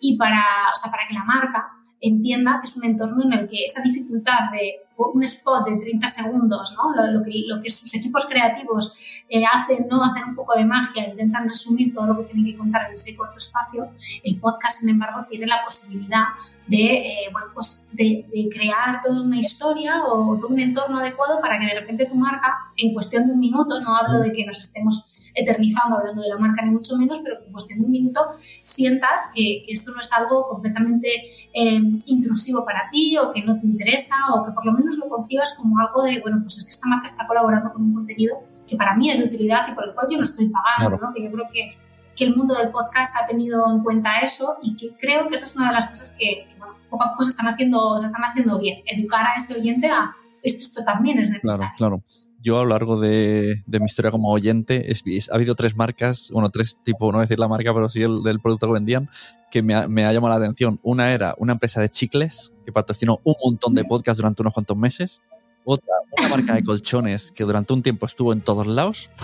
y 0.00 0.16
para, 0.16 0.42
o 0.72 0.76
sea, 0.76 0.90
para 0.90 1.06
que 1.08 1.14
la 1.14 1.24
marca 1.24 1.72
entienda 2.06 2.58
que 2.60 2.66
es 2.66 2.76
un 2.76 2.84
entorno 2.84 3.24
en 3.24 3.32
el 3.32 3.48
que 3.48 3.64
esa 3.64 3.82
dificultad 3.82 4.50
de 4.52 4.80
un 4.96 5.22
spot 5.24 5.66
de 5.66 5.76
30 5.76 6.06
segundos, 6.06 6.76
¿no? 6.76 6.94
lo, 6.94 7.24
que, 7.24 7.70
sus 7.70 7.92
equipos 7.94 8.26
creativos 8.26 8.92
eh, 9.28 9.42
hacen, 9.44 9.88
¿no? 9.88 10.04
hacen 10.04 10.28
un 10.28 10.34
poco 10.36 10.56
de 10.56 10.64
magia, 10.64 11.08
intentan 11.08 11.48
resumir 11.48 11.92
todo 11.92 12.06
lo 12.06 12.18
que 12.18 12.24
tienen 12.24 12.44
que 12.44 12.56
contar 12.56 12.86
en 12.88 12.94
ese 12.94 13.16
corto 13.16 13.38
espacio, 13.38 13.88
el 14.22 14.38
podcast, 14.38 14.80
sin 14.80 14.90
embargo, 14.90 15.26
tiene 15.28 15.46
la 15.46 15.64
posibilidad 15.64 16.24
de, 16.66 16.84
eh, 16.84 17.28
bueno, 17.32 17.48
pues 17.54 17.88
de, 17.92 18.24
crear 18.52 19.00
toda 19.02 19.22
una 19.22 19.38
historia 19.38 20.04
o 20.04 20.36
todo 20.38 20.48
un 20.48 20.60
entorno 20.60 20.98
adecuado 20.98 21.40
para 21.40 21.58
que 21.58 21.66
de 21.66 21.80
repente 21.80 22.06
tu 22.06 22.14
marca, 22.14 22.54
en 22.76 22.92
cuestión 22.92 23.26
de 23.26 23.32
un 23.32 23.40
minuto, 23.40 23.80
no 23.80 23.96
hablo 23.96 24.20
de 24.20 24.32
que 24.32 24.44
nos 24.44 24.60
estemos 24.60 25.13
eternizando 25.34 25.98
hablando 25.98 26.22
de 26.22 26.28
la 26.28 26.38
marca 26.38 26.64
ni 26.64 26.70
mucho 26.70 26.96
menos, 26.96 27.20
pero 27.22 27.38
que 27.38 27.46
en 27.46 27.52
cuestión 27.52 27.80
de 27.80 27.86
un 27.86 27.92
minuto 27.92 28.20
sientas 28.62 29.30
que, 29.34 29.62
que 29.66 29.72
esto 29.72 29.92
no 29.92 30.00
es 30.00 30.12
algo 30.12 30.48
completamente 30.48 31.08
eh, 31.52 31.80
intrusivo 32.06 32.64
para 32.64 32.88
ti 32.90 33.16
o 33.18 33.32
que 33.32 33.42
no 33.42 33.56
te 33.56 33.66
interesa 33.66 34.14
o 34.34 34.44
que 34.44 34.52
por 34.52 34.64
lo 34.64 34.72
menos 34.72 34.96
lo 34.98 35.08
concibas 35.08 35.54
como 35.56 35.78
algo 35.78 36.02
de, 36.02 36.20
bueno, 36.20 36.38
pues 36.42 36.58
es 36.58 36.64
que 36.64 36.70
esta 36.70 36.86
marca 36.86 37.06
está 37.06 37.26
colaborando 37.26 37.72
con 37.72 37.82
un 37.82 37.94
contenido 37.94 38.36
que 38.66 38.76
para 38.76 38.94
mí 38.94 39.10
es 39.10 39.18
de 39.18 39.26
utilidad 39.26 39.66
y 39.68 39.74
por 39.74 39.88
el 39.88 39.94
cual 39.94 40.06
yo 40.10 40.16
no 40.16 40.22
estoy 40.22 40.48
pagando, 40.48 40.96
claro. 40.96 41.08
¿no? 41.08 41.14
que 41.14 41.22
yo 41.22 41.30
creo 41.30 41.46
que, 41.52 41.76
que, 42.16 42.24
el 42.24 42.36
mundo 42.36 42.54
del 42.54 42.70
podcast 42.70 43.16
ha 43.16 43.26
tenido 43.26 43.70
en 43.70 43.82
cuenta 43.82 44.20
eso 44.20 44.56
y 44.62 44.76
que 44.76 44.96
creo 44.96 45.28
que 45.28 45.34
esa 45.34 45.44
es 45.44 45.56
una 45.56 45.68
de 45.68 45.74
las 45.74 45.86
cosas 45.86 46.16
que, 46.18 46.46
que 46.48 46.58
bueno, 46.58 46.74
poco 46.88 47.04
a 47.04 47.10
poco 47.10 47.24
se 47.24 47.30
están 47.30 47.48
haciendo, 47.48 47.98
se 47.98 48.06
están 48.06 48.24
haciendo 48.24 48.58
bien, 48.58 48.82
educar 48.86 49.26
a 49.26 49.36
ese 49.36 49.58
oyente 49.58 49.88
a 49.88 50.14
esto, 50.42 50.60
esto 50.60 50.84
también 50.84 51.18
es 51.18 51.30
necesario. 51.30 51.72
Claro, 51.76 52.02
claro 52.02 52.24
yo 52.44 52.60
a 52.60 52.62
lo 52.62 52.68
largo 52.68 53.00
de, 53.00 53.62
de, 53.66 53.80
mi 53.80 53.86
historia 53.86 54.10
como 54.10 54.30
oyente, 54.30 54.92
es, 54.92 55.02
es, 55.06 55.30
ha 55.30 55.34
habido 55.36 55.54
tres 55.54 55.76
marcas, 55.76 56.30
bueno, 56.30 56.50
tres 56.50 56.78
tipos, 56.84 57.10
no 57.12 57.20
decir 57.20 57.38
la 57.38 57.48
marca, 57.48 57.72
pero 57.72 57.88
sí 57.88 58.02
el 58.02 58.22
del 58.22 58.38
producto 58.38 58.66
que 58.66 58.74
vendían, 58.74 59.08
que 59.50 59.62
me 59.62 59.74
ha, 59.74 59.88
me 59.88 60.04
ha, 60.04 60.12
llamado 60.12 60.38
la 60.38 60.44
atención. 60.44 60.78
Una 60.82 61.12
era 61.14 61.34
una 61.38 61.54
empresa 61.54 61.80
de 61.80 61.88
chicles 61.88 62.52
que 62.66 62.70
patrocinó 62.70 63.20
un 63.24 63.34
montón 63.42 63.74
de 63.74 63.84
podcasts 63.84 64.18
durante 64.18 64.42
unos 64.42 64.52
cuantos 64.52 64.76
meses. 64.76 65.22
Otra, 65.64 65.94
una 66.18 66.28
marca 66.28 66.54
de 66.54 66.62
colchones 66.64 67.32
que 67.32 67.44
durante 67.44 67.72
un 67.72 67.82
tiempo 67.82 68.04
estuvo 68.04 68.32
en 68.34 68.42
todos 68.42 68.66
lados. 68.66 69.08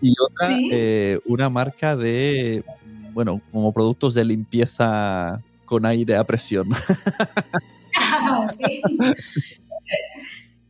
Y 0.00 0.14
otra, 0.24 0.54
Sí. 0.54 0.68
eh, 0.70 1.18
una 1.26 1.48
marca 1.50 1.96
de, 1.96 2.64
bueno, 3.12 3.42
como 3.50 3.72
productos 3.72 4.14
de 4.14 4.24
limpieza 4.24 5.42
con 5.64 5.84
aire 5.84 6.14
a 6.14 6.22
presión. 6.22 6.68
sí. 8.56 8.80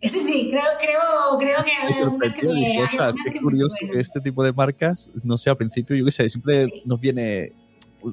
Sí, 0.02 0.20
sí, 0.20 0.48
creo, 0.50 0.62
creo, 0.80 1.38
creo 1.38 1.64
que 1.64 1.72
hay 1.72 2.02
algunas 2.02 2.32
que 2.32 2.46
me, 2.46 2.52
dije, 2.54 2.66
hay 2.76 2.82
"Ostras, 2.84 3.00
algunas 3.08 3.26
qué 3.26 3.32
que 3.32 3.38
me 3.38 3.42
curioso 3.42 3.76
que 3.92 3.98
este 4.00 4.20
tipo 4.20 4.44
de 4.44 4.52
marcas, 4.52 5.10
no 5.24 5.36
sé, 5.36 5.50
al 5.50 5.56
principio, 5.56 5.96
yo 5.96 6.04
qué 6.04 6.12
sé, 6.12 6.30
siempre 6.30 6.66
Sí. 6.66 6.82
nos 6.84 7.00
viene, 7.00 7.52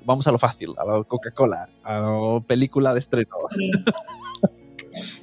vamos 0.04 0.26
a 0.28 0.32
lo 0.32 0.40
fácil, 0.40 0.72
a 0.78 0.84
la 0.86 1.04
Coca-Cola, 1.04 1.70
a 1.84 2.00
la 2.00 2.40
película 2.48 2.94
de 2.94 3.00
estreno. 3.02 3.36
Sí. 3.56 3.70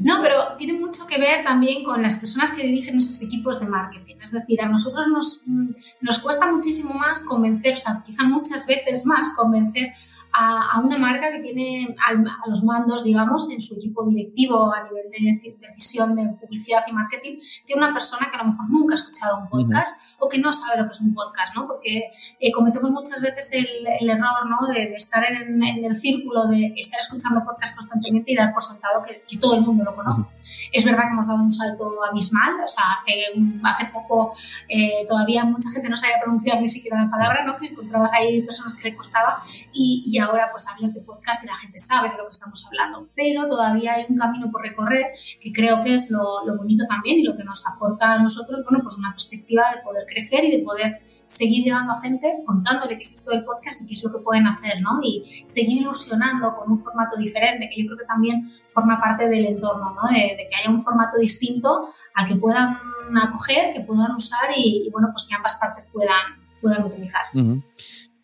No, 0.00 0.20
pero 0.22 0.56
tiene 0.58 0.78
mucho 0.78 1.06
que 1.06 1.18
ver 1.18 1.44
también 1.44 1.82
con 1.82 2.02
las 2.02 2.16
personas 2.16 2.50
que 2.52 2.62
dirigen 2.62 2.96
esos 2.98 3.22
equipos 3.22 3.58
de 3.58 3.66
marketing. 3.66 4.16
Es 4.22 4.32
decir, 4.32 4.60
a 4.60 4.68
nosotros 4.68 5.06
nos, 5.08 5.44
mm, 5.46 5.70
nos 6.02 6.18
cuesta 6.18 6.50
muchísimo 6.52 6.92
más 6.92 7.22
convencer, 7.24 7.74
o 7.74 7.76
sea, 7.76 8.02
quizá 8.04 8.22
muchas 8.24 8.66
veces 8.66 9.06
más 9.06 9.30
convencer 9.34 9.94
a, 10.32 10.70
a 10.72 10.80
una 10.80 10.96
marca 10.98 11.30
que 11.30 11.40
tiene 11.40 11.94
al- 12.08 12.26
a 12.26 12.48
los 12.48 12.64
mandos, 12.64 13.04
digamos, 13.04 13.50
en 13.50 13.60
su 13.60 13.76
equipo 13.76 14.04
directivo 14.06 14.72
a 14.72 14.82
nivel 14.84 15.10
de 15.10 15.18
deci- 15.18 15.56
decisión 15.58 16.14
de 16.16 16.26
publicidad 16.40 16.82
y 16.86 16.92
marketing, 16.92 17.38
que 17.66 17.74
una 17.74 17.92
persona 17.92 18.28
que 18.30 18.36
a 18.36 18.42
lo 18.42 18.50
mejor 18.50 18.68
nunca 18.70 18.94
ha 18.94 18.96
escuchado 18.96 19.38
un 19.38 19.48
podcast 19.48 20.16
o 20.20 20.28
que 20.28 20.38
no 20.38 20.52
sabe 20.52 20.78
lo 20.80 20.84
que 20.86 20.92
es 20.92 21.00
un 21.00 21.14
podcast, 21.14 21.54
¿no? 21.54 21.66
Porque 21.66 22.04
eh, 22.40 22.52
cometemos 22.52 22.90
muchas 22.92 23.20
veces 23.20 23.52
el, 23.52 23.66
el 24.00 24.10
error, 24.10 24.48
¿no? 24.48 24.66
De, 24.72 24.80
de 24.86 24.94
estar 24.94 25.24
en, 25.24 25.62
en 25.62 25.84
el 25.84 25.94
círculo 25.94 26.46
de 26.48 26.72
estar 26.76 26.98
escuchando 27.00 27.44
podcast 27.44 27.76
constantemente 27.76 28.32
y 28.32 28.36
dar 28.36 28.52
por 28.52 28.62
sentado 28.62 29.02
que, 29.06 29.22
que 29.28 29.36
todo 29.38 29.54
el 29.54 29.60
mundo 29.62 29.84
lo 29.84 29.94
conoce. 29.94 30.30
Es 30.72 30.84
verdad 30.84 31.02
que 31.02 31.08
hemos 31.12 31.26
dado 31.28 31.40
un 31.42 31.50
salto 31.50 31.92
abismal, 32.08 32.52
o 32.64 32.68
sea, 32.68 32.84
hace, 32.92 33.12
un- 33.36 33.60
hace 33.64 33.86
poco 33.86 34.32
eh, 34.68 35.04
todavía 35.08 35.44
mucha 35.44 35.70
gente 35.70 35.88
no 35.88 35.96
sabía 35.96 36.16
pronunciar 36.22 36.60
ni 36.60 36.68
siquiera 36.68 37.04
la 37.04 37.10
palabra, 37.10 37.44
¿no? 37.44 37.56
Que 37.56 37.66
encontrabas 37.66 38.12
ahí 38.14 38.42
personas 38.42 38.74
que 38.74 38.88
le 38.90 38.96
costaba 38.96 39.42
y, 39.72 40.02
y 40.06 40.18
ahora 40.22 40.48
pues 40.50 40.66
hablas 40.66 40.94
de 40.94 41.02
podcast 41.02 41.44
y 41.44 41.46
la 41.46 41.56
gente 41.56 41.78
sabe 41.78 42.10
de 42.10 42.16
lo 42.16 42.24
que 42.24 42.30
estamos 42.30 42.64
hablando. 42.66 43.08
Pero 43.14 43.46
todavía 43.46 43.94
hay 43.94 44.06
un 44.08 44.16
camino 44.16 44.50
por 44.50 44.62
recorrer 44.62 45.06
que 45.40 45.52
creo 45.52 45.82
que 45.82 45.94
es 45.94 46.10
lo, 46.10 46.44
lo 46.46 46.56
bonito 46.56 46.84
también 46.86 47.18
y 47.18 47.22
lo 47.22 47.36
que 47.36 47.44
nos 47.44 47.66
aporta 47.66 48.12
a 48.12 48.18
nosotros, 48.18 48.62
bueno, 48.68 48.82
pues 48.82 48.96
una 48.98 49.10
perspectiva 49.10 49.64
de 49.74 49.82
poder 49.82 50.06
crecer 50.06 50.44
y 50.44 50.50
de 50.50 50.62
poder 50.62 51.00
seguir 51.26 51.64
llevando 51.64 51.92
a 51.92 52.00
gente 52.00 52.42
contándole 52.44 52.96
qué 52.96 53.02
es 53.02 53.12
esto 53.14 53.30
del 53.30 53.44
podcast 53.44 53.82
y 53.82 53.86
qué 53.86 53.94
es 53.94 54.04
lo 54.04 54.12
que 54.12 54.18
pueden 54.18 54.46
hacer, 54.46 54.80
¿no? 54.80 55.00
Y 55.02 55.24
seguir 55.46 55.78
ilusionando 55.80 56.54
con 56.54 56.70
un 56.70 56.78
formato 56.78 57.16
diferente, 57.16 57.68
que 57.70 57.82
yo 57.82 57.86
creo 57.86 57.98
que 57.98 58.04
también 58.04 58.50
forma 58.68 59.00
parte 59.00 59.28
del 59.28 59.46
entorno, 59.46 59.94
¿no? 59.94 60.08
De, 60.08 60.36
de 60.36 60.46
que 60.48 60.56
haya 60.56 60.70
un 60.70 60.82
formato 60.82 61.18
distinto 61.18 61.88
al 62.14 62.26
que 62.26 62.36
puedan 62.36 62.76
acoger, 63.22 63.72
que 63.72 63.80
puedan 63.80 64.14
usar 64.14 64.50
y, 64.54 64.86
y, 64.86 64.90
bueno, 64.90 65.08
pues 65.12 65.26
que 65.28 65.34
ambas 65.34 65.56
partes 65.56 65.88
puedan, 65.92 66.40
puedan 66.60 66.84
utilizar. 66.84 67.22
Ujú. 67.34 67.62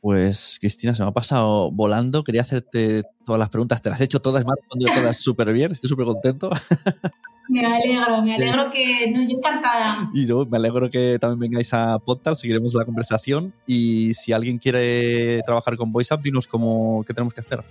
Pues 0.01 0.59
Cristina, 0.61 0.95
se 0.95 1.03
me 1.03 1.09
ha 1.09 1.13
pasado 1.13 1.71
volando. 1.71 2.23
Quería 2.23 2.43
hacerte 2.43 3.03
todas 3.25 3.39
las 3.39 3.49
preguntas. 3.49 3.83
Te 3.83 3.91
las 3.91 4.01
he 4.01 4.05
hecho 4.05 4.21
todas, 4.21 4.45
me 4.45 4.53
has 4.53 4.59
respondido 4.59 4.93
todas 4.95 5.17
súper 5.23 5.53
bien. 5.53 5.73
Estoy 5.73 5.89
súper 5.89 6.07
contento. 6.07 6.51
Me 7.51 7.65
alegro, 7.65 8.23
me 8.23 8.35
alegro 8.35 8.71
que. 8.71 9.11
No, 9.11 9.23
yo 9.23 9.39
encantada. 9.39 10.11
Y 10.13 10.27
no, 10.27 10.45
me 10.45 10.59
alegro 10.59 10.91
que 10.91 11.19
también 11.19 11.51
vengáis 11.51 11.73
a 11.73 11.99
Podtal, 11.99 12.37
seguiremos 12.37 12.75
la 12.75 12.85
conversación. 12.85 13.55
Y 13.67 14.13
si 14.13 14.35
alguien 14.35 14.59
quiere 14.59 15.41
trabajar 15.47 15.79
con 15.79 15.91
VoiceUp, 15.91 16.21
dinos 16.21 16.47
cómo, 16.47 17.03
qué 17.07 17.15
tenemos 17.15 17.33
que 17.33 17.41
hacer. 17.41 17.65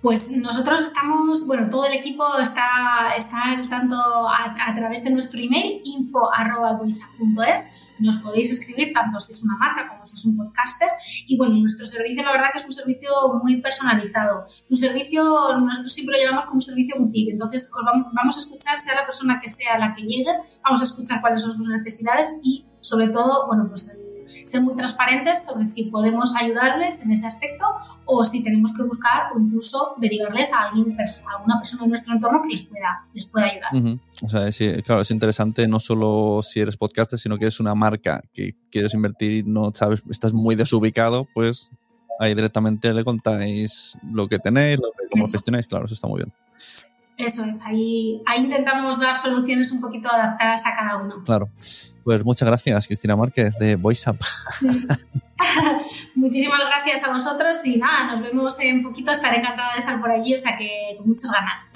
Pues 0.00 0.30
nosotros 0.30 0.84
estamos, 0.84 1.48
bueno, 1.48 1.68
todo 1.68 1.86
el 1.86 1.94
equipo 1.94 2.24
está, 2.38 3.08
está 3.16 3.50
al 3.50 3.68
tanto 3.68 3.96
a, 3.96 4.54
a 4.68 4.74
través 4.74 5.02
de 5.02 5.10
nuestro 5.10 5.40
email 5.40 5.82
info.voiceup.es. 5.84 7.89
Nos 8.00 8.18
podéis 8.18 8.50
escribir 8.50 8.92
tanto 8.92 9.18
si 9.20 9.32
es 9.32 9.42
una 9.44 9.56
marca 9.56 9.88
como 9.88 10.04
si 10.04 10.14
es 10.14 10.24
un 10.24 10.36
podcaster. 10.36 10.88
Y 11.26 11.36
bueno, 11.36 11.56
nuestro 11.56 11.84
servicio, 11.86 12.22
la 12.22 12.32
verdad 12.32 12.48
que 12.52 12.58
es 12.58 12.66
un 12.66 12.72
servicio 12.72 13.10
muy 13.42 13.60
personalizado. 13.60 14.44
Un 14.68 14.76
servicio, 14.76 15.22
nosotros 15.58 15.92
siempre 15.92 16.16
lo 16.18 16.24
llamamos 16.24 16.44
como 16.44 16.56
un 16.56 16.62
servicio 16.62 16.96
boutique. 16.98 17.32
Entonces, 17.32 17.70
os 17.72 17.84
vamos, 17.84 18.08
vamos 18.12 18.36
a 18.36 18.40
escuchar, 18.40 18.76
sea 18.76 18.94
la 18.94 19.04
persona 19.04 19.38
que 19.40 19.48
sea 19.48 19.78
la 19.78 19.94
que 19.94 20.02
llegue, 20.02 20.32
vamos 20.64 20.80
a 20.80 20.84
escuchar 20.84 21.20
cuáles 21.20 21.42
son 21.42 21.52
sus 21.54 21.68
necesidades 21.68 22.40
y, 22.42 22.64
sobre 22.80 23.08
todo, 23.08 23.46
bueno, 23.46 23.66
pues 23.68 23.96
ser 24.44 24.62
muy 24.62 24.74
transparentes 24.74 25.44
sobre 25.44 25.64
si 25.64 25.84
podemos 25.84 26.34
ayudarles 26.36 27.00
en 27.02 27.12
ese 27.12 27.26
aspecto 27.26 27.64
o 28.04 28.24
si 28.24 28.42
tenemos 28.42 28.72
que 28.76 28.82
buscar 28.82 29.32
o 29.34 29.38
incluso 29.38 29.94
derivarles 29.98 30.52
a 30.52 30.68
alguien, 30.68 30.96
a 30.98 31.36
alguna 31.36 31.58
persona 31.58 31.84
en 31.84 31.90
nuestro 31.90 32.14
entorno 32.14 32.42
que 32.42 32.48
les 32.48 32.62
pueda, 32.62 33.06
les 33.12 33.26
pueda 33.26 33.46
ayudar. 33.46 33.70
Uh 33.72 33.78
-huh. 33.78 34.00
O 34.22 34.28
sea, 34.28 34.52
sí, 34.52 34.70
claro, 34.82 35.02
es 35.02 35.10
interesante 35.10 35.66
no 35.66 35.80
solo 35.80 36.42
si 36.42 36.60
eres 36.60 36.76
podcaster, 36.76 37.18
sino 37.18 37.38
que 37.38 37.46
es 37.46 37.60
una 37.60 37.74
marca 37.74 38.22
que 38.32 38.54
quieres 38.70 38.94
invertir 38.94 39.32
y 39.32 39.42
no 39.42 39.72
sabes, 39.74 40.02
estás 40.10 40.32
muy 40.32 40.56
desubicado, 40.56 41.26
pues 41.34 41.70
ahí 42.18 42.34
directamente 42.34 42.92
le 42.92 43.02
contáis 43.02 43.96
lo 44.02 44.28
que 44.28 44.38
tenéis, 44.38 44.78
lo 44.78 44.90
que, 44.92 45.08
cómo 45.10 45.26
gestionáis, 45.26 45.66
claro, 45.66 45.86
eso 45.86 45.94
está 45.94 46.06
muy 46.06 46.18
bien. 46.18 46.32
Eso 47.20 47.44
es, 47.44 47.62
ahí, 47.66 48.22
ahí 48.26 48.44
intentamos 48.44 48.98
dar 48.98 49.16
soluciones 49.16 49.70
un 49.72 49.80
poquito 49.80 50.10
adaptadas 50.10 50.66
a 50.66 50.74
cada 50.74 50.96
uno. 50.96 51.22
Claro. 51.24 51.50
Pues 52.02 52.24
muchas 52.24 52.48
gracias, 52.48 52.86
Cristina 52.86 53.14
Márquez 53.14 53.58
de 53.58 53.76
VoiceUp. 53.76 54.16
Muchísimas 56.14 56.60
gracias 56.60 57.04
a 57.04 57.12
vosotros 57.12 57.64
y 57.66 57.76
nada, 57.76 58.10
nos 58.10 58.22
vemos 58.22 58.58
en 58.60 58.82
poquito. 58.82 59.12
Estaré 59.12 59.38
encantada 59.38 59.74
de 59.74 59.80
estar 59.80 60.00
por 60.00 60.10
allí, 60.10 60.34
o 60.34 60.38
sea 60.38 60.56
que 60.56 60.96
con 60.96 61.08
muchas 61.08 61.30
ganas. 61.30 61.74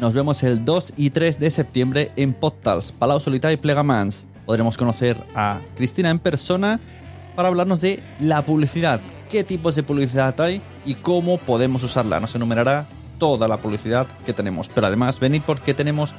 Nos 0.00 0.14
vemos 0.14 0.42
el 0.42 0.64
2 0.64 0.94
y 0.96 1.10
3 1.10 1.38
de 1.38 1.50
septiembre 1.50 2.10
en 2.16 2.32
Podtals, 2.32 2.90
Palau 2.92 3.20
Solità 3.20 3.52
y 3.52 3.58
Plegamans. 3.58 4.26
Podremos 4.46 4.78
conocer 4.78 5.16
a 5.34 5.60
Cristina 5.76 6.08
en 6.08 6.18
persona 6.18 6.80
para 7.36 7.48
hablarnos 7.48 7.82
de 7.82 8.02
la 8.18 8.42
publicidad, 8.42 9.00
qué 9.30 9.44
tipos 9.44 9.76
de 9.76 9.82
publicidad 9.82 10.38
hay 10.40 10.60
y 10.84 10.94
cómo 10.94 11.38
podemos 11.38 11.84
usarla. 11.84 12.20
Nos 12.20 12.34
enumerará 12.34 12.86
toda 13.18 13.46
la 13.46 13.58
publicidad 13.58 14.06
que 14.26 14.32
tenemos. 14.32 14.68
Pero 14.68 14.88
además, 14.88 15.20
venid 15.20 15.42
porque 15.46 15.72
tenemos 15.72 16.12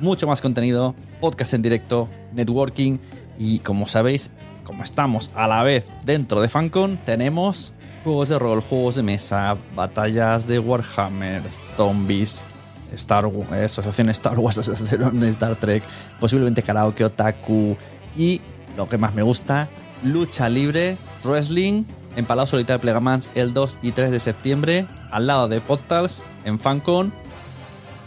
mucho 0.00 0.26
más 0.26 0.40
contenido, 0.40 0.94
podcast 1.20 1.54
en 1.54 1.62
directo, 1.62 2.08
networking 2.32 2.98
y 3.38 3.60
como 3.60 3.86
sabéis, 3.88 4.30
como 4.64 4.84
estamos 4.84 5.32
a 5.34 5.48
la 5.48 5.62
vez 5.62 5.90
dentro 6.04 6.40
de 6.40 6.48
FanCon, 6.48 6.98
tenemos 6.98 7.72
juegos 8.04 8.28
de 8.28 8.38
rol, 8.38 8.60
juegos 8.60 8.96
de 8.96 9.02
mesa, 9.02 9.56
batallas 9.74 10.46
de 10.46 10.58
Warhammer, 10.58 11.42
zombies, 11.76 12.44
Star 12.92 13.26
Wars, 13.26 13.50
asociación 13.78 14.10
Star 14.10 14.38
Wars, 14.38 14.58
asociación 14.58 15.22
Star 15.24 15.56
Trek, 15.56 15.82
posiblemente 16.20 16.62
karaoke, 16.62 17.04
otaku 17.04 17.76
y 18.16 18.40
lo 18.76 18.88
que 18.88 18.98
más 18.98 19.14
me 19.14 19.22
gusta, 19.22 19.68
lucha 20.04 20.48
libre, 20.48 20.96
wrestling 21.24 21.84
en 22.16 22.24
Palau 22.24 22.46
Solitario 22.46 22.80
Plegamans 22.80 23.30
el 23.34 23.52
2 23.52 23.78
y 23.82 23.92
3 23.92 24.10
de 24.10 24.20
septiembre, 24.20 24.86
al 25.10 25.26
lado 25.26 25.48
de 25.48 25.60
Podtals, 25.60 26.22
en 26.44 26.58
FanCon, 26.58 27.12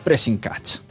Pressing 0.03 0.37
Catch. 0.37 0.90